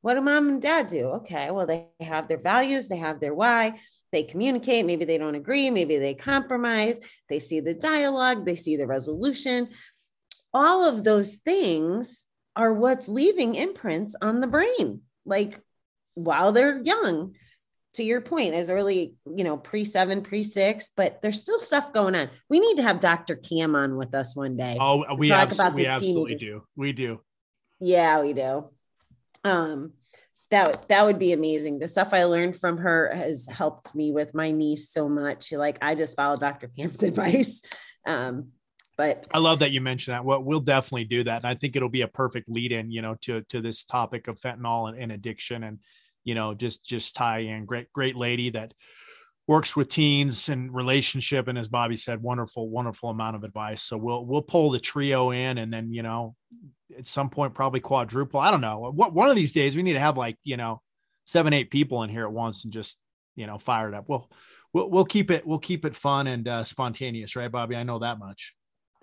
what 0.02 0.14
do 0.14 0.22
mom 0.22 0.50
and 0.50 0.62
dad 0.62 0.88
do? 0.88 1.08
Okay, 1.08 1.50
well, 1.50 1.66
they 1.66 1.88
have 2.00 2.28
their 2.28 2.40
values, 2.40 2.88
they 2.88 2.98
have 2.98 3.20
their 3.20 3.34
why, 3.34 3.80
they 4.12 4.22
communicate. 4.24 4.86
Maybe 4.86 5.04
they 5.04 5.18
don't 5.18 5.34
agree, 5.34 5.72
maybe 5.72 5.98
they 5.98 6.14
compromise, 6.14 7.00
they 7.28 7.40
see 7.40 7.60
the 7.60 7.74
dialogue, 7.74 8.46
they 8.46 8.56
see 8.56 8.78
the 8.78 8.86
resolution 8.86 9.70
all 10.56 10.88
of 10.88 11.04
those 11.04 11.36
things 11.36 12.26
are 12.56 12.74
what's 12.74 13.10
leaving 13.10 13.56
imprints 13.56 14.16
on 14.22 14.40
the 14.40 14.48
brain, 14.48 15.02
like 15.26 15.60
while 16.16 16.52
they're 16.54 16.82
young. 16.82 17.36
To 17.96 18.04
your 18.04 18.20
point, 18.20 18.54
as 18.54 18.70
early, 18.70 19.16
you 19.26 19.46
know, 19.46 19.56
pre 19.56 19.86
seven, 19.86 20.22
pre 20.22 20.44
six, 20.44 20.92
but 20.98 21.22
there's 21.22 21.40
still 21.40 21.60
stuff 21.60 21.94
going 21.94 22.14
on. 22.14 22.30
We 22.50 22.60
need 22.60 22.76
to 22.76 22.84
have 22.84 23.00
Dr. 23.00 23.38
Cam 23.38 23.74
on 23.74 23.96
with 23.96 24.14
us 24.14 24.36
one 24.36 24.58
day. 24.58 24.76
Oh, 24.78 25.16
we, 25.16 25.32
abs- 25.32 25.62
we 25.74 25.86
absolutely 25.86 26.36
do. 26.36 26.66
We 26.76 26.92
do. 26.92 27.22
Yeah, 27.80 28.20
we 28.20 28.34
do. 28.34 28.70
Um, 29.46 29.94
that 30.52 30.90
that 30.90 31.06
would 31.06 31.20
be 31.20 31.32
amazing. 31.32 31.80
The 31.80 31.88
stuff 31.88 32.14
I 32.14 32.26
learned 32.26 32.58
from 32.58 32.80
her 32.80 33.12
has 33.14 33.48
helped 33.48 33.96
me 33.96 34.12
with 34.12 34.36
my 34.36 34.52
niece 34.52 34.90
so 34.90 35.08
much. 35.08 35.54
Like 35.54 35.78
I 35.82 35.96
just 35.96 36.18
follow 36.18 36.36
Dr. 36.36 36.68
Cam's 36.68 37.02
advice. 37.12 37.62
Um, 38.06 38.50
but 38.98 39.28
I 39.34 39.40
love 39.40 39.60
that 39.60 39.72
you 39.72 39.82
mentioned 39.82 40.14
that. 40.14 40.26
Well, 40.26 40.42
we'll 40.42 40.60
definitely 40.62 41.06
do 41.06 41.24
that. 41.26 41.44
And 41.44 41.48
I 41.48 41.56
think 41.56 41.76
it'll 41.76 41.90
be 41.90 42.02
a 42.02 42.08
perfect 42.08 42.50
lead 42.50 42.72
in, 42.72 42.92
you 42.92 43.02
know, 43.02 43.16
to, 43.22 43.42
to 43.50 43.62
this 43.62 43.84
topic 43.84 44.28
of 44.28 44.40
fentanyl 44.40 44.90
and, 44.90 44.98
and 44.98 45.12
addiction 45.12 45.64
and, 45.64 45.80
you 46.24 46.34
know, 46.34 46.54
just, 46.54 46.86
just 46.86 47.16
tie 47.16 47.40
in 47.40 47.66
great, 47.66 47.92
great 47.94 48.16
lady 48.16 48.50
that 48.52 48.74
works 49.48 49.76
with 49.76 49.90
teens 49.90 50.50
and 50.50 50.74
relationship. 50.74 51.48
And 51.48 51.58
as 51.58 51.68
Bobbie 51.68 51.98
said, 51.98 52.22
wonderful, 52.22 52.68
wonderful 52.68 53.10
amount 53.10 53.36
of 53.36 53.44
advice. 53.44 53.84
So 53.84 53.96
we'll, 53.96 54.26
we'll 54.26 54.42
pull 54.42 54.72
the 54.72 54.80
trio 54.80 55.30
in 55.30 55.60
and 55.60 55.72
then, 55.72 55.94
you 55.94 56.02
know, 56.02 56.36
at 56.98 57.06
some 57.06 57.30
point, 57.30 57.54
probably 57.54 57.80
quadruple. 57.80 58.40
I 58.40 58.50
don't 58.50 58.62
know 58.62 58.90
what, 58.92 59.14
one 59.14 59.30
of 59.30 59.36
these 59.36 59.54
days 59.54 59.76
we 59.76 59.84
need 59.84 59.94
to 59.94 60.00
have 60.00 60.18
like, 60.18 60.38
you 60.44 60.58
know, 60.58 60.82
seven, 61.26 61.54
eight 61.54 61.70
people 61.70 62.02
in 62.02 62.10
here 62.10 62.26
at 62.26 62.32
once 62.32 62.64
and 62.64 62.74
just, 62.74 62.98
you 63.36 63.46
know, 63.46 63.60
fire 63.60 63.90
it 63.90 63.94
up. 63.94 64.06
Well, 64.08 64.32
we'll, 64.74 64.90
we'll 64.90 65.06
keep 65.06 65.30
it, 65.30 65.46
we'll 65.46 65.60
keep 65.60 65.86
it 65.86 65.96
fun 65.96 66.26
and 66.26 66.48
uh, 66.48 66.64
spontaneous, 66.64 67.36
right, 67.36 67.52
Bobbie? 67.52 67.76
I 67.76 67.84
know 67.84 68.00
that 68.00 68.18
much 68.18 68.55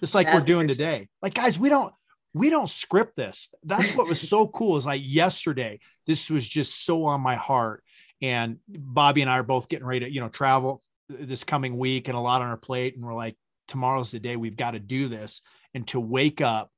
just 0.03 0.15
like 0.15 0.27
That's 0.27 0.41
we're 0.41 0.47
doing 0.47 0.67
today. 0.67 1.09
Like, 1.23 1.35
guys, 1.35 1.59
we 1.59 1.69
don't 1.69 1.95
we 2.35 2.51
don't 2.51 2.69
script 2.69 3.15
this. 3.15 3.55
That's 3.63 3.95
what 3.95 4.09
was 4.09 4.27
so 4.27 4.49
cool. 4.55 4.77
Is 4.77 4.87
like 4.87 5.03
yesterday, 5.05 5.79
this 6.07 6.29
was 6.29 6.47
just 6.47 6.85
so 6.85 7.05
on 7.05 7.21
my 7.21 7.37
heart. 7.37 7.85
And 8.21 8.59
Bobbie 8.69 9.23
and 9.23 9.31
I 9.31 9.39
are 9.39 9.45
both 9.45 9.69
getting 9.69 9.87
ready 9.87 10.07
to, 10.07 10.13
you 10.13 10.21
know, 10.21 10.29
travel 10.29 10.83
this 11.09 11.45
coming 11.45 11.77
week 11.77 12.09
and 12.09 12.17
a 12.17 12.21
lot 12.21 12.43
on 12.43 12.49
our 12.49 12.57
plate. 12.57 12.97
And 12.97 13.05
we're 13.05 13.15
like, 13.15 13.37
tomorrow's 13.69 14.11
the 14.11 14.21
day 14.21 14.37
we've 14.37 14.57
got 14.57 14.73
to 14.73 14.81
do 14.81 15.09
this. 15.09 15.43
And 15.75 15.87
to 15.89 16.01
wake 16.01 16.41
up, 16.41 16.71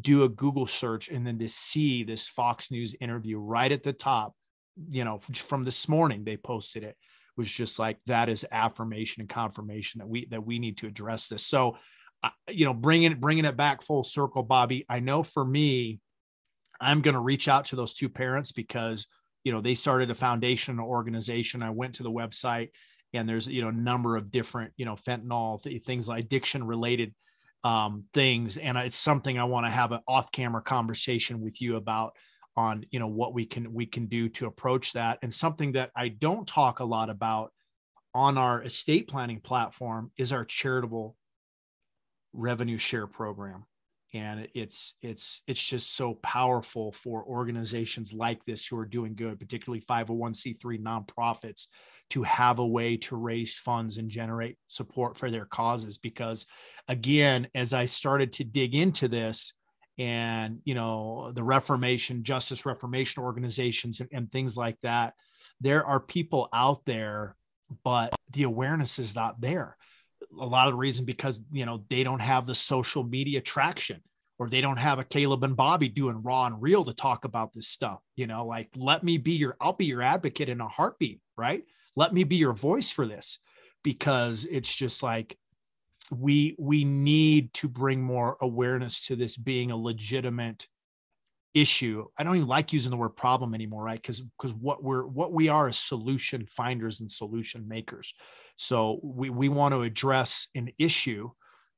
do 0.00 0.24
a 0.24 0.28
Google 0.28 0.66
search, 0.66 1.08
and 1.08 1.26
then 1.26 1.38
to 1.38 1.48
see 1.48 2.04
this 2.04 2.28
Fox 2.28 2.70
News 2.70 2.94
interview 3.00 3.38
right 3.38 3.70
at 3.70 3.82
the 3.82 3.92
top, 3.92 4.34
you 4.88 5.04
know, 5.04 5.18
from 5.18 5.64
this 5.64 5.88
morning, 5.88 6.24
they 6.24 6.36
posted 6.36 6.82
it 6.84 6.96
was 7.36 7.50
just 7.50 7.78
like 7.78 7.98
that 8.06 8.28
is 8.28 8.46
affirmation 8.52 9.22
and 9.22 9.28
confirmation 9.28 10.00
that 10.00 10.08
we 10.08 10.26
that 10.26 10.44
we 10.44 10.58
need 10.58 10.78
to 10.78 10.86
address 10.86 11.28
this. 11.28 11.46
So 11.46 11.78
you 12.50 12.64
know, 12.64 12.74
bringing 12.74 13.14
bringing 13.14 13.44
it 13.44 13.56
back 13.56 13.82
full 13.82 14.04
circle, 14.04 14.42
Bobbie. 14.42 14.84
I 14.88 15.00
know 15.00 15.22
for 15.22 15.44
me, 15.44 16.00
I'm 16.80 17.00
going 17.00 17.14
to 17.14 17.20
reach 17.20 17.48
out 17.48 17.66
to 17.66 17.76
those 17.76 17.94
two 17.94 18.08
parents 18.08 18.52
because 18.52 19.06
you 19.44 19.52
know 19.52 19.60
they 19.60 19.74
started 19.74 20.10
a 20.10 20.14
foundation, 20.14 20.78
an 20.78 20.84
organization. 20.84 21.62
I 21.62 21.70
went 21.70 21.96
to 21.96 22.02
the 22.02 22.10
website, 22.10 22.70
and 23.12 23.28
there's 23.28 23.46
you 23.46 23.62
know 23.62 23.68
a 23.68 23.72
number 23.72 24.16
of 24.16 24.30
different 24.30 24.72
you 24.76 24.84
know 24.84 24.94
fentanyl 24.94 25.62
th- 25.62 25.82
things 25.82 26.08
like 26.08 26.24
addiction 26.24 26.64
related 26.64 27.14
um, 27.64 28.04
things, 28.14 28.56
and 28.56 28.76
it's 28.76 28.96
something 28.96 29.38
I 29.38 29.44
want 29.44 29.66
to 29.66 29.70
have 29.70 29.92
an 29.92 30.00
off 30.06 30.30
camera 30.32 30.62
conversation 30.62 31.40
with 31.40 31.60
you 31.60 31.76
about 31.76 32.12
on 32.56 32.84
you 32.90 32.98
know 32.98 33.08
what 33.08 33.34
we 33.34 33.46
can 33.46 33.72
we 33.72 33.86
can 33.86 34.06
do 34.06 34.28
to 34.30 34.46
approach 34.46 34.92
that, 34.92 35.18
and 35.22 35.32
something 35.32 35.72
that 35.72 35.90
I 35.96 36.08
don't 36.08 36.46
talk 36.46 36.80
a 36.80 36.84
lot 36.84 37.10
about 37.10 37.52
on 38.14 38.36
our 38.36 38.62
estate 38.62 39.08
planning 39.08 39.40
platform 39.40 40.10
is 40.18 40.32
our 40.32 40.44
charitable 40.44 41.16
revenue 42.32 42.78
share 42.78 43.06
program. 43.06 43.64
And 44.14 44.46
it's 44.54 44.96
it's 45.00 45.40
it's 45.46 45.62
just 45.62 45.96
so 45.96 46.14
powerful 46.22 46.92
for 46.92 47.24
organizations 47.24 48.12
like 48.12 48.44
this 48.44 48.66
who 48.66 48.76
are 48.76 48.84
doing 48.84 49.14
good 49.14 49.40
particularly 49.40 49.82
501c3 49.88 50.82
nonprofits 50.82 51.68
to 52.10 52.22
have 52.22 52.58
a 52.58 52.66
way 52.66 52.98
to 52.98 53.16
raise 53.16 53.58
funds 53.58 53.96
and 53.96 54.10
generate 54.10 54.58
support 54.66 55.16
for 55.16 55.30
their 55.30 55.46
causes. 55.46 55.96
Because 55.96 56.44
again 56.88 57.48
as 57.54 57.72
i 57.72 57.86
started 57.86 58.32
to 58.32 58.44
dig 58.44 58.74
into 58.74 59.08
this 59.08 59.54
and 59.98 60.58
you 60.64 60.74
know 60.74 61.32
the 61.34 61.42
reformation 61.42 62.24
justice 62.24 62.66
reformation 62.66 63.22
organizations 63.22 64.00
and, 64.00 64.08
and 64.12 64.32
things 64.32 64.56
like 64.56 64.76
that 64.82 65.14
there 65.60 65.84
are 65.84 66.00
people 66.00 66.48
out 66.52 66.84
there 66.86 67.36
but 67.84 68.12
the 68.32 68.42
awareness 68.42 68.98
is 68.98 69.14
not 69.14 69.40
there 69.40 69.76
a 70.40 70.46
lot 70.46 70.68
of 70.68 70.74
the 70.74 70.78
reason 70.78 71.04
because 71.04 71.42
you 71.50 71.66
know 71.66 71.84
they 71.88 72.04
don't 72.04 72.20
have 72.20 72.46
the 72.46 72.54
social 72.54 73.02
media 73.02 73.40
traction 73.40 74.00
or 74.38 74.48
they 74.48 74.60
don't 74.60 74.78
have 74.78 74.98
a 74.98 75.04
Caleb 75.04 75.44
and 75.44 75.56
Bobbie 75.56 75.88
doing 75.88 76.22
raw 76.22 76.46
and 76.46 76.60
real 76.60 76.84
to 76.84 76.94
talk 76.94 77.24
about 77.24 77.52
this 77.52 77.68
stuff. 77.68 78.00
You 78.16 78.26
know, 78.26 78.46
like 78.46 78.70
let 78.76 79.04
me 79.04 79.18
be 79.18 79.32
your 79.32 79.56
I'll 79.60 79.72
be 79.72 79.86
your 79.86 80.02
advocate 80.02 80.48
in 80.48 80.60
a 80.60 80.68
heartbeat, 80.68 81.20
right? 81.36 81.64
Let 81.94 82.12
me 82.12 82.24
be 82.24 82.36
your 82.36 82.54
voice 82.54 82.90
for 82.90 83.06
this 83.06 83.38
because 83.82 84.46
it's 84.50 84.74
just 84.74 85.02
like 85.02 85.36
we 86.10 86.56
we 86.58 86.84
need 86.84 87.52
to 87.54 87.68
bring 87.68 88.02
more 88.02 88.36
awareness 88.40 89.06
to 89.06 89.16
this 89.16 89.36
being 89.36 89.70
a 89.70 89.76
legitimate 89.76 90.66
issue. 91.54 92.06
I 92.18 92.24
don't 92.24 92.36
even 92.36 92.48
like 92.48 92.72
using 92.72 92.90
the 92.90 92.96
word 92.96 93.10
problem 93.10 93.54
anymore 93.54 93.82
right? 93.82 94.00
Because 94.00 94.20
because 94.20 94.54
what 94.54 94.82
we're 94.82 95.06
what 95.06 95.32
we 95.32 95.48
are 95.48 95.68
is 95.68 95.76
solution 95.76 96.46
finders 96.46 97.00
and 97.00 97.10
solution 97.10 97.68
makers. 97.68 98.14
So 98.56 99.00
we 99.02 99.30
we 99.30 99.48
want 99.48 99.72
to 99.72 99.82
address 99.82 100.48
an 100.54 100.70
issue 100.78 101.30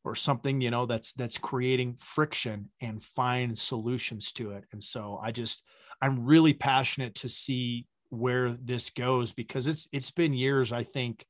or 0.05 0.15
something 0.15 0.61
you 0.61 0.71
know 0.71 0.87
that's 0.87 1.13
that's 1.15 1.39
creating 1.39 1.97
friction 1.99 2.71
and 2.81 3.03
find 3.03 3.59
solutions 3.59 4.33
to 4.33 4.53
it. 4.53 4.65
And 4.73 4.83
so 4.83 5.19
i 5.23 5.33
just 5.33 5.63
i'm 6.03 6.25
really 6.25 6.53
passionate 6.53 7.15
to 7.17 7.29
see 7.29 7.87
where 8.11 8.51
this 8.51 8.91
goes 8.91 9.33
because 9.33 9.67
it's 9.67 9.89
it's 9.93 10.11
been 10.11 10.35
years 10.35 10.73
i 10.73 10.85
think 10.85 11.25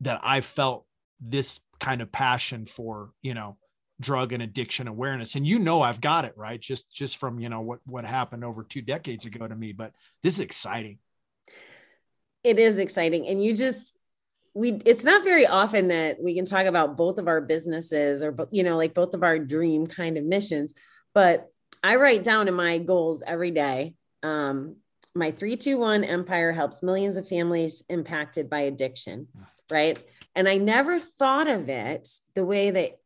that 0.00 0.20
i 0.22 0.40
felt 0.40 0.86
this 1.20 1.60
kind 1.80 2.00
of 2.00 2.10
passion 2.10 2.64
for 2.66 3.10
you 3.22 3.34
know 3.34 3.56
drug 4.02 4.32
and 4.32 4.42
addiction 4.42 4.88
awareness 4.88 5.34
and 5.34 5.46
you 5.46 5.58
know 5.58 5.80
i've 5.80 6.00
got 6.00 6.24
it 6.24 6.32
right 6.36 6.60
just 6.60 6.92
just 6.92 7.16
from 7.16 7.38
you 7.38 7.48
know 7.48 7.60
what 7.60 7.78
what 7.86 8.04
happened 8.04 8.44
over 8.44 8.62
two 8.62 8.82
decades 8.82 9.24
ago 9.24 9.46
to 9.46 9.54
me 9.54 9.72
but 9.72 9.92
this 10.22 10.34
is 10.34 10.40
exciting 10.40 10.98
it 12.44 12.58
is 12.58 12.78
exciting. 12.78 13.26
And 13.28 13.42
you 13.42 13.56
just, 13.56 13.96
we, 14.54 14.72
it's 14.84 15.04
not 15.04 15.24
very 15.24 15.46
often 15.46 15.88
that 15.88 16.20
we 16.20 16.34
can 16.34 16.44
talk 16.44 16.66
about 16.66 16.96
both 16.96 17.18
of 17.18 17.28
our 17.28 17.40
businesses 17.40 18.22
or, 18.22 18.36
you 18.50 18.64
know, 18.64 18.76
like 18.76 18.94
both 18.94 19.14
of 19.14 19.22
our 19.22 19.38
dream 19.38 19.86
kind 19.86 20.18
of 20.18 20.24
missions. 20.24 20.74
But 21.14 21.48
I 21.82 21.96
write 21.96 22.24
down 22.24 22.48
in 22.48 22.54
my 22.54 22.78
goals 22.78 23.22
every 23.26 23.50
day. 23.50 23.94
Um, 24.22 24.76
my 25.14 25.30
321 25.30 26.04
empire 26.04 26.52
helps 26.52 26.82
millions 26.82 27.16
of 27.16 27.28
families 27.28 27.84
impacted 27.88 28.48
by 28.48 28.60
addiction, 28.60 29.28
right? 29.70 29.98
And 30.34 30.48
I 30.48 30.56
never 30.56 30.98
thought 30.98 31.48
of 31.48 31.68
it 31.68 32.08
the 32.34 32.44
way 32.44 32.70
that 32.70 32.98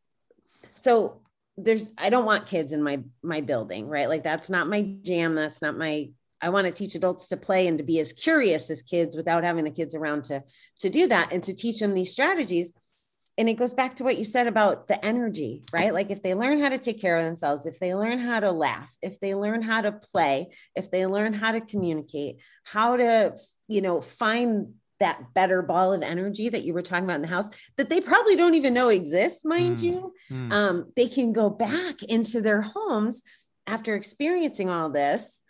so 0.77 1.21
there's 1.57 1.93
I 1.97 2.09
don't 2.09 2.25
want 2.25 2.47
kids 2.47 2.71
in 2.71 2.83
my 2.83 3.01
my 3.23 3.41
building, 3.41 3.87
right? 3.87 4.09
Like 4.09 4.23
that's 4.23 4.49
not 4.49 4.69
my 4.69 4.95
jam, 5.01 5.35
that's 5.35 5.61
not 5.61 5.77
my 5.77 6.09
I 6.39 6.49
want 6.49 6.67
to 6.67 6.73
teach 6.73 6.93
adults 6.93 7.27
to 7.29 7.37
play 7.37 7.67
and 7.67 7.79
to 7.79 7.83
be 7.83 7.99
as 7.99 8.13
curious 8.13 8.69
as 8.69 8.83
kids 8.83 9.15
without 9.15 9.43
having 9.43 9.63
the 9.63 9.71
kids 9.71 9.95
around 9.95 10.25
to 10.25 10.43
to 10.79 10.89
do 10.89 11.07
that 11.07 11.33
and 11.33 11.43
to 11.43 11.55
teach 11.55 11.79
them 11.79 11.93
these 11.93 12.11
strategies. 12.11 12.71
And 13.39 13.47
it 13.47 13.53
goes 13.53 13.73
back 13.73 13.95
to 13.95 14.03
what 14.03 14.17
you 14.17 14.23
said 14.23 14.47
about 14.47 14.87
the 14.87 15.03
energy, 15.05 15.63
right? 15.71 15.93
Like 15.93 16.09
if 16.09 16.23
they 16.23 16.33
learn 16.33 16.59
how 16.59 16.69
to 16.69 16.79
take 16.79 16.99
care 16.99 17.17
of 17.17 17.23
themselves, 17.23 17.67
if 17.67 17.79
they 17.79 17.93
learn 17.93 18.17
how 18.17 18.39
to 18.39 18.51
laugh, 18.51 18.91
if 19.01 19.19
they 19.19 19.35
learn 19.35 19.61
how 19.61 19.81
to 19.81 19.91
play, 19.91 20.49
if 20.75 20.89
they 20.89 21.05
learn 21.05 21.33
how 21.33 21.51
to 21.51 21.61
communicate, 21.61 22.37
how 22.63 22.97
to, 22.97 23.35
you 23.67 23.81
know, 23.81 24.01
find 24.01 24.73
that 24.99 25.33
better 25.33 25.61
ball 25.61 25.93
of 25.93 26.01
energy 26.01 26.49
that 26.49 26.63
you 26.63 26.73
were 26.73 26.81
talking 26.81 27.05
about 27.05 27.17
in 27.17 27.21
the 27.21 27.27
house 27.27 27.49
that 27.77 27.89
they 27.89 28.01
probably 28.01 28.35
don't 28.35 28.55
even 28.55 28.73
know 28.73 28.89
exists, 28.89 29.45
mind 29.45 29.79
mm. 29.79 29.83
you. 29.83 30.13
Mm. 30.31 30.51
Um, 30.51 30.91
they 30.95 31.07
can 31.07 31.33
go 31.33 31.49
back 31.49 32.03
into 32.03 32.41
their 32.41 32.61
homes 32.61 33.23
after 33.67 33.95
experiencing 33.95 34.69
all 34.69 34.89
this 34.89 35.41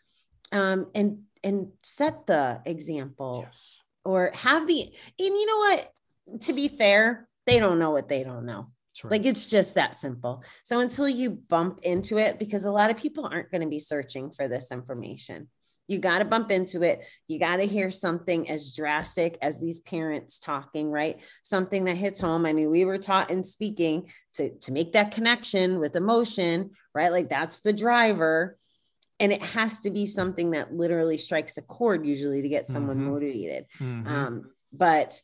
um, 0.51 0.87
and 0.95 1.19
and 1.43 1.67
set 1.83 2.25
the 2.25 2.61
example 2.65 3.43
yes. 3.45 3.81
or 4.03 4.31
have 4.33 4.67
the 4.67 4.81
and 4.81 4.91
you 5.17 5.45
know 5.45 5.57
what 5.57 6.41
to 6.41 6.53
be 6.53 6.67
fair 6.67 7.27
they 7.45 7.59
don't 7.59 7.79
know 7.79 7.91
what 7.91 8.09
they 8.09 8.23
don't 8.23 8.45
know 8.45 8.67
right. 9.03 9.11
like 9.11 9.25
it's 9.25 9.47
just 9.49 9.75
that 9.75 9.93
simple 9.93 10.43
so 10.63 10.79
until 10.79 11.07
you 11.07 11.29
bump 11.29 11.79
into 11.83 12.17
it 12.17 12.39
because 12.39 12.65
a 12.65 12.71
lot 12.71 12.89
of 12.89 12.97
people 12.97 13.25
aren't 13.25 13.51
going 13.51 13.61
to 13.61 13.67
be 13.67 13.79
searching 13.79 14.31
for 14.31 14.47
this 14.47 14.71
information 14.71 15.47
you 15.87 15.99
got 15.99 16.19
to 16.19 16.25
bump 16.25 16.51
into 16.51 16.81
it. 16.81 17.05
You 17.27 17.39
got 17.39 17.57
to 17.57 17.63
hear 17.63 17.89
something 17.89 18.49
as 18.49 18.73
drastic 18.73 19.37
as 19.41 19.59
these 19.59 19.79
parents 19.79 20.37
talking, 20.37 20.91
right? 20.91 21.21
Something 21.43 21.85
that 21.85 21.95
hits 21.95 22.19
home. 22.19 22.45
I 22.45 22.53
mean, 22.53 22.69
we 22.69 22.85
were 22.85 22.97
taught 22.97 23.31
in 23.31 23.43
speaking 23.43 24.11
to, 24.33 24.57
to 24.59 24.71
make 24.71 24.93
that 24.93 25.13
connection 25.13 25.79
with 25.79 25.95
emotion, 25.95 26.71
right? 26.93 27.11
Like 27.11 27.29
that's 27.29 27.61
the 27.61 27.73
driver. 27.73 28.57
And 29.19 29.31
it 29.31 29.41
has 29.41 29.79
to 29.79 29.89
be 29.89 30.05
something 30.05 30.51
that 30.51 30.73
literally 30.73 31.17
strikes 31.17 31.57
a 31.57 31.61
chord, 31.61 32.05
usually, 32.05 32.43
to 32.43 32.49
get 32.49 32.67
someone 32.67 32.97
mm-hmm. 32.97 33.09
motivated. 33.09 33.65
Mm-hmm. 33.79 34.07
Um, 34.07 34.51
but 34.71 35.19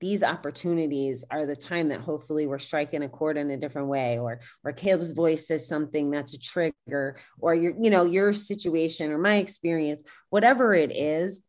these 0.00 0.22
opportunities 0.22 1.24
are 1.30 1.46
the 1.46 1.56
time 1.56 1.88
that 1.88 2.00
hopefully 2.00 2.46
we're 2.46 2.58
striking 2.58 3.02
a 3.02 3.08
chord 3.08 3.36
in 3.36 3.50
a 3.50 3.56
different 3.56 3.88
way 3.88 4.18
or 4.18 4.40
or 4.64 4.72
Caleb's 4.72 5.12
voice 5.12 5.46
says 5.46 5.68
something 5.68 6.10
that's 6.10 6.34
a 6.34 6.38
trigger 6.38 7.16
or 7.38 7.54
your 7.54 7.74
you 7.80 7.90
know 7.90 8.04
your 8.04 8.32
situation 8.32 9.12
or 9.12 9.18
my 9.18 9.36
experience 9.36 10.04
whatever 10.30 10.74
it 10.74 10.94
is 10.94 11.42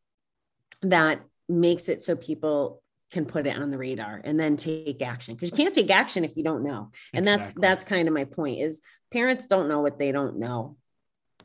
that 0.82 1.22
makes 1.50 1.89
it 1.89 2.04
so 2.04 2.16
people 2.16 2.82
can 3.12 3.26
put 3.26 3.48
it 3.48 3.56
on 3.56 3.72
the 3.72 3.78
radar 3.78 4.20
and 4.24 4.39
then 4.39 4.58
take 4.58 5.02
action. 5.02 5.36
Because 5.36 5.52
you 5.52 5.58
can't 5.58 5.76
take 5.76 5.89
action 5.89 6.26
if 6.26 6.36
you 6.36 6.43
don't 6.43 6.64
know. 6.64 6.91
And 7.14 7.26
exactly. 7.26 7.62
that's 7.62 7.84
that's 7.84 7.89
kind 7.89 8.08
of 8.08 8.14
my 8.14 8.26
point 8.26 8.60
is 8.60 8.82
parents 9.12 9.46
don't 9.46 9.70
know 9.70 9.82
what 9.82 10.00
they 10.00 10.12
don't 10.12 10.38
know. 10.38 10.76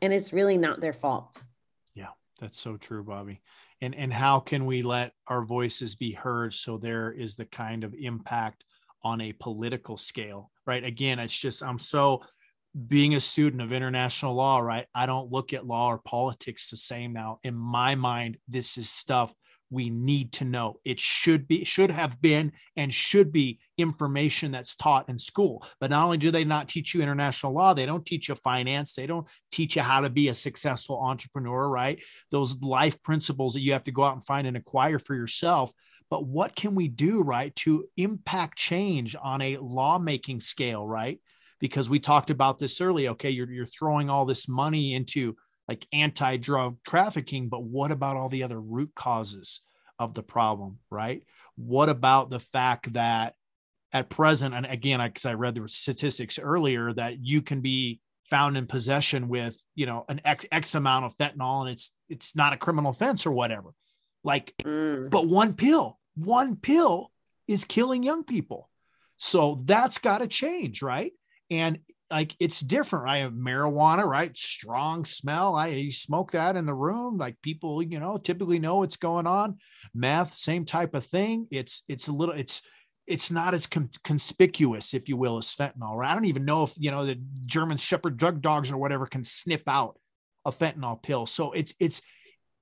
And 0.01 0.11
it's 0.11 0.33
really 0.33 0.57
not 0.57 0.81
their 0.81 0.93
fault. 0.93 1.43
Yeah 1.95 2.09
that's 2.41 2.59
so 2.59 2.75
true 2.75 3.03
bobbie 3.03 3.39
and 3.81 3.95
and 3.95 4.13
how 4.13 4.39
can 4.39 4.65
we 4.65 4.81
let 4.81 5.11
our 5.27 5.43
voices 5.43 5.95
be 5.95 6.11
heard 6.11 6.53
so 6.53 6.77
there 6.77 7.11
is 7.11 7.35
the 7.35 7.45
kind 7.45 7.83
of 7.83 7.93
impact 7.99 8.63
on 9.03 9.21
a 9.21 9.33
political 9.33 9.97
scale 9.97 10.51
right? 10.67 10.83
Again 10.83 11.19
it's 11.19 11.37
just 11.37 11.63
i'm 11.63 11.79
so 11.79 12.21
being 12.87 13.15
a 13.15 13.19
student 13.19 13.61
of 13.61 13.73
international 13.73 14.33
law 14.33 14.59
right 14.59 14.85
i 14.95 15.05
don't 15.05 15.31
look 15.31 15.53
at 15.53 15.67
law 15.67 15.89
or 15.89 15.97
politics 15.97 16.69
the 16.69 16.77
same 16.77 17.11
now. 17.11 17.39
In 17.43 17.55
my 17.55 17.95
mind 17.95 18.37
this 18.47 18.77
is 18.77 18.89
stuff 18.89 19.33
we 19.71 19.89
need 19.89 20.33
to 20.33 20.45
know. 20.45 20.75
It 20.83 20.99
should 20.99 21.47
be, 21.47 21.63
should 21.63 21.89
have 21.89 22.21
been, 22.21 22.51
and 22.75 22.93
should 22.93 23.31
be 23.31 23.59
information 23.77 24.51
that's 24.51 24.75
taught 24.75 25.09
in 25.09 25.17
school. 25.17 25.65
But 25.79 25.89
not 25.89 26.03
only 26.03 26.17
do 26.17 26.29
they 26.29 26.43
not 26.43 26.67
teach 26.67 26.93
you 26.93 27.01
international 27.01 27.53
law, 27.53 27.73
they 27.73 27.85
don't 27.85 28.05
teach 28.05 28.29
you 28.29 28.35
finance. 28.35 28.93
They 28.93 29.07
don't 29.07 29.25
teach 29.51 29.77
you 29.77 29.81
how 29.81 30.01
to 30.01 30.09
be 30.09 30.27
a 30.27 30.33
successful 30.33 31.01
entrepreneur, 31.01 31.69
right? 31.69 32.03
Those 32.29 32.61
life 32.61 33.01
principles 33.01 33.53
that 33.53 33.61
you 33.61 33.71
have 33.71 33.85
to 33.85 33.91
go 33.91 34.03
out 34.03 34.13
and 34.13 34.25
find 34.25 34.45
and 34.45 34.57
acquire 34.57 34.99
for 34.99 35.15
yourself. 35.15 35.71
But 36.09 36.25
what 36.25 36.53
can 36.55 36.75
we 36.75 36.89
do, 36.89 37.21
right, 37.21 37.55
to 37.57 37.85
impact 37.95 38.57
change 38.57 39.15
on 39.21 39.41
a 39.41 39.57
lawmaking 39.57 40.41
scale, 40.41 40.85
right? 40.85 41.21
Because 41.61 41.89
we 41.89 41.99
talked 41.99 42.29
about 42.29 42.59
this 42.59 42.81
earlier. 42.81 43.11
Okay, 43.11 43.29
you're, 43.29 43.49
you're 43.49 43.65
throwing 43.65 44.09
all 44.09 44.25
this 44.25 44.49
money 44.49 44.93
into 44.93 45.37
like 45.67 45.87
anti 45.93 46.37
drug 46.37 46.77
trafficking, 46.85 47.49
but 47.49 47.63
what 47.63 47.91
about 47.91 48.17
all 48.17 48.29
the 48.29 48.43
other 48.43 48.59
root 48.59 48.91
causes 48.95 49.61
of 49.99 50.13
the 50.13 50.23
problem, 50.23 50.79
right? 50.89 51.23
What 51.55 51.89
about 51.89 52.29
the 52.29 52.39
fact 52.39 52.93
that 52.93 53.35
at 53.93 54.09
present, 54.09 54.55
and 54.55 54.65
again, 54.65 55.01
because 55.01 55.25
I, 55.25 55.31
I 55.31 55.35
read 55.35 55.55
the 55.55 55.67
statistics 55.67 56.39
earlier, 56.39 56.93
that 56.93 57.23
you 57.23 57.41
can 57.41 57.61
be 57.61 57.99
found 58.29 58.57
in 58.57 58.65
possession 58.65 59.27
with, 59.27 59.61
you 59.75 59.85
know, 59.85 60.05
an 60.07 60.21
X, 60.23 60.45
X 60.51 60.75
amount 60.75 61.05
of 61.05 61.17
fentanyl 61.17 61.61
and 61.61 61.69
it's 61.69 61.93
it's 62.09 62.35
not 62.35 62.53
a 62.53 62.57
criminal 62.57 62.91
offense 62.91 63.25
or 63.25 63.31
whatever. 63.31 63.71
Like, 64.23 64.53
mm. 64.63 65.09
but 65.09 65.27
one 65.27 65.53
pill, 65.53 65.99
one 66.15 66.55
pill 66.55 67.11
is 67.47 67.65
killing 67.65 68.03
young 68.03 68.23
people. 68.23 68.69
So 69.17 69.61
that's 69.65 69.97
got 69.97 70.19
to 70.19 70.27
change, 70.27 70.81
right? 70.81 71.11
And 71.49 71.79
like 72.11 72.35
it's 72.39 72.59
different. 72.59 73.09
I 73.09 73.19
have 73.19 73.31
marijuana, 73.31 74.05
right? 74.05 74.37
Strong 74.37 75.05
smell. 75.05 75.55
I 75.55 75.89
smoke 75.89 76.31
that 76.31 76.57
in 76.57 76.65
the 76.65 76.73
room. 76.73 77.17
Like 77.17 77.41
people, 77.41 77.81
you 77.81 77.99
know, 77.99 78.17
typically 78.17 78.59
know 78.59 78.77
what's 78.77 78.97
going 78.97 79.27
on. 79.27 79.57
Meth, 79.95 80.33
same 80.33 80.65
type 80.65 80.93
of 80.93 81.05
thing. 81.05 81.47
It's 81.51 81.83
it's 81.87 82.09
a 82.09 82.11
little 82.11 82.35
it's 82.35 82.61
it's 83.07 83.31
not 83.31 83.53
as 83.53 83.65
com- 83.65 83.89
conspicuous, 84.03 84.93
if 84.93 85.09
you 85.09 85.17
will, 85.17 85.37
as 85.37 85.55
fentanyl. 85.55 85.95
Right? 85.95 86.11
I 86.11 86.13
don't 86.13 86.25
even 86.25 86.45
know 86.45 86.63
if 86.63 86.73
you 86.77 86.91
know 86.91 87.05
the 87.05 87.19
German 87.45 87.77
Shepherd 87.77 88.17
drug 88.17 88.41
dogs 88.41 88.71
or 88.71 88.77
whatever 88.77 89.05
can 89.05 89.23
sniff 89.23 89.67
out 89.67 89.97
a 90.45 90.51
fentanyl 90.51 91.01
pill. 91.01 91.25
So 91.25 91.53
it's 91.53 91.73
it's 91.79 92.01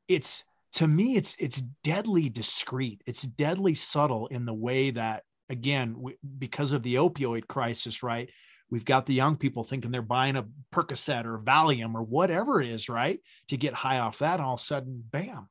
it's 0.08 0.44
to 0.74 0.88
me 0.88 1.18
it's 1.18 1.36
it's 1.40 1.62
deadly 1.84 2.30
discreet. 2.30 3.02
It's 3.08 3.24
deadly 3.24 3.76
subtle 3.76 4.28
in 4.28 4.46
the 4.46 4.54
way 4.54 4.92
that 4.92 5.24
again 5.50 5.96
we, 5.98 6.18
because 6.38 6.72
of 6.72 6.84
the 6.84 6.96
opioid 6.96 7.48
crisis, 7.48 8.04
right? 8.04 8.30
We've 8.72 8.86
got 8.86 9.06
the 9.06 9.14
young 9.14 9.36
people 9.36 9.64
thinking 9.64 9.92
they're 9.92 10.02
buying 10.02 10.36
a 10.36 10.46
Percocet 10.74 11.26
or 11.26 11.40
Valium 11.40 11.96
or 11.96 12.04
whatever 12.04 12.62
it 12.62 12.70
is, 12.70 12.88
right? 12.88 13.20
To 13.48 13.58
get 13.58 13.74
high 13.74 14.00
off 14.00 14.20
that, 14.20 14.40
all 14.40 14.54
of 14.54 14.60
a 14.60 14.64
sudden, 14.64 15.04
bam, 15.10 15.50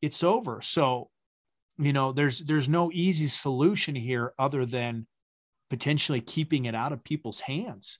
it's 0.00 0.22
over. 0.22 0.60
So, 0.62 1.10
you 1.78 1.92
know, 1.92 2.12
there's 2.12 2.40
there's 2.40 2.68
no 2.68 2.90
easy 2.92 3.26
solution 3.26 3.94
here 3.94 4.34
other 4.38 4.66
than 4.66 5.06
potentially 5.70 6.20
keeping 6.20 6.66
it 6.66 6.74
out 6.74 6.92
of 6.92 7.04
people's 7.04 7.40
hands. 7.40 7.98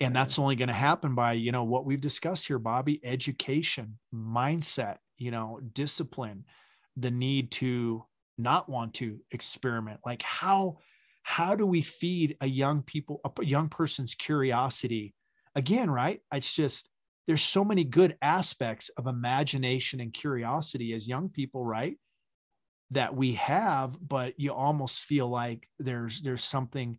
And 0.00 0.14
that's 0.14 0.38
only 0.38 0.56
going 0.56 0.68
to 0.68 0.74
happen 0.74 1.14
by, 1.14 1.34
you 1.34 1.52
know, 1.52 1.64
what 1.64 1.84
we've 1.84 2.00
discussed 2.00 2.46
here, 2.46 2.58
Bobbie, 2.58 3.00
education, 3.04 3.98
mindset, 4.14 4.96
you 5.16 5.30
know, 5.30 5.60
discipline, 5.74 6.44
the 6.96 7.10
need 7.10 7.52
to 7.52 8.04
not 8.36 8.68
want 8.68 8.94
to 8.94 9.20
experiment. 9.30 10.00
Like 10.04 10.22
how 10.22 10.78
how 11.22 11.54
do 11.54 11.66
we 11.66 11.82
feed 11.82 12.36
a 12.40 12.46
young 12.46 12.82
people 12.82 13.20
a 13.24 13.44
young 13.44 13.68
person's 13.68 14.14
curiosity? 14.14 15.14
Again 15.54 15.90
right? 15.90 16.20
It's 16.32 16.52
just 16.52 16.88
there's 17.26 17.42
so 17.42 17.64
many 17.64 17.84
good 17.84 18.16
aspects 18.20 18.88
of 18.90 19.06
imagination 19.06 20.00
and 20.00 20.12
curiosity 20.12 20.92
as 20.92 21.08
young 21.08 21.28
people 21.28 21.64
right? 21.64 21.96
That 22.90 23.14
we 23.14 23.34
have 23.34 23.96
but 24.06 24.38
you 24.38 24.52
almost 24.52 25.00
feel 25.00 25.28
like 25.28 25.68
there's 25.78 26.20
there's 26.20 26.44
something 26.44 26.98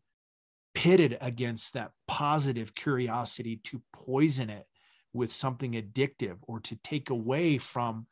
pitted 0.74 1.18
against 1.22 1.74
that 1.74 1.92
positive 2.08 2.74
curiosity 2.74 3.62
to 3.66 3.82
poison 3.92 4.50
it 4.50 4.66
with 5.14 5.32
something 5.32 5.74
addictive 5.74 6.38
or 6.48 6.60
to 6.62 6.76
take 6.84 7.12
away 7.12 7.60
from 7.60 8.08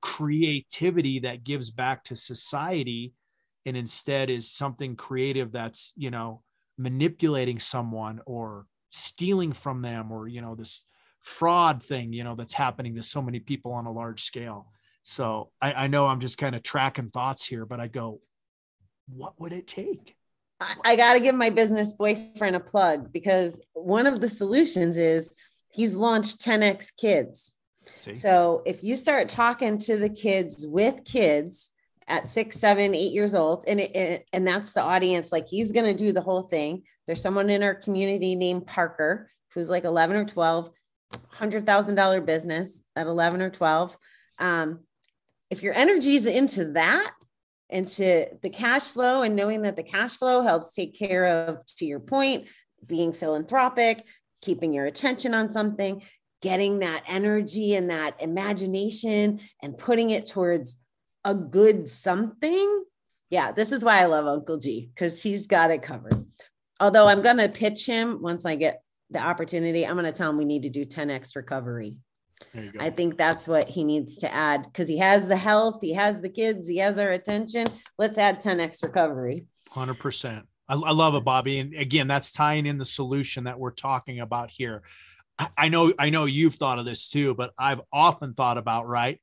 creativity 0.00 1.20
that 1.20 1.44
gives 1.44 1.70
back 1.70 2.04
to 2.04 2.16
society 2.16 3.12
and 3.68 3.76
instead 3.76 4.30
is 4.30 4.50
something 4.50 4.96
creative 4.96 5.52
that's 5.52 5.92
you 5.96 6.10
know 6.10 6.42
manipulating 6.76 7.58
someone 7.58 8.20
or 8.26 8.66
stealing 8.90 9.52
from 9.52 9.82
them 9.82 10.10
or 10.10 10.28
you 10.28 10.40
know 10.40 10.54
this 10.54 10.84
fraud 11.20 11.82
thing 11.82 12.12
you 12.12 12.24
know 12.24 12.34
that's 12.34 12.54
happening 12.54 12.94
to 12.94 13.02
so 13.02 13.20
many 13.20 13.40
people 13.40 13.72
on 13.72 13.86
a 13.86 13.92
large 13.92 14.24
scale. 14.24 14.72
So 15.02 15.50
i, 15.60 15.72
I 15.72 15.86
know 15.86 16.06
i'm 16.06 16.20
just 16.20 16.38
kind 16.38 16.54
of 16.54 16.62
tracking 16.62 17.10
thoughts 17.10 17.44
here 17.44 17.64
but 17.64 17.80
i 17.80 17.86
go 17.86 18.20
what 19.08 19.40
would 19.40 19.52
it 19.52 19.66
take? 19.66 20.16
I, 20.60 20.74
I 20.84 20.96
got 20.96 21.14
to 21.14 21.20
give 21.20 21.34
my 21.34 21.50
business 21.50 21.92
boyfriend 21.92 22.56
a 22.56 22.60
plug 22.60 23.12
because 23.12 23.60
one 23.74 24.06
of 24.06 24.20
the 24.20 24.28
solutions 24.28 24.96
is 24.96 25.34
he's 25.72 25.94
launched 25.94 26.40
10x 26.40 26.96
kids. 26.96 27.54
See? 27.94 28.14
So 28.14 28.62
if 28.66 28.82
you 28.82 28.96
start 28.96 29.28
talking 29.28 29.78
to 29.78 29.96
the 29.96 30.08
kids 30.08 30.66
with 30.66 31.04
kids 31.04 31.70
at 32.08 32.28
six, 32.28 32.58
seven, 32.58 32.94
eight 32.94 33.12
years 33.12 33.34
old, 33.34 33.64
and 33.68 33.78
it, 33.80 33.94
it- 33.94 34.26
and 34.32 34.46
that's 34.46 34.72
the 34.72 34.82
audience, 34.82 35.30
like 35.30 35.46
he's 35.46 35.72
going 35.72 35.86
to 35.86 35.94
do 36.04 36.12
the 36.12 36.20
whole 36.20 36.42
thing. 36.42 36.82
There's 37.06 37.20
someone 37.22 37.50
in 37.50 37.62
our 37.62 37.74
community 37.74 38.34
named 38.34 38.66
Parker 38.66 39.30
who's 39.54 39.70
like 39.70 39.84
11 39.84 40.16
or 40.16 40.24
12, 40.24 40.70
hundred 41.28 41.64
thousand 41.64 41.94
dollar 41.94 42.20
business 42.20 42.82
at 42.96 43.06
11 43.06 43.40
or 43.40 43.50
12. 43.50 43.96
Um, 44.38 44.80
if 45.50 45.62
your 45.62 45.72
energy 45.74 46.16
is 46.16 46.26
into 46.26 46.72
that, 46.72 47.12
into 47.70 48.26
the 48.42 48.50
cash 48.50 48.88
flow, 48.88 49.22
and 49.22 49.36
knowing 49.36 49.62
that 49.62 49.76
the 49.76 49.82
cash 49.82 50.16
flow 50.16 50.42
helps 50.42 50.72
take 50.74 50.98
care 50.98 51.26
of, 51.26 51.64
to 51.76 51.86
your 51.86 52.00
point, 52.00 52.46
being 52.86 53.12
philanthropic, 53.12 54.04
keeping 54.42 54.72
your 54.72 54.86
attention 54.86 55.34
on 55.34 55.50
something, 55.50 56.02
getting 56.42 56.78
that 56.80 57.02
energy 57.06 57.74
and 57.74 57.90
that 57.90 58.16
imagination 58.20 59.40
and 59.62 59.76
putting 59.76 60.10
it 60.10 60.26
towards 60.26 60.76
a 61.28 61.34
good 61.34 61.88
something. 61.88 62.84
Yeah, 63.28 63.52
this 63.52 63.70
is 63.70 63.84
why 63.84 64.00
I 64.00 64.06
love 64.06 64.26
Uncle 64.26 64.56
G 64.56 64.90
because 64.94 65.22
he's 65.22 65.46
got 65.46 65.70
it 65.70 65.82
covered. 65.82 66.24
Although 66.80 67.06
I'm 67.06 67.22
going 67.22 67.36
to 67.36 67.50
pitch 67.50 67.84
him 67.84 68.22
once 68.22 68.46
I 68.46 68.54
get 68.54 68.82
the 69.10 69.20
opportunity, 69.20 69.86
I'm 69.86 69.94
going 69.94 70.06
to 70.06 70.12
tell 70.12 70.30
him 70.30 70.38
we 70.38 70.46
need 70.46 70.62
to 70.62 70.70
do 70.70 70.86
10x 70.86 71.36
recovery. 71.36 71.96
There 72.54 72.64
you 72.64 72.72
go. 72.72 72.80
I 72.80 72.88
think 72.88 73.18
that's 73.18 73.46
what 73.46 73.68
he 73.68 73.84
needs 73.84 74.18
to 74.18 74.32
add 74.32 74.62
because 74.62 74.88
he 74.88 74.96
has 74.98 75.26
the 75.26 75.36
health, 75.36 75.80
he 75.82 75.92
has 75.94 76.22
the 76.22 76.30
kids, 76.30 76.66
he 76.66 76.78
has 76.78 76.96
our 76.96 77.10
attention. 77.10 77.66
Let's 77.98 78.16
add 78.16 78.40
10x 78.40 78.82
recovery. 78.82 79.46
Hundred 79.70 79.98
percent. 79.98 80.46
I, 80.66 80.74
I 80.76 80.92
love 80.92 81.14
it, 81.14 81.24
Bobbie. 81.24 81.58
And 81.58 81.74
again, 81.74 82.08
that's 82.08 82.32
tying 82.32 82.64
in 82.64 82.78
the 82.78 82.84
solution 82.86 83.44
that 83.44 83.58
we're 83.58 83.72
talking 83.72 84.20
about 84.20 84.50
here. 84.50 84.82
I 85.56 85.68
know, 85.68 85.92
I 85.98 86.10
know 86.10 86.24
you've 86.24 86.54
thought 86.54 86.78
of 86.78 86.84
this 86.84 87.10
too, 87.10 87.34
but 87.34 87.52
I've 87.58 87.80
often 87.92 88.34
thought 88.34 88.58
about 88.58 88.88
right. 88.88 89.20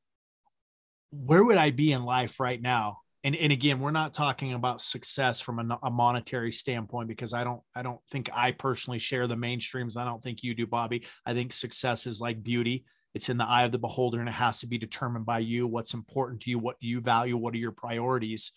Where 1.23 1.43
would 1.43 1.57
I 1.57 1.71
be 1.71 1.91
in 1.91 2.03
life 2.03 2.39
right 2.39 2.61
now? 2.61 2.99
And, 3.23 3.35
and 3.35 3.51
again, 3.51 3.79
we're 3.79 3.91
not 3.91 4.13
talking 4.13 4.53
about 4.53 4.81
success 4.81 5.41
from 5.41 5.59
a, 5.59 5.79
a 5.83 5.89
monetary 5.89 6.51
standpoint 6.51 7.07
because 7.07 7.33
I 7.33 7.43
don't 7.43 7.61
I 7.73 7.81
don't 7.81 7.99
think 8.11 8.29
I 8.33 8.51
personally 8.51 8.99
share 8.99 9.25
the 9.27 9.35
mainstreams. 9.35 9.97
I 9.97 10.05
don't 10.05 10.21
think 10.21 10.43
you 10.43 10.53
do, 10.53 10.67
Bobbie. 10.67 11.05
I 11.25 11.33
think 11.33 11.51
success 11.51 12.05
is 12.05 12.21
like 12.21 12.43
beauty. 12.43 12.85
It's 13.15 13.29
in 13.29 13.37
the 13.37 13.45
eye 13.45 13.63
of 13.63 13.71
the 13.71 13.79
beholder 13.79 14.19
and 14.19 14.29
it 14.29 14.33
has 14.33 14.59
to 14.59 14.67
be 14.67 14.77
determined 14.77 15.25
by 15.25 15.39
you. 15.39 15.65
What's 15.65 15.93
important 15.93 16.41
to 16.41 16.51
you? 16.51 16.59
What 16.59 16.79
do 16.79 16.87
you 16.87 17.01
value? 17.01 17.37
What 17.37 17.53
are 17.53 17.57
your 17.57 17.71
priorities? 17.71 18.51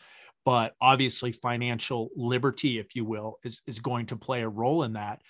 but 0.49 0.75
obviously 0.81 1.31
financial 1.31 2.09
liberty 2.17 2.79
if 2.79 2.97
you 2.97 3.05
will 3.05 3.39
is 3.45 3.61
is 3.67 3.81
going 3.81 4.07
to 4.07 4.17
play 4.17 4.41
a 4.41 4.49
role 4.49 4.83
in 4.83 4.95
that 4.95 5.21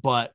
but 0.00 0.32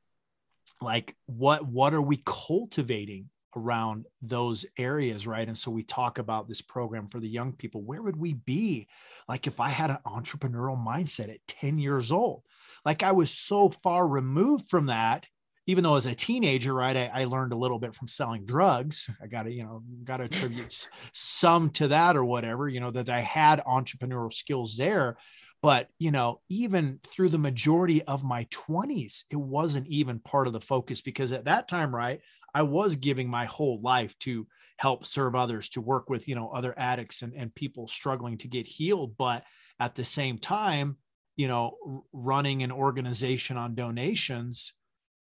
like 0.80 1.16
what 1.26 1.66
what 1.66 1.92
are 1.92 2.02
we 2.02 2.22
cultivating 2.24 3.28
around 3.56 4.06
those 4.22 4.66
areas 4.76 5.26
right 5.26 5.48
and 5.48 5.56
so 5.56 5.70
we 5.70 5.82
talk 5.82 6.18
about 6.18 6.48
this 6.48 6.60
program 6.60 7.08
for 7.08 7.20
the 7.20 7.28
young 7.28 7.52
people 7.52 7.82
where 7.82 8.02
would 8.02 8.16
we 8.16 8.34
be 8.34 8.86
like 9.28 9.46
if 9.46 9.60
i 9.60 9.68
had 9.68 9.90
an 9.90 9.98
entrepreneurial 10.06 10.82
mindset 10.82 11.32
at 11.32 11.46
10 11.46 11.78
years 11.78 12.12
old 12.12 12.42
like 12.84 13.02
i 13.02 13.12
was 13.12 13.30
so 13.30 13.70
far 13.70 14.06
removed 14.06 14.68
from 14.68 14.86
that 14.86 15.26
even 15.68 15.84
though 15.84 15.96
as 15.96 16.06
a 16.06 16.14
teenager, 16.14 16.72
right, 16.72 16.96
I, 16.96 17.10
I 17.12 17.24
learned 17.24 17.52
a 17.52 17.56
little 17.56 17.78
bit 17.78 17.94
from 17.94 18.08
selling 18.08 18.46
drugs. 18.46 19.08
I 19.22 19.26
got 19.26 19.42
to, 19.42 19.52
you 19.52 19.64
know, 19.64 19.82
got 20.02 20.16
to 20.16 20.24
attribute 20.24 20.86
some 21.12 21.68
to 21.72 21.88
that 21.88 22.16
or 22.16 22.24
whatever, 22.24 22.70
you 22.70 22.80
know, 22.80 22.90
that 22.90 23.10
I 23.10 23.20
had 23.20 23.62
entrepreneurial 23.66 24.32
skills 24.32 24.78
there. 24.78 25.18
But, 25.60 25.88
you 25.98 26.10
know, 26.10 26.40
even 26.48 27.00
through 27.06 27.28
the 27.28 27.38
majority 27.38 28.02
of 28.02 28.24
my 28.24 28.46
20s, 28.46 29.24
it 29.30 29.36
wasn't 29.36 29.88
even 29.88 30.20
part 30.20 30.46
of 30.46 30.54
the 30.54 30.60
focus 30.60 31.02
because 31.02 31.32
at 31.32 31.44
that 31.44 31.68
time, 31.68 31.94
right, 31.94 32.22
I 32.54 32.62
was 32.62 32.96
giving 32.96 33.28
my 33.28 33.44
whole 33.44 33.80
life 33.80 34.16
to 34.20 34.46
help 34.78 35.06
serve 35.06 35.34
others, 35.34 35.68
to 35.70 35.80
work 35.80 36.08
with, 36.08 36.28
you 36.28 36.34
know, 36.34 36.50
other 36.50 36.74
addicts 36.78 37.22
and, 37.22 37.34
and 37.34 37.54
people 37.54 37.88
struggling 37.88 38.38
to 38.38 38.48
get 38.48 38.66
healed. 38.66 39.16
But 39.16 39.44
at 39.80 39.94
the 39.94 40.04
same 40.04 40.38
time, 40.38 40.96
you 41.36 41.48
know, 41.48 41.76
running 42.12 42.62
an 42.62 42.72
organization 42.72 43.56
on 43.56 43.74
donations 43.74 44.74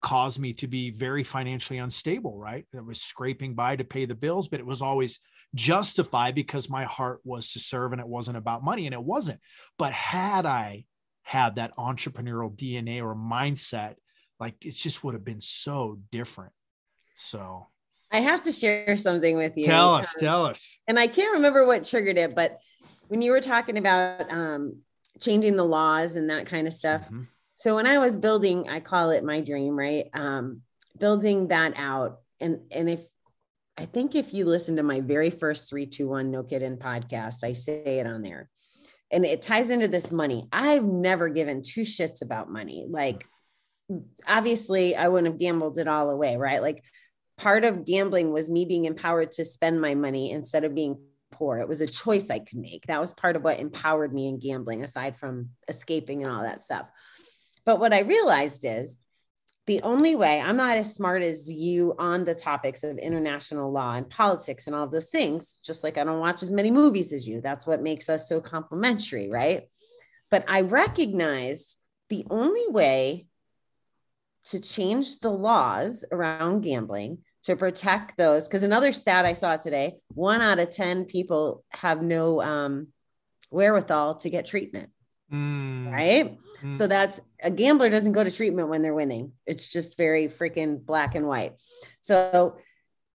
caused 0.02 0.38
me 0.38 0.52
to 0.52 0.68
be 0.68 0.90
very 0.90 1.24
financially 1.24 1.78
unstable, 1.78 2.38
right? 2.38 2.64
I 2.76 2.80
was 2.80 3.02
scraping 3.02 3.54
by 3.54 3.76
to 3.76 3.84
pay 3.84 4.04
the 4.04 4.14
bills, 4.14 4.46
but 4.46 4.60
it 4.60 4.66
was 4.66 4.82
always 4.82 5.18
justified 5.54 6.34
because 6.34 6.70
my 6.70 6.84
heart 6.84 7.20
was 7.24 7.52
to 7.52 7.60
serve 7.60 7.92
and 7.92 8.00
it 8.00 8.06
wasn't 8.06 8.36
about 8.36 8.64
money 8.64 8.86
and 8.86 8.94
it 8.94 9.02
wasn't. 9.02 9.40
But 9.78 9.92
had 9.92 10.46
I 10.46 10.84
had 11.22 11.56
that 11.56 11.76
entrepreneurial 11.76 12.54
DNA 12.54 13.02
or 13.02 13.16
mindset, 13.16 13.94
like 14.38 14.64
it 14.64 14.74
just 14.74 15.02
would 15.02 15.14
have 15.14 15.24
been 15.24 15.40
so 15.40 15.98
different. 16.12 16.52
So 17.16 17.66
I 18.12 18.20
have 18.20 18.44
to 18.44 18.52
share 18.52 18.96
something 18.96 19.36
with 19.36 19.56
you. 19.56 19.64
tell 19.64 19.94
us, 19.94 20.14
Um, 20.16 20.20
tell 20.20 20.46
us. 20.46 20.78
and 20.86 20.98
I 20.98 21.06
can't 21.08 21.34
remember 21.34 21.66
what 21.66 21.84
triggered 21.84 22.18
it, 22.18 22.34
but 22.34 22.60
when 23.08 23.22
you 23.22 23.32
were 23.32 23.40
talking 23.40 23.78
about 23.78 24.30
um, 24.30 24.78
changing 25.20 25.56
the 25.56 25.64
laws 25.64 26.16
and 26.16 26.30
that 26.30 26.46
kind 26.46 26.66
of 26.66 26.74
stuff. 26.74 27.08
Mhm. 27.10 27.26
So 27.54 27.74
when 27.74 27.86
I 27.86 27.98
was 27.98 28.16
building, 28.16 28.68
I 28.68 28.80
call 28.80 29.10
it 29.10 29.24
my 29.24 29.40
dream, 29.40 29.76
right? 29.76 30.08
Um, 30.12 30.62
building 30.98 31.48
that 31.48 31.72
out, 31.76 32.20
and 32.38 32.60
and 32.70 32.88
if 32.90 33.06
I 33.78 33.86
think 33.86 34.14
if 34.14 34.32
you 34.34 34.44
listen 34.44 34.76
to 34.76 34.82
my 34.82 35.00
very 35.00 35.30
first 35.30 35.68
three, 35.68 35.86
two, 35.86 36.08
one, 36.08 36.30
no 36.30 36.42
kidding 36.42 36.76
podcast, 36.78 37.44
I 37.44 37.52
say 37.54 37.98
it 37.98 38.06
on 38.06 38.22
there, 38.22 38.50
and 39.10 39.24
it 39.24 39.40
ties 39.42 39.70
into 39.70 39.88
this 39.88 40.12
money. 40.12 40.48
I've 40.52 40.84
never 40.84 41.28
given 41.28 41.62
two 41.62 41.82
shits 41.82 42.22
about 42.22 42.50
money. 42.50 42.86
Like, 42.88 43.26
obviously, 44.26 44.96
I 44.96 45.08
wouldn't 45.08 45.32
have 45.32 45.40
gambled 45.40 45.78
it 45.78 45.88
all 45.88 46.10
away, 46.10 46.36
right? 46.36 46.60
Like, 46.62 46.82
part 47.36 47.64
of 47.64 47.84
gambling 47.84 48.32
was 48.32 48.50
me 48.50 48.64
being 48.64 48.86
empowered 48.86 49.32
to 49.32 49.44
spend 49.44 49.80
my 49.80 49.94
money 49.94 50.30
instead 50.30 50.64
of 50.64 50.74
being 50.74 50.98
poor. 51.32 51.58
It 51.58 51.68
was 51.68 51.80
a 51.80 51.86
choice 51.86 52.30
I 52.30 52.38
could 52.38 52.58
make. 52.58 52.86
That 52.86 53.00
was 53.00 53.12
part 53.14 53.36
of 53.36 53.44
what 53.44 53.60
empowered 53.60 54.12
me 54.12 54.28
in 54.28 54.38
gambling, 54.38 54.82
aside 54.82 55.16
from 55.18 55.50
escaping 55.68 56.22
and 56.22 56.32
all 56.32 56.42
that 56.42 56.62
stuff. 56.62 56.86
But 57.64 57.80
what 57.80 57.92
I 57.92 58.00
realized 58.00 58.64
is 58.64 58.98
the 59.66 59.82
only 59.82 60.14
way 60.14 60.40
I'm 60.40 60.56
not 60.56 60.76
as 60.76 60.94
smart 60.94 61.22
as 61.22 61.50
you 61.50 61.94
on 61.98 62.24
the 62.24 62.34
topics 62.34 62.84
of 62.84 62.98
international 62.98 63.72
law 63.72 63.94
and 63.94 64.08
politics 64.08 64.68
and 64.68 64.76
all 64.76 64.86
those 64.86 65.10
things, 65.10 65.58
just 65.64 65.82
like 65.82 65.98
I 65.98 66.04
don't 66.04 66.20
watch 66.20 66.44
as 66.44 66.52
many 66.52 66.70
movies 66.70 67.12
as 67.12 67.26
you. 67.26 67.40
That's 67.40 67.66
what 67.66 67.82
makes 67.82 68.08
us 68.08 68.28
so 68.28 68.40
complementary, 68.40 69.28
right? 69.32 69.64
But 70.30 70.44
I 70.46 70.62
recognized 70.62 71.76
the 72.08 72.24
only 72.30 72.68
way 72.68 73.26
to 74.44 74.60
change 74.60 75.18
the 75.18 75.30
laws 75.30 76.04
around 76.12 76.60
gambling 76.60 77.18
to 77.46 77.56
protect 77.56 78.16
those. 78.16 78.46
Because 78.46 78.62
another 78.62 78.92
stat 78.92 79.24
i 79.24 79.32
saw 79.32 79.56
today 79.56 79.94
one 80.08 80.42
out 80.42 80.58
of 80.58 80.70
10 80.70 81.06
people 81.06 81.64
have 81.70 82.02
no 82.02 82.42
um, 82.42 82.88
wherewithal 83.50 84.16
to 84.16 84.30
get 84.30 84.46
treatment 84.46 84.90
Mm, 85.32 85.90
right? 85.90 86.38
Mm. 86.62 86.72
so 86.72 86.86
that's 86.86 87.18
a 87.42 87.50
gambler 87.50 87.90
doesn't 87.90 88.12
go 88.12 88.22
to 88.22 88.30
treatment 88.30 88.68
when 88.68 88.82
they're 88.82 88.94
winning. 88.94 89.32
It's 89.44 89.72
just 89.72 89.96
very 89.96 90.28
freaking 90.28 90.84
black 90.84 91.16
and 91.16 91.26
white. 91.26 91.54
So 92.00 92.58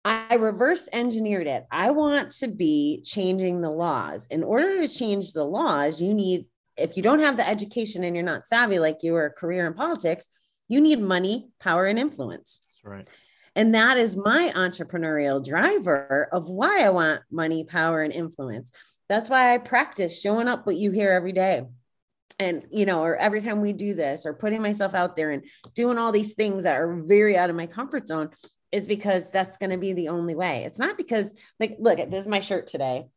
i 0.03 0.35
reverse 0.35 0.89
engineered 0.91 1.47
it. 1.47 1.65
I 1.71 1.91
want 1.91 2.31
to 2.39 2.49
be 2.49 3.01
changing 3.05 3.61
the 3.61 3.69
laws. 3.69 4.27
In 4.29 4.43
order 4.43 4.81
to 4.81 4.93
change 4.93 5.31
the 5.31 5.45
laws 5.45 6.01
you 6.01 6.13
need 6.13 6.47
if 6.75 6.97
you 6.97 7.03
don't 7.03 7.19
have 7.19 7.37
the 7.37 7.47
education 7.47 8.03
and 8.03 8.13
you're 8.13 8.25
not 8.25 8.45
savvy 8.45 8.79
like 8.79 8.97
you 9.03 9.15
are 9.15 9.27
a 9.27 9.31
career 9.31 9.65
in 9.67 9.73
politics 9.73 10.27
you 10.67 10.81
need 10.81 10.99
money 10.99 11.49
power 11.61 11.85
and 11.85 11.97
influence. 11.97 12.61
That's 12.83 12.91
right. 12.93 13.09
And 13.55 13.75
that 13.75 13.97
is 13.97 14.15
my 14.15 14.51
entrepreneurial 14.55 15.43
driver 15.43 16.29
of 16.31 16.49
why 16.49 16.79
I 16.83 16.89
want 16.89 17.21
money, 17.31 17.63
power, 17.63 18.01
and 18.01 18.13
influence. 18.13 18.71
That's 19.09 19.29
why 19.29 19.53
I 19.53 19.57
practice 19.57 20.21
showing 20.21 20.47
up 20.47 20.65
what 20.65 20.77
you 20.77 20.91
hear 20.91 21.11
every 21.11 21.33
day. 21.33 21.63
And, 22.39 22.65
you 22.71 22.85
know, 22.85 23.03
or 23.03 23.17
every 23.17 23.41
time 23.41 23.59
we 23.59 23.73
do 23.73 23.93
this, 23.93 24.25
or 24.25 24.33
putting 24.33 24.61
myself 24.61 24.95
out 24.95 25.15
there 25.15 25.31
and 25.31 25.43
doing 25.75 25.97
all 25.97 26.11
these 26.13 26.33
things 26.33 26.63
that 26.63 26.77
are 26.77 27.03
very 27.05 27.37
out 27.37 27.49
of 27.49 27.55
my 27.57 27.67
comfort 27.67 28.07
zone 28.07 28.29
is 28.71 28.87
because 28.87 29.29
that's 29.31 29.57
going 29.57 29.69
to 29.71 29.77
be 29.77 29.91
the 29.91 30.07
only 30.07 30.33
way. 30.33 30.63
It's 30.63 30.79
not 30.79 30.95
because, 30.95 31.35
like, 31.59 31.75
look, 31.77 31.97
this 31.97 32.21
is 32.21 32.27
my 32.27 32.39
shirt 32.39 32.67
today, 32.67 33.07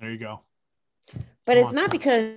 There 0.00 0.10
you 0.10 0.18
go. 0.18 0.40
but 1.46 1.54
Come 1.54 1.58
it's 1.58 1.68
on. 1.68 1.74
not 1.76 1.90
because 1.92 2.34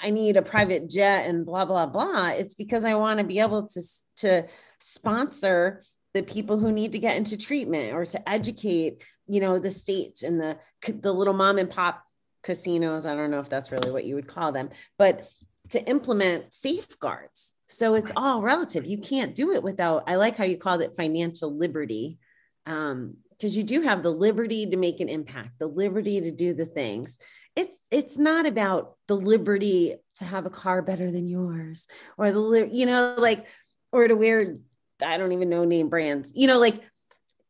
I 0.00 0.10
need 0.10 0.36
a 0.36 0.42
private 0.42 0.90
jet 0.90 1.26
and 1.26 1.46
blah, 1.46 1.64
blah, 1.64 1.86
blah. 1.86 2.28
It's 2.28 2.54
because 2.54 2.84
I 2.84 2.94
want 2.96 3.18
to 3.18 3.24
be 3.24 3.40
able 3.40 3.66
to, 3.68 3.82
to 4.18 4.46
sponsor 4.78 5.82
the 6.14 6.22
people 6.22 6.58
who 6.58 6.72
need 6.72 6.92
to 6.92 6.98
get 6.98 7.16
into 7.16 7.36
treatment 7.36 7.92
or 7.92 8.04
to 8.04 8.28
educate 8.28 9.02
you 9.26 9.40
know 9.40 9.58
the 9.58 9.70
states 9.70 10.22
and 10.22 10.40
the 10.40 10.58
the 11.00 11.12
little 11.12 11.34
mom 11.34 11.58
and 11.58 11.70
pop 11.70 12.02
casinos 12.42 13.06
i 13.06 13.14
don't 13.14 13.30
know 13.30 13.40
if 13.40 13.48
that's 13.48 13.72
really 13.72 13.90
what 13.90 14.04
you 14.04 14.14
would 14.14 14.28
call 14.28 14.52
them 14.52 14.70
but 14.98 15.26
to 15.70 15.82
implement 15.88 16.52
safeguards. 16.52 17.52
So 17.68 17.94
it's 17.94 18.12
all 18.16 18.42
relative. 18.42 18.86
You 18.86 18.98
can't 18.98 19.34
do 19.34 19.52
it 19.52 19.62
without 19.62 20.04
i 20.06 20.16
like 20.16 20.36
how 20.36 20.44
you 20.44 20.58
called 20.58 20.82
it 20.82 20.96
financial 20.96 21.56
liberty 21.56 22.18
um 22.66 23.16
because 23.30 23.56
you 23.56 23.64
do 23.64 23.80
have 23.80 24.02
the 24.02 24.12
liberty 24.12 24.66
to 24.66 24.76
make 24.76 25.00
an 25.00 25.08
impact 25.08 25.58
the 25.58 25.66
liberty 25.66 26.20
to 26.20 26.30
do 26.30 26.54
the 26.54 26.66
things. 26.66 27.18
It's 27.56 27.78
it's 27.90 28.18
not 28.18 28.46
about 28.46 28.96
the 29.08 29.16
liberty 29.16 29.96
to 30.18 30.24
have 30.24 30.46
a 30.46 30.50
car 30.50 30.82
better 30.82 31.10
than 31.10 31.28
yours 31.28 31.86
or 32.16 32.30
the 32.30 32.68
you 32.70 32.86
know 32.86 33.14
like 33.18 33.46
or 33.90 34.06
to 34.06 34.14
wear 34.14 34.56
I 35.04 35.18
don't 35.18 35.32
even 35.32 35.48
know 35.48 35.64
name 35.64 35.88
brands. 35.88 36.32
You 36.34 36.46
know, 36.46 36.58
like 36.58 36.80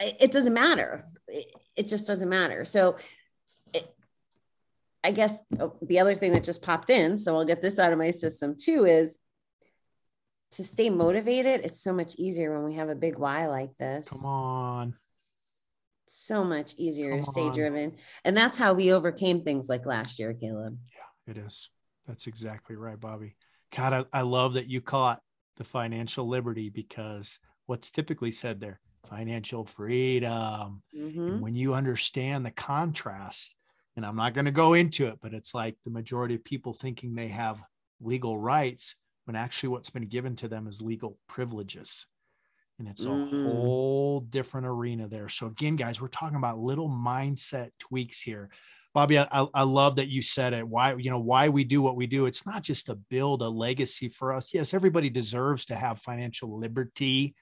it 0.00 0.32
doesn't 0.32 0.54
matter. 0.54 1.04
It, 1.28 1.46
it 1.76 1.88
just 1.88 2.06
doesn't 2.06 2.28
matter. 2.28 2.64
So 2.64 2.96
it, 3.72 3.94
I 5.02 5.12
guess 5.12 5.38
oh, 5.60 5.76
the 5.82 6.00
other 6.00 6.14
thing 6.14 6.32
that 6.32 6.44
just 6.44 6.62
popped 6.62 6.90
in, 6.90 7.18
so 7.18 7.36
I'll 7.36 7.44
get 7.44 7.62
this 7.62 7.78
out 7.78 7.92
of 7.92 7.98
my 7.98 8.10
system 8.10 8.56
too, 8.58 8.84
is 8.84 9.18
to 10.52 10.64
stay 10.64 10.90
motivated. 10.90 11.62
It's 11.64 11.82
so 11.82 11.92
much 11.92 12.14
easier 12.16 12.54
when 12.54 12.64
we 12.64 12.76
have 12.76 12.88
a 12.88 12.94
big 12.94 13.18
why 13.18 13.46
like 13.46 13.76
this. 13.78 14.08
Come 14.08 14.24
on. 14.26 14.94
So 16.06 16.44
much 16.44 16.74
easier 16.76 17.12
Come 17.12 17.24
to 17.24 17.30
stay 17.30 17.48
on. 17.48 17.54
driven. 17.54 17.96
And 18.24 18.36
that's 18.36 18.58
how 18.58 18.74
we 18.74 18.92
overcame 18.92 19.42
things 19.42 19.68
like 19.68 19.86
last 19.86 20.18
year, 20.18 20.34
Caleb. 20.34 20.78
Yeah, 20.92 21.32
it 21.32 21.38
is. 21.38 21.70
That's 22.06 22.26
exactly 22.26 22.76
right, 22.76 23.00
Bobbie. 23.00 23.36
God, 23.74 24.06
I, 24.12 24.18
I 24.18 24.22
love 24.22 24.54
that 24.54 24.68
you 24.68 24.80
caught 24.80 25.22
the 25.56 25.64
financial 25.64 26.26
liberty 26.28 26.68
because 26.70 27.38
what's 27.66 27.90
typically 27.90 28.30
said 28.30 28.60
there, 28.60 28.80
financial 29.08 29.64
freedom. 29.64 30.82
Mhm. 30.94 31.28
And 31.28 31.40
when 31.40 31.54
you 31.54 31.74
understand 31.74 32.44
the 32.44 32.50
contrast, 32.50 33.56
and 33.96 34.04
I'm 34.04 34.16
not 34.16 34.34
going 34.34 34.46
to 34.46 34.50
go 34.50 34.74
into 34.74 35.06
it, 35.06 35.18
but 35.22 35.34
it's 35.34 35.54
like 35.54 35.76
the 35.84 35.90
majority 35.90 36.34
of 36.34 36.44
people 36.44 36.72
thinking 36.74 37.14
they 37.14 37.28
have 37.28 37.62
legal 38.00 38.36
rights 38.38 38.96
when 39.24 39.36
actually 39.36 39.68
what's 39.70 39.90
been 39.90 40.08
given 40.08 40.36
to 40.36 40.48
them 40.48 40.66
is 40.66 40.82
legal 40.82 41.18
privileges. 41.28 42.06
And 42.78 42.88
it's 42.88 43.06
a 43.06 43.10
Mm. 43.10 43.28
whole 43.42 44.20
different 44.20 44.66
arena 44.66 45.06
there. 45.08 45.28
So, 45.28 45.46
again, 45.46 45.76
guys, 45.76 46.00
we're 46.00 46.08
talking 46.08 46.36
about 46.36 46.58
little 46.58 46.88
mindset 46.88 47.70
tweaks 47.78 48.20
here. 48.20 48.50
Bobbie, 48.94 49.18
I, 49.18 49.26
I 49.52 49.64
love 49.64 49.96
that 49.96 50.08
you 50.08 50.22
said 50.22 50.52
it. 50.52 50.66
Why, 50.66 50.94
you 50.94 51.10
know, 51.10 51.18
why 51.18 51.48
we 51.48 51.64
do 51.64 51.82
what 51.82 51.96
we 51.96 52.06
do. 52.06 52.26
It's 52.26 52.46
not 52.46 52.62
just 52.62 52.86
to 52.86 52.94
build 52.94 53.42
a 53.42 53.48
legacy 53.48 54.08
for 54.08 54.32
us. 54.32 54.54
Yes, 54.54 54.72
everybody 54.72 55.10
deserves 55.10 55.66
to 55.66 55.74
have 55.74 55.98
financial 55.98 56.56
liberty, 56.56 57.34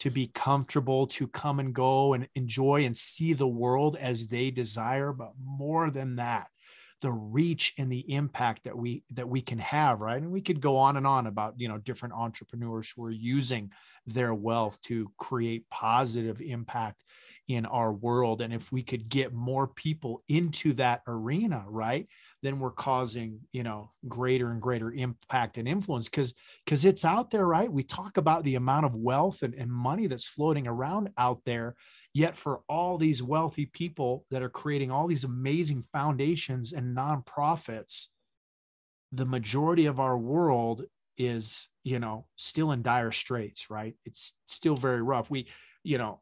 to 0.00 0.10
be 0.10 0.26
comfortable, 0.26 1.06
to 1.06 1.26
come 1.26 1.60
and 1.60 1.74
go 1.74 2.12
and 2.12 2.28
enjoy 2.34 2.84
and 2.84 2.94
see 2.94 3.32
the 3.32 3.48
world 3.48 3.96
as 3.96 4.28
they 4.28 4.50
desire. 4.50 5.14
But 5.14 5.32
more 5.42 5.90
than 5.90 6.16
that, 6.16 6.48
the 7.00 7.10
reach 7.10 7.72
and 7.78 7.90
the 7.90 8.12
impact 8.12 8.64
that 8.64 8.76
we 8.76 9.02
that 9.12 9.28
we 9.28 9.40
can 9.40 9.60
have, 9.60 10.00
right? 10.00 10.20
And 10.20 10.30
we 10.30 10.42
could 10.42 10.60
go 10.60 10.76
on 10.76 10.98
and 10.98 11.06
on 11.06 11.26
about 11.26 11.54
you 11.56 11.68
know 11.68 11.78
different 11.78 12.14
entrepreneurs 12.14 12.92
who 12.94 13.04
are 13.04 13.10
using 13.10 13.72
their 14.06 14.34
wealth 14.34 14.78
to 14.82 15.10
create 15.16 15.70
positive 15.70 16.42
impact 16.42 17.02
in 17.48 17.64
our 17.64 17.90
world. 17.92 18.42
And 18.42 18.52
if 18.52 18.70
we 18.70 18.82
could 18.82 19.08
get 19.08 19.32
more 19.32 19.66
people 19.66 20.22
into 20.28 20.74
that 20.74 21.00
arena, 21.06 21.64
right, 21.66 22.06
then 22.42 22.60
we're 22.60 22.70
causing, 22.70 23.40
you 23.52 23.62
know, 23.62 23.90
greater 24.06 24.50
and 24.50 24.60
greater 24.60 24.92
impact 24.92 25.56
and 25.56 25.66
influence 25.66 26.08
because 26.08 26.34
because 26.64 26.84
it's 26.84 27.06
out 27.06 27.30
there, 27.30 27.46
right? 27.46 27.72
We 27.72 27.82
talk 27.82 28.18
about 28.18 28.44
the 28.44 28.56
amount 28.56 28.84
of 28.86 28.94
wealth 28.94 29.42
and, 29.42 29.54
and 29.54 29.72
money 29.72 30.06
that's 30.06 30.28
floating 30.28 30.66
around 30.66 31.08
out 31.16 31.40
there. 31.46 31.74
Yet 32.12 32.36
for 32.36 32.60
all 32.68 32.98
these 32.98 33.22
wealthy 33.22 33.66
people 33.66 34.24
that 34.30 34.42
are 34.42 34.48
creating 34.50 34.90
all 34.90 35.06
these 35.06 35.24
amazing 35.24 35.84
foundations 35.92 36.72
and 36.72 36.96
nonprofits, 36.96 38.08
the 39.10 39.26
majority 39.26 39.86
of 39.86 40.00
our 40.00 40.18
world 40.18 40.84
is, 41.16 41.68
you 41.82 41.98
know, 41.98 42.26
still 42.36 42.72
in 42.72 42.82
dire 42.82 43.12
straits, 43.12 43.70
right? 43.70 43.94
It's 44.04 44.34
still 44.46 44.76
very 44.76 45.02
rough. 45.02 45.30
We 45.30 45.48
you 45.88 45.96
know, 45.96 46.20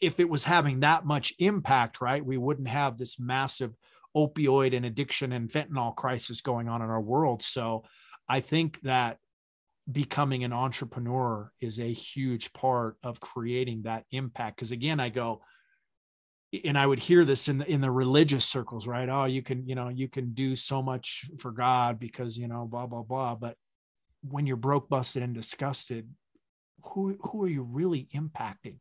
if 0.00 0.18
it 0.20 0.28
was 0.28 0.44
having 0.44 0.80
that 0.80 1.04
much 1.04 1.34
impact, 1.38 2.00
right, 2.00 2.24
we 2.24 2.38
wouldn't 2.38 2.68
have 2.68 2.96
this 2.96 3.20
massive 3.20 3.74
opioid 4.16 4.74
and 4.74 4.86
addiction 4.86 5.32
and 5.32 5.50
fentanyl 5.50 5.94
crisis 5.94 6.40
going 6.40 6.66
on 6.66 6.80
in 6.80 6.88
our 6.88 7.00
world. 7.00 7.42
So 7.42 7.84
I 8.26 8.40
think 8.40 8.80
that 8.80 9.18
becoming 9.90 10.44
an 10.44 10.52
entrepreneur 10.54 11.52
is 11.60 11.78
a 11.78 11.92
huge 11.92 12.54
part 12.54 12.96
of 13.02 13.20
creating 13.20 13.82
that 13.82 14.04
impact. 14.12 14.56
Because 14.56 14.72
again, 14.72 14.98
I 14.98 15.10
go, 15.10 15.42
and 16.64 16.78
I 16.78 16.86
would 16.86 17.00
hear 17.00 17.26
this 17.26 17.48
in 17.48 17.58
the, 17.58 17.70
in 17.70 17.82
the 17.82 17.90
religious 17.90 18.46
circles, 18.46 18.86
right? 18.86 19.10
Oh, 19.10 19.26
you 19.26 19.42
can, 19.42 19.68
you 19.68 19.74
know, 19.74 19.90
you 19.90 20.08
can 20.08 20.32
do 20.32 20.56
so 20.56 20.80
much 20.80 21.26
for 21.38 21.50
God 21.50 21.98
because, 21.98 22.38
you 22.38 22.48
know, 22.48 22.64
blah, 22.64 22.86
blah, 22.86 23.02
blah. 23.02 23.34
But 23.34 23.56
when 24.22 24.46
you're 24.46 24.56
broke, 24.56 24.88
busted, 24.88 25.22
and 25.22 25.34
disgusted, 25.34 26.08
who, 26.84 27.18
who 27.20 27.44
are 27.44 27.48
you 27.48 27.62
really 27.62 28.08
impacting? 28.14 28.76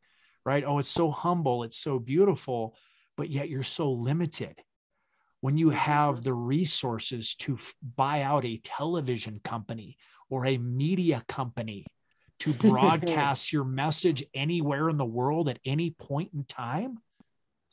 Right? 0.46 0.64
Oh, 0.66 0.80
it's 0.80 0.89
so 0.89 1.12
humble, 1.12 1.64
it's 1.64 1.78
so 1.78 2.00
beautiful, 2.00 2.76
but 3.18 3.30
yet 3.30 3.50
you're 3.50 3.64
so 3.64 3.92
limited. 3.92 4.56
When 5.42 5.58
you 5.58 5.68
mm-hmm. 5.68 5.78
have 5.78 6.24
the 6.24 6.34
resources 6.34 7.36
to 7.36 7.56
f- 7.56 7.74
buy 7.96 8.22
out 8.22 8.46
a 8.46 8.62
television 8.64 9.39
company 9.44 9.98
or 10.30 10.46
a 10.46 10.58
media 10.58 11.24
company 11.28 11.86
to 12.39 12.54
broadcast 12.54 13.52
your 13.52 13.64
message 13.64 14.24
anywhere 14.34 14.89
in 14.89 14.98
the 14.98 15.06
world 15.06 15.50
at 15.50 15.60
any 15.66 15.92
point 15.92 16.32
in 16.34 16.44
time, 16.44 17.00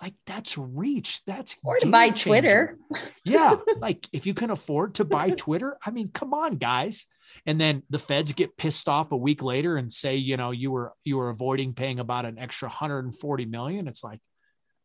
like 0.00 0.14
that's 0.26 0.56
reach. 0.56 1.22
That's 1.26 1.56
Or 1.64 1.78
to 1.78 1.90
buy 1.90 2.08
game 2.08 2.16
Twitter. 2.16 2.78
yeah, 3.24 3.56
like 3.78 4.06
if 4.12 4.26
you 4.26 4.34
can 4.34 4.50
afford 4.50 4.96
to 4.96 5.04
buy 5.04 5.30
Twitter, 5.30 5.76
I 5.84 5.90
mean, 5.90 6.10
come 6.12 6.32
on, 6.32 6.56
guys 6.56 7.06
and 7.46 7.60
then 7.60 7.82
the 7.90 7.98
feds 7.98 8.32
get 8.32 8.56
pissed 8.56 8.88
off 8.88 9.12
a 9.12 9.16
week 9.16 9.42
later 9.42 9.76
and 9.76 9.92
say 9.92 10.16
you 10.16 10.36
know 10.36 10.50
you 10.50 10.70
were 10.70 10.92
you 11.04 11.16
were 11.16 11.30
avoiding 11.30 11.74
paying 11.74 11.98
about 11.98 12.24
an 12.24 12.38
extra 12.38 12.68
140 12.68 13.44
million. 13.46 13.88
It's 13.88 14.04
like 14.04 14.20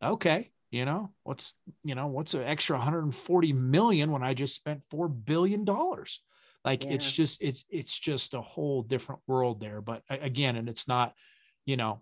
okay 0.03 0.51
you 0.71 0.85
know 0.85 1.11
what's 1.23 1.53
you 1.83 1.93
know 1.93 2.07
what's 2.07 2.33
an 2.33 2.41
extra 2.43 2.75
140 2.75 3.53
million 3.53 4.11
when 4.11 4.23
i 4.23 4.33
just 4.33 4.55
spent 4.55 4.81
4 4.89 5.07
billion 5.07 5.65
dollars? 5.65 6.19
Like 6.65 6.85
it's 6.85 7.11
just 7.11 7.41
it's 7.41 7.65
it's 7.69 7.97
just 7.99 8.33
a 8.33 8.41
whole 8.41 8.83
different 8.83 9.21
world 9.27 9.59
there. 9.59 9.81
But 9.81 10.01
again 10.09 10.55
and 10.55 10.69
it's 10.69 10.87
not 10.87 11.13
you 11.65 11.77
know 11.77 12.01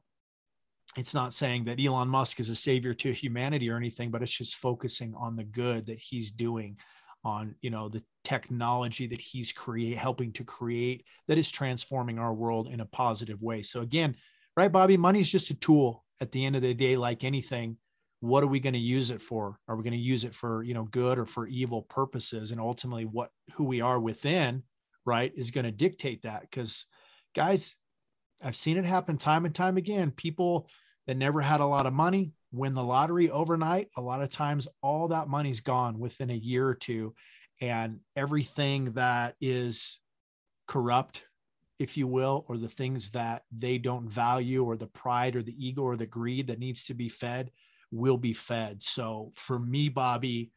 it's 0.98 1.14
not 1.14 1.34
saying 1.34 1.66
that 1.66 1.80
Elon 1.80 2.10
Musk 2.10 2.40
is 2.40 2.50
a 2.50 2.56
savior 2.56 2.94
to 2.94 3.12
humanity 3.12 3.70
or 3.70 3.78
anything 3.78 4.12
but 4.12 4.22
it's 4.22 4.32
just 4.32 4.56
focusing 4.56 5.16
on 5.16 5.36
the 5.36 5.44
good 5.44 5.88
that 5.88 6.00
he's 6.00 6.32
doing 6.32 6.78
on 7.24 7.56
you 7.62 7.70
know 7.70 7.90
the 7.90 8.04
technology 8.24 9.08
that 9.08 9.22
he's 9.22 9.52
create 9.52 9.98
helping 9.98 10.32
to 10.34 10.44
create 10.44 11.06
that 11.28 11.38
is 11.38 11.52
transforming 11.52 12.20
our 12.20 12.34
world 12.34 12.68
in 12.68 12.80
a 12.80 12.86
positive 12.86 13.42
way. 13.42 13.62
So 13.62 13.82
again 13.82 14.16
right 14.58 14.72
bobbie? 14.72 14.98
Money 14.98 15.22
is 15.22 15.32
just 15.32 15.50
a 15.50 15.56
tool 15.56 16.06
at 16.20 16.32
the 16.32 16.46
end 16.46 16.56
of 16.56 16.62
the 16.62 16.74
day 16.74 16.98
like 16.98 17.24
anything. 17.24 17.78
What 18.20 18.44
are 18.44 18.48
we 18.48 18.60
going 18.60 18.74
to 18.74 18.80
use 18.80 19.10
it 19.10 19.22
for? 19.22 19.58
Are 19.68 19.76
we 19.76 19.84
going 19.84 19.94
to 19.94 20.00
use 20.00 20.24
it 20.24 20.36
for 20.36 20.64
you 20.64 20.74
know 20.74 20.84
good 20.84 21.18
or 21.18 21.26
for 21.26 21.48
evil 21.48 21.84
purposes? 21.84 22.52
And 22.52 22.60
ultimately 22.62 23.06
what 23.06 23.30
who 23.54 23.64
we 23.64 23.82
are 23.82 24.00
within 24.00 24.64
right 25.06 25.32
is 25.36 25.52
going 25.52 25.66
to 25.66 25.72
dictate 25.72 26.24
that. 26.24 26.42
Because 26.42 26.86
guys 27.34 27.76
i've 28.44 28.56
seen 28.56 28.76
it 28.76 28.86
happen 28.86 29.18
time 29.18 29.46
and 29.46 29.56
time 29.56 29.78
again. 29.78 30.12
People 30.12 30.68
that 31.08 31.18
never 31.18 31.42
had 31.42 31.62
a 31.62 31.66
lot 31.66 31.86
of 31.86 31.94
money 31.94 32.34
win 32.52 32.74
the 32.74 32.84
lottery 32.84 33.30
overnight 33.30 33.90
a 33.96 34.02
lot 34.02 34.22
of 34.22 34.30
times 34.30 34.68
all 34.82 35.08
that 35.08 35.28
money's 35.28 35.62
gone 35.62 36.00
within 36.00 36.30
a 36.30 36.36
year 36.36 36.68
or 36.68 36.76
two 36.76 37.14
and 37.62 38.00
everything 38.16 38.92
that 38.94 39.36
is 39.40 40.00
corrupt 40.68 41.24
if 41.80 41.98
you 41.98 42.08
will 42.08 42.46
or 42.48 42.58
the 42.58 42.70
things 42.70 43.12
that 43.12 43.44
they 43.52 43.78
don't 43.78 44.10
value 44.10 44.64
or 44.64 44.76
the 44.76 44.88
pride 44.88 45.36
or 45.36 45.44
the 45.44 45.56
ego 45.68 45.82
or 45.82 45.96
the 45.96 46.06
greed 46.06 46.48
that 46.48 46.60
needs 46.60 46.86
to 46.86 46.94
be 46.94 47.10
fed 47.10 47.52
will 47.92 48.18
be 48.18 48.34
fed. 48.34 48.84
So 48.84 49.32
for 49.36 49.60
me 49.60 49.90
bobbie 49.90 50.52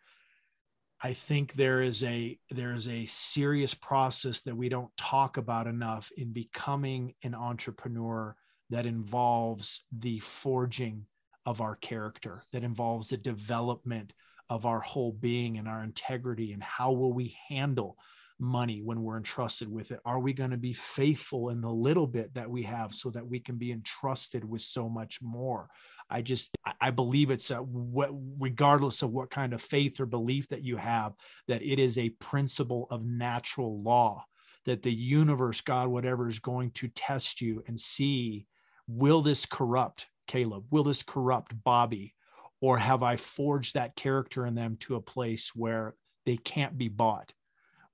i 1.03 1.13
think 1.13 1.53
there 1.55 1.83
is 1.83 2.05
a 2.05 2.39
there 2.51 2.73
is 2.73 2.89
a 2.89 3.07
serious 3.07 3.75
process 3.75 4.41
that 4.41 4.57
we 4.57 4.69
don't 4.69 4.97
talk 4.97 5.37
about 5.37 5.67
enough 5.67 6.11
in 6.17 6.33
becoming 6.33 7.15
an 7.23 7.35
entrepreneur 7.35 8.35
that 8.71 8.87
involves 8.87 9.85
the 9.93 10.19
forging 10.21 11.05
of 11.47 11.61
our 11.61 11.77
character 11.77 12.43
that 12.53 12.65
involves 12.65 13.11
the 13.11 13.17
development 13.17 14.13
of 14.51 14.67
our 14.67 14.81
whole 14.81 15.13
being 15.13 15.59
and 15.59 15.69
our 15.69 15.83
integrity 15.83 16.53
and 16.53 16.63
how 16.63 16.93
will 16.93 17.13
we 17.13 17.37
handle 17.49 17.97
money 18.39 18.83
when 18.83 19.03
we're 19.03 19.17
entrusted 19.17 19.71
with 19.71 19.91
it? 19.91 20.01
Are 20.05 20.19
we 20.19 20.33
going 20.33 20.51
to 20.51 20.57
be 20.57 20.73
faithful 20.73 21.51
in 21.51 21.61
the 21.61 21.71
little 21.71 22.07
bit 22.07 22.35
that 22.35 22.51
we 22.51 22.65
have 22.65 22.95
so 22.95 23.11
that 23.11 23.27
we 23.27 23.41
can 23.41 23.57
be 23.57 23.73
entrusted 23.73 24.45
with 24.45 24.63
so 24.63 24.89
much 24.89 25.21
more? 25.23 25.69
I 26.11 26.23
just 26.23 26.55
I- 26.81 26.91
believe 26.91 27.31
it's 27.31 27.51
a 27.51 27.57
what 27.57 28.11
regardless 28.39 29.03
of 29.03 29.11
what 29.11 29.31
kind 29.31 29.53
of 29.53 29.63
faith 29.63 30.01
or 30.01 30.07
belief 30.07 30.49
that 30.49 30.63
you 30.63 30.77
have 30.77 31.15
that 31.49 31.63
it 31.63 31.79
is 31.79 31.97
a 31.97 32.11
principle 32.11 32.87
of 32.91 33.05
natural 33.05 33.83
law 33.83 34.25
that 34.65 34.83
the 34.83 34.93
universe 34.93 35.61
god 35.61 35.89
whatever 35.89 36.29
is 36.29 36.39
going 36.39 36.71
to 36.73 36.89
test 36.89 37.41
you 37.41 37.63
and 37.67 37.81
see 37.81 38.47
will 38.87 39.23
this 39.23 39.47
corrupt 39.47 40.09
caleb 40.27 40.65
will 40.71 40.85
this 40.85 41.03
corrupt 41.03 41.53
bobbie 41.65 42.15
or 42.61 42.79
have 42.79 43.03
i 43.03 43.17
forged 43.17 43.75
that 43.75 43.97
character 43.97 44.47
in 44.47 44.55
them 44.55 44.77
to 44.79 44.97
a 44.97 45.01
place 45.01 45.53
where 45.55 45.95
they 46.27 46.37
can't 46.37 46.79
be 46.79 46.89
bought 46.89 47.33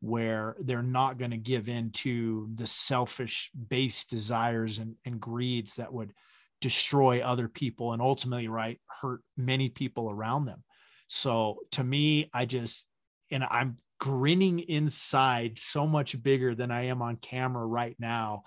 where 0.00 0.56
they're 0.60 0.82
not 0.82 1.18
going 1.18 1.30
to 1.30 1.36
give 1.36 1.68
in 1.68 1.90
to 1.90 2.48
the 2.54 2.66
selfish 2.66 3.50
base 3.68 4.06
desires 4.06 4.78
and, 4.78 4.96
and 5.04 5.20
greeds 5.20 5.74
that 5.74 5.92
would 5.92 6.12
destroy 6.60 7.20
other 7.20 7.48
people 7.48 7.92
and 7.92 8.02
ultimately 8.02 8.48
right 8.48 8.80
hurt 9.02 9.20
many 9.36 9.68
people 9.68 10.10
around 10.10 10.46
them? 10.46 10.62
So 11.08 11.58
to 11.72 11.84
me 11.84 12.30
i 12.32 12.44
just 12.44 12.88
and 13.30 13.44
i'm 13.44 13.78
grinning 13.98 14.60
inside 14.60 15.58
so 15.58 15.86
much 15.86 16.20
bigger 16.22 16.54
than 16.54 16.70
i 16.70 16.84
am 16.84 17.02
on 17.02 17.16
camera 17.16 17.66
right 17.66 17.96
now 17.98 18.44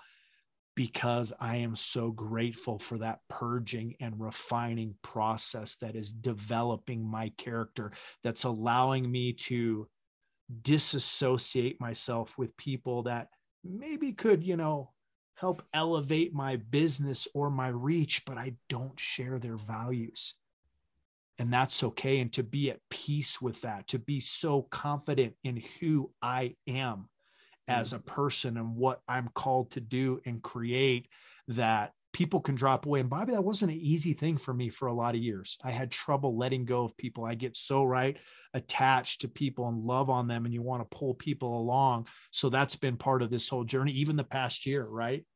because 0.74 1.32
I 1.38 1.56
am 1.56 1.76
so 1.76 2.10
grateful 2.10 2.78
for 2.78 2.98
that 2.98 3.20
purging 3.28 3.94
and 4.00 4.20
refining 4.20 4.94
process 5.02 5.76
that 5.76 5.94
is 5.94 6.10
developing 6.10 7.04
my 7.08 7.30
character, 7.36 7.92
that's 8.22 8.44
allowing 8.44 9.10
me 9.10 9.32
to 9.32 9.88
disassociate 10.62 11.80
myself 11.80 12.36
with 12.36 12.56
people 12.56 13.04
that 13.04 13.28
maybe 13.62 14.12
could, 14.12 14.42
you 14.42 14.56
know, 14.56 14.90
help 15.36 15.62
elevate 15.72 16.32
my 16.34 16.56
business 16.56 17.26
or 17.34 17.50
my 17.50 17.68
reach, 17.68 18.24
but 18.24 18.38
I 18.38 18.54
don't 18.68 18.98
share 18.98 19.38
their 19.38 19.56
values. 19.56 20.34
And 21.38 21.52
that's 21.52 21.82
okay. 21.82 22.20
And 22.20 22.32
to 22.34 22.44
be 22.44 22.70
at 22.70 22.78
peace 22.90 23.40
with 23.40 23.60
that, 23.62 23.88
to 23.88 23.98
be 23.98 24.20
so 24.20 24.62
confident 24.62 25.34
in 25.42 25.62
who 25.80 26.12
I 26.22 26.54
am 26.68 27.08
as 27.68 27.88
mm-hmm. 27.88 27.96
a 27.96 28.00
person 28.00 28.56
and 28.56 28.76
what 28.76 29.00
I'm 29.08 29.28
called 29.34 29.72
to 29.72 29.80
do 29.80 30.20
and 30.24 30.42
create 30.42 31.08
that 31.48 31.92
people 32.14 32.40
can 32.40 32.54
drop 32.54 32.86
away. 32.86 33.00
And 33.00 33.10
Bobbie, 33.10 33.32
that 33.32 33.44
wasn't 33.44 33.72
an 33.72 33.78
easy 33.78 34.14
thing 34.14 34.38
for 34.38 34.54
me 34.54 34.70
for 34.70 34.86
a 34.86 34.94
lot 34.94 35.14
of 35.14 35.20
years. 35.20 35.58
I 35.62 35.72
had 35.72 35.90
trouble 35.90 36.38
letting 36.38 36.64
go 36.64 36.84
of 36.84 36.96
people. 36.96 37.26
I 37.26 37.34
get 37.34 37.56
so 37.56 37.84
right 37.84 38.16
attached 38.54 39.22
to 39.22 39.28
people 39.28 39.68
and 39.68 39.84
love 39.84 40.08
on 40.08 40.28
them, 40.28 40.44
and 40.44 40.54
you 40.54 40.62
want 40.62 40.88
to 40.88 40.96
pull 40.96 41.12
people 41.14 41.58
along. 41.58 42.06
So 42.30 42.48
that's 42.48 42.76
been 42.76 42.96
part 42.96 43.20
of 43.20 43.30
this 43.30 43.48
whole 43.48 43.64
journey, 43.64 43.92
even 43.92 44.16
the 44.16 44.24
past 44.24 44.64
year, 44.64 44.84
right? 44.86 45.26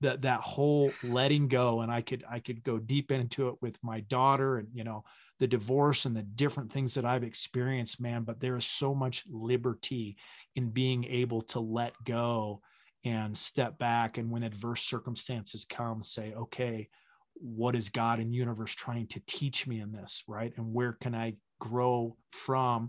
That 0.00 0.22
that 0.22 0.40
whole 0.40 0.92
letting 1.02 1.48
go. 1.48 1.82
And 1.82 1.92
I 1.92 2.00
could 2.00 2.24
I 2.28 2.40
could 2.40 2.64
go 2.64 2.78
deep 2.78 3.12
into 3.12 3.48
it 3.48 3.56
with 3.60 3.78
my 3.82 4.00
daughter 4.00 4.56
and 4.56 4.68
you 4.72 4.82
know 4.82 5.04
the 5.44 5.48
divorce 5.48 6.06
and 6.06 6.16
the 6.16 6.22
different 6.22 6.72
things 6.72 6.94
that 6.94 7.04
I've 7.04 7.22
experienced, 7.22 8.00
man. 8.00 8.22
But 8.22 8.40
there 8.40 8.56
is 8.56 8.64
so 8.64 8.94
much 8.94 9.24
liberty 9.30 10.16
in 10.56 10.70
being 10.70 11.04
able 11.04 11.42
to 11.42 11.60
let 11.60 11.92
go 12.02 12.62
and 13.04 13.36
step 13.36 13.78
back. 13.78 14.16
And 14.16 14.30
when 14.30 14.42
adverse 14.42 14.80
circumstances 14.80 15.66
come, 15.66 16.02
say, 16.02 16.32
okay, 16.32 16.88
what 17.34 17.76
is 17.76 17.90
God 17.90 18.20
and 18.20 18.34
universe 18.34 18.72
trying 18.72 19.06
to 19.08 19.20
teach 19.26 19.66
me 19.66 19.80
in 19.80 19.92
this? 19.92 20.22
Right. 20.26 20.54
And 20.56 20.72
where 20.72 20.94
can 20.94 21.14
I 21.14 21.34
grow 21.60 22.16
from? 22.30 22.88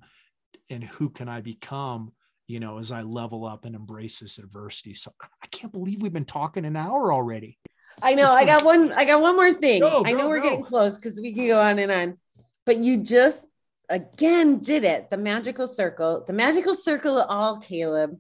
And 0.70 0.82
who 0.82 1.10
can 1.10 1.28
I 1.28 1.42
become? 1.42 2.14
You 2.48 2.62
know, 2.62 2.78
as 2.78 2.94
I 2.94 3.02
level 3.02 3.44
up 3.44 3.66
and 3.66 3.76
embrace 3.76 4.20
this 4.20 4.38
adversity. 4.38 4.94
So 4.94 5.12
I 5.22 5.48
can't 5.48 5.74
believe 5.74 6.02
we've 6.02 6.14
been 6.14 6.24
talking 6.24 6.64
an 6.64 6.78
hour 6.78 7.12
already. 7.12 7.60
I 8.02 8.14
know. 8.14 8.22
Just 8.22 8.34
I 8.34 8.46
got 8.46 8.64
one. 8.64 8.94
I 8.94 9.04
got 9.04 9.22
one 9.22 9.36
more 9.36 9.52
thing. 9.52 9.82
Go, 9.82 10.04
I 10.06 10.14
know 10.14 10.20
go, 10.20 10.28
we're 10.30 10.42
go. 10.42 10.50
getting 10.50 10.64
close 10.64 10.96
because 10.96 11.20
we 11.20 11.34
can 11.34 11.48
go 11.48 11.60
on 11.60 11.80
and 11.80 11.92
on. 11.92 12.18
But 12.66 12.78
you 12.78 12.98
just 12.98 13.48
again 13.90 14.60
did 14.60 14.84
it. 14.84 15.10
The 15.10 15.18
magical 15.18 15.68
circle. 15.68 16.24
The 16.26 16.34
magical 16.34 16.76
circle 16.76 17.18
of 17.18 17.28
all, 17.30 17.60
Caleb. 17.60 18.20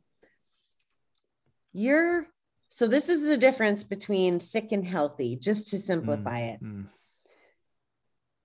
You're 1.73 2.27
so 2.69 2.87
this 2.87 3.09
is 3.09 3.23
the 3.23 3.37
difference 3.37 3.83
between 3.83 4.39
sick 4.39 4.71
and 4.71 4.85
healthy, 4.85 5.37
just 5.37 5.69
to 5.69 5.79
simplify 5.79 6.39
it. 6.41 6.63
Mm, 6.63 6.87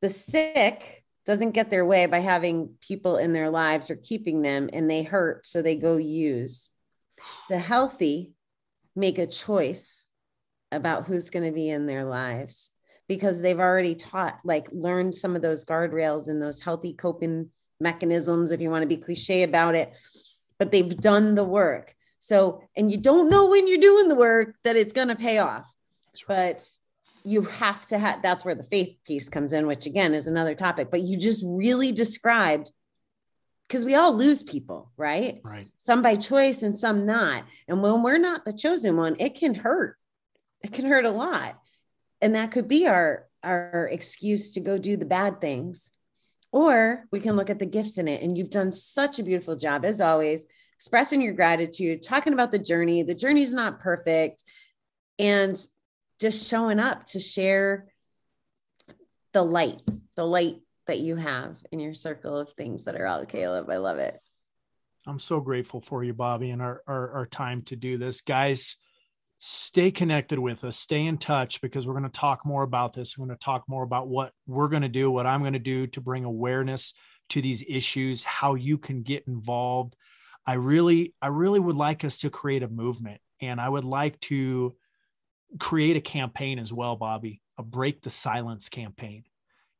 The 0.02 0.10
sick 0.10 1.04
doesn't 1.26 1.50
get 1.50 1.70
their 1.70 1.84
way 1.84 2.06
by 2.06 2.20
having 2.20 2.74
people 2.80 3.16
in 3.16 3.32
their 3.32 3.50
lives 3.50 3.90
or 3.90 3.96
keeping 3.96 4.42
them 4.42 4.70
and 4.72 4.90
they 4.90 5.02
hurt, 5.02 5.46
so 5.46 5.62
they 5.62 5.76
go 5.76 5.96
use. 5.96 6.70
The 7.48 7.58
healthy 7.58 8.32
make 8.96 9.18
a 9.18 9.26
choice 9.26 10.08
about 10.72 11.06
who's 11.06 11.30
going 11.30 11.46
to 11.46 11.52
be 11.52 11.68
in 11.68 11.86
their 11.86 12.04
lives 12.04 12.69
because 13.10 13.42
they've 13.42 13.58
already 13.58 13.96
taught, 13.96 14.38
like, 14.44 14.68
learned 14.70 15.16
some 15.16 15.34
of 15.34 15.42
those 15.42 15.64
guardrails 15.64 16.28
and 16.28 16.40
those 16.40 16.62
healthy 16.62 16.92
coping 16.92 17.50
mechanisms, 17.80 18.52
if 18.52 18.60
you 18.60 18.70
want 18.70 18.82
to 18.82 18.86
be 18.86 18.96
cliche 18.96 19.42
about 19.42 19.74
it, 19.74 19.92
but 20.60 20.70
they've 20.70 20.96
done 20.96 21.34
the 21.34 21.42
work. 21.42 21.92
So, 22.20 22.62
and 22.76 22.88
you 22.88 22.98
don't 22.98 23.28
know 23.28 23.48
when 23.48 23.66
you're 23.66 23.78
doing 23.78 24.06
the 24.06 24.14
work 24.14 24.54
that 24.62 24.76
it's 24.76 24.92
going 24.92 25.08
to 25.08 25.16
pay 25.16 25.38
off, 25.38 25.74
right. 26.28 26.54
but 26.54 26.68
you 27.24 27.42
have 27.42 27.84
to 27.88 27.98
have 27.98 28.22
that's 28.22 28.44
where 28.44 28.54
the 28.54 28.62
faith 28.62 28.96
piece 29.04 29.28
comes 29.28 29.52
in, 29.52 29.66
which 29.66 29.86
again 29.86 30.14
is 30.14 30.28
another 30.28 30.54
topic. 30.54 30.92
But 30.92 31.02
you 31.02 31.18
just 31.18 31.42
really 31.44 31.90
described 31.90 32.70
because 33.66 33.84
we 33.84 33.96
all 33.96 34.14
lose 34.14 34.44
people, 34.44 34.92
right? 34.96 35.40
Right. 35.42 35.66
Some 35.78 36.00
by 36.00 36.14
choice 36.14 36.62
and 36.62 36.78
some 36.78 37.06
not. 37.06 37.42
And 37.66 37.82
when 37.82 38.04
we're 38.04 38.18
not 38.18 38.44
the 38.44 38.52
chosen 38.52 38.96
one, 38.96 39.16
it 39.18 39.34
can 39.34 39.54
hurt. 39.54 39.96
It 40.62 40.72
can 40.72 40.84
hurt 40.84 41.06
a 41.06 41.10
lot. 41.10 41.59
And 42.20 42.34
that 42.34 42.50
could 42.50 42.68
be 42.68 42.86
our 42.86 43.26
our 43.42 43.88
excuse 43.90 44.50
to 44.52 44.60
go 44.60 44.78
do 44.78 44.96
the 44.96 45.04
bad 45.04 45.40
things. 45.40 45.90
Or 46.52 47.06
we 47.10 47.20
can 47.20 47.36
look 47.36 47.48
at 47.48 47.58
the 47.58 47.66
gifts 47.66 47.96
in 47.96 48.08
it. 48.08 48.22
And 48.22 48.36
you've 48.36 48.50
done 48.50 48.72
such 48.72 49.18
a 49.18 49.22
beautiful 49.22 49.56
job, 49.56 49.84
as 49.84 50.00
always, 50.00 50.44
expressing 50.76 51.22
your 51.22 51.32
gratitude, 51.32 52.02
talking 52.02 52.32
about 52.32 52.50
the 52.50 52.58
journey. 52.58 53.02
The 53.02 53.14
journey's 53.14 53.54
not 53.54 53.80
perfect. 53.80 54.42
And 55.18 55.56
just 56.20 56.48
showing 56.48 56.80
up 56.80 57.06
to 57.06 57.20
share 57.20 57.86
the 59.32 59.42
light, 59.42 59.80
the 60.16 60.26
light 60.26 60.56
that 60.86 60.98
you 60.98 61.16
have 61.16 61.56
in 61.70 61.78
your 61.78 61.94
circle 61.94 62.36
of 62.36 62.52
things 62.52 62.84
that 62.84 63.00
are 63.00 63.06
all 63.06 63.24
Caleb. 63.24 63.70
I 63.70 63.76
love 63.76 63.98
it. 63.98 64.18
I'm 65.06 65.18
so 65.18 65.40
grateful 65.40 65.80
for 65.80 66.04
you, 66.04 66.12
Bobbie, 66.12 66.50
and 66.50 66.60
our, 66.60 66.82
our, 66.86 67.10
our 67.12 67.26
time 67.26 67.62
to 67.62 67.76
do 67.76 67.96
this. 67.96 68.20
Guys, 68.20 68.76
stay 69.42 69.90
connected 69.90 70.38
with 70.38 70.64
us, 70.64 70.76
stay 70.76 71.06
in 71.06 71.16
touch 71.16 71.62
because 71.62 71.86
we're 71.86 71.94
going 71.94 72.04
to 72.04 72.10
talk 72.10 72.44
more 72.44 72.62
about 72.62 72.92
this. 72.92 73.16
We're 73.16 73.24
going 73.24 73.38
to 73.38 73.42
talk 73.44 73.64
more 73.66 73.82
about 73.82 74.06
what 74.06 74.32
we're 74.46 74.68
going 74.68 74.82
to 74.82 74.88
do, 74.88 75.10
what 75.10 75.26
I'm 75.26 75.40
going 75.40 75.54
to 75.54 75.58
do 75.58 75.86
to 75.88 76.00
bring 76.02 76.24
awareness 76.24 76.92
to 77.30 77.40
these 77.40 77.64
issues, 77.66 78.22
how 78.22 78.54
you 78.54 78.76
can 78.76 79.02
get 79.02 79.26
involved. 79.26 79.96
I 80.46 80.54
really, 80.54 81.14
I 81.22 81.28
really 81.28 81.58
would 81.58 81.76
like 81.76 82.04
us 82.04 82.18
to 82.18 82.28
create 82.28 82.62
a 82.62 82.68
movement 82.68 83.22
and 83.40 83.58
I 83.58 83.66
would 83.66 83.84
like 83.84 84.20
to 84.20 84.76
create 85.58 85.96
a 85.96 86.02
campaign 86.02 86.58
as 86.58 86.70
well, 86.70 86.96
Bobbie, 86.96 87.40
a 87.56 87.62
break 87.62 88.02
the 88.02 88.10
silence 88.10 88.68
campaign 88.68 89.24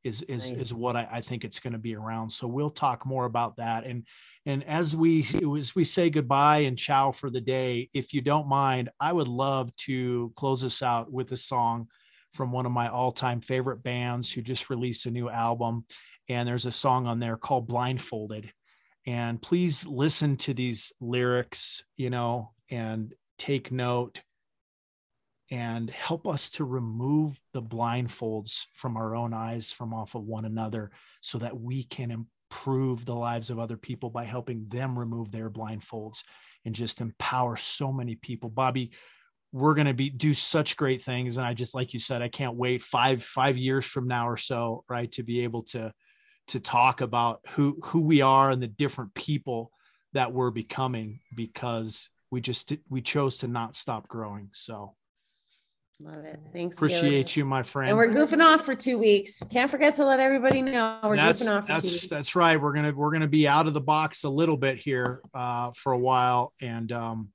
is 0.04 0.22
is 0.22 0.50
Nice. 0.50 0.60
is 0.60 0.74
what 0.74 0.96
I, 0.96 1.08
I 1.10 1.20
think 1.20 1.44
it's 1.44 1.60
going 1.60 1.72
to 1.72 1.78
be 1.78 1.94
around. 1.94 2.30
So 2.30 2.46
we'll 2.46 2.70
talk 2.70 3.04
more 3.04 3.24
about 3.24 3.56
that. 3.56 3.84
And 3.84 4.06
and 4.46 4.64
as 4.64 4.96
we 4.96 5.26
as 5.58 5.74
we 5.74 5.84
say 5.84 6.10
goodbye 6.10 6.58
and 6.58 6.78
ciao 6.78 7.12
for 7.12 7.30
the 7.30 7.40
day, 7.40 7.90
if 7.92 8.12
you 8.12 8.20
don't 8.20 8.48
mind, 8.48 8.90
I 8.98 9.12
would 9.12 9.28
love 9.28 9.74
to 9.86 10.32
close 10.36 10.64
us 10.64 10.82
out 10.82 11.12
with 11.12 11.32
a 11.32 11.36
song 11.36 11.88
from 12.32 12.52
one 12.52 12.64
of 12.64 12.72
my 12.72 12.88
all-time 12.88 13.40
favorite 13.40 13.82
bands 13.82 14.30
who 14.30 14.40
just 14.40 14.70
released 14.70 15.06
a 15.06 15.10
new 15.10 15.28
album. 15.28 15.84
And 16.28 16.48
there's 16.48 16.66
a 16.66 16.72
song 16.72 17.06
on 17.06 17.18
there 17.18 17.36
called 17.36 17.66
Blindfolded. 17.66 18.52
And 19.06 19.42
please 19.42 19.86
listen 19.86 20.36
to 20.38 20.54
these 20.54 20.92
lyrics, 21.00 21.82
you 21.96 22.08
know, 22.08 22.52
and 22.70 23.12
take 23.36 23.72
note 23.72 24.20
and 25.50 25.90
help 25.90 26.26
us 26.26 26.50
to 26.50 26.64
remove 26.64 27.38
the 27.52 27.62
blindfolds 27.62 28.66
from 28.74 28.96
our 28.96 29.16
own 29.16 29.34
eyes 29.34 29.72
from 29.72 29.92
off 29.92 30.14
of 30.14 30.24
one 30.24 30.44
another 30.44 30.90
so 31.20 31.38
that 31.38 31.58
we 31.58 31.84
can 31.84 32.10
improve 32.50 33.04
the 33.04 33.14
lives 33.14 33.50
of 33.50 33.58
other 33.58 33.76
people 33.76 34.10
by 34.10 34.24
helping 34.24 34.66
them 34.68 34.98
remove 34.98 35.30
their 35.32 35.50
blindfolds 35.50 36.22
and 36.64 36.74
just 36.74 37.00
empower 37.00 37.56
so 37.56 37.92
many 37.92 38.14
people. 38.14 38.48
Bobbie 38.48 38.92
we're 39.52 39.74
going 39.74 39.88
to 39.88 39.94
be 39.94 40.10
do 40.10 40.32
such 40.32 40.76
great 40.76 41.04
things. 41.04 41.36
And 41.36 41.44
i 41.44 41.54
just 41.54 41.74
like 41.74 41.92
you 41.92 41.98
said 41.98 42.22
i 42.22 42.28
can't 42.28 42.54
wait 42.54 42.84
five 42.84 43.24
five 43.24 43.58
years 43.58 43.84
from 43.84 44.06
now 44.06 44.28
or 44.28 44.36
so 44.36 44.84
right 44.88 45.10
to 45.12 45.24
be 45.24 45.42
able 45.42 45.62
to 45.64 45.92
to 46.48 46.60
talk 46.60 47.00
about 47.00 47.40
who 47.50 47.76
who 47.84 48.02
we 48.02 48.20
are 48.20 48.50
and 48.50 48.62
the 48.62 48.68
different 48.68 49.14
people 49.14 49.72
that 50.12 50.32
we're 50.32 50.50
becoming 50.50 51.20
because 51.34 52.08
we 52.30 52.40
just 52.40 52.72
we 52.88 53.02
chose 53.02 53.38
to 53.38 53.48
not 53.48 53.74
stop 53.74 54.08
growing. 54.08 54.50
So 54.52 54.94
Love 56.02 56.24
it. 56.24 56.40
Thanks. 56.52 56.76
appreciate 56.76 57.36
you 57.36 57.44
my 57.44 57.62
friend 57.62 57.90
And 57.90 57.98
we're 57.98 58.08
goofing 58.08 58.42
off 58.42 58.64
for 58.64 58.74
two 58.74 58.98
weeks. 58.98 59.38
Can't 59.50 59.70
forget 59.70 59.96
to 59.96 60.04
let 60.06 60.18
everybody 60.18 60.62
know 60.62 60.98
we're 61.04 61.16
that's 61.16 61.44
goofing 61.44 61.56
off 61.58 61.62
for 61.64 61.66
two 61.68 61.72
that's 61.74 61.92
weeks. 61.92 62.08
that's 62.08 62.34
right 62.34 62.60
we're 62.60 62.72
gonna 62.72 62.92
we're 62.92 63.12
gonna 63.12 63.28
be 63.28 63.46
out 63.46 63.66
of 63.66 63.74
the 63.74 63.80
box 63.82 64.24
a 64.24 64.30
little 64.30 64.56
bit 64.56 64.78
here 64.78 65.20
uh 65.34 65.72
for 65.76 65.92
a 65.92 65.98
while 65.98 66.54
and 66.60 66.90
um 66.92 67.28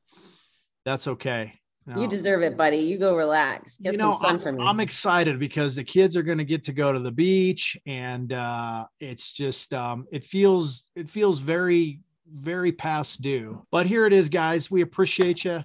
that's 0.83 1.07
okay 1.07 1.53
You 1.95 2.07
deserve 2.07 2.41
it, 2.41 2.57
buddy. 2.57 2.77
You 2.77 2.97
go 2.97 3.15
relax. 3.15 3.77
Get 3.77 3.91
you 3.93 3.99
know 3.99 4.13
some 4.13 4.21
sun 4.21 4.29
I'm, 4.31 4.39
from 4.39 4.55
me. 4.57 4.63
I'm 4.65 4.79
excited 4.79 5.37
because 5.37 5.75
the 5.75 5.83
kids 5.83 6.17
are 6.17 6.23
going 6.23 6.39
to 6.39 6.43
get 6.43 6.63
to 6.63 6.73
go 6.73 6.91
to 6.91 6.97
the 6.99 7.11
beach 7.11 7.77
and 7.85 8.33
uh 8.33 8.85
it's 8.99 9.31
just 9.33 9.71
um 9.75 10.07
it 10.11 10.25
feels 10.25 10.89
it 10.95 11.09
feels 11.11 11.39
very 11.39 11.99
very 12.27 12.71
past 12.71 13.21
due 13.21 13.63
but 13.69 13.85
here 13.85 14.07
it 14.07 14.13
is 14.13 14.29
guys 14.29 14.71
we 14.71 14.81
appreciate 14.81 15.45
you 15.45 15.63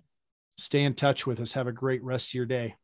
stay 0.58 0.82
in 0.82 0.92
touch 0.92 1.26
with 1.26 1.40
us 1.40 1.52
have 1.52 1.66
a 1.66 1.72
great 1.72 2.02
rest 2.04 2.28
of 2.30 2.34
your 2.34 2.44
day 2.44 2.74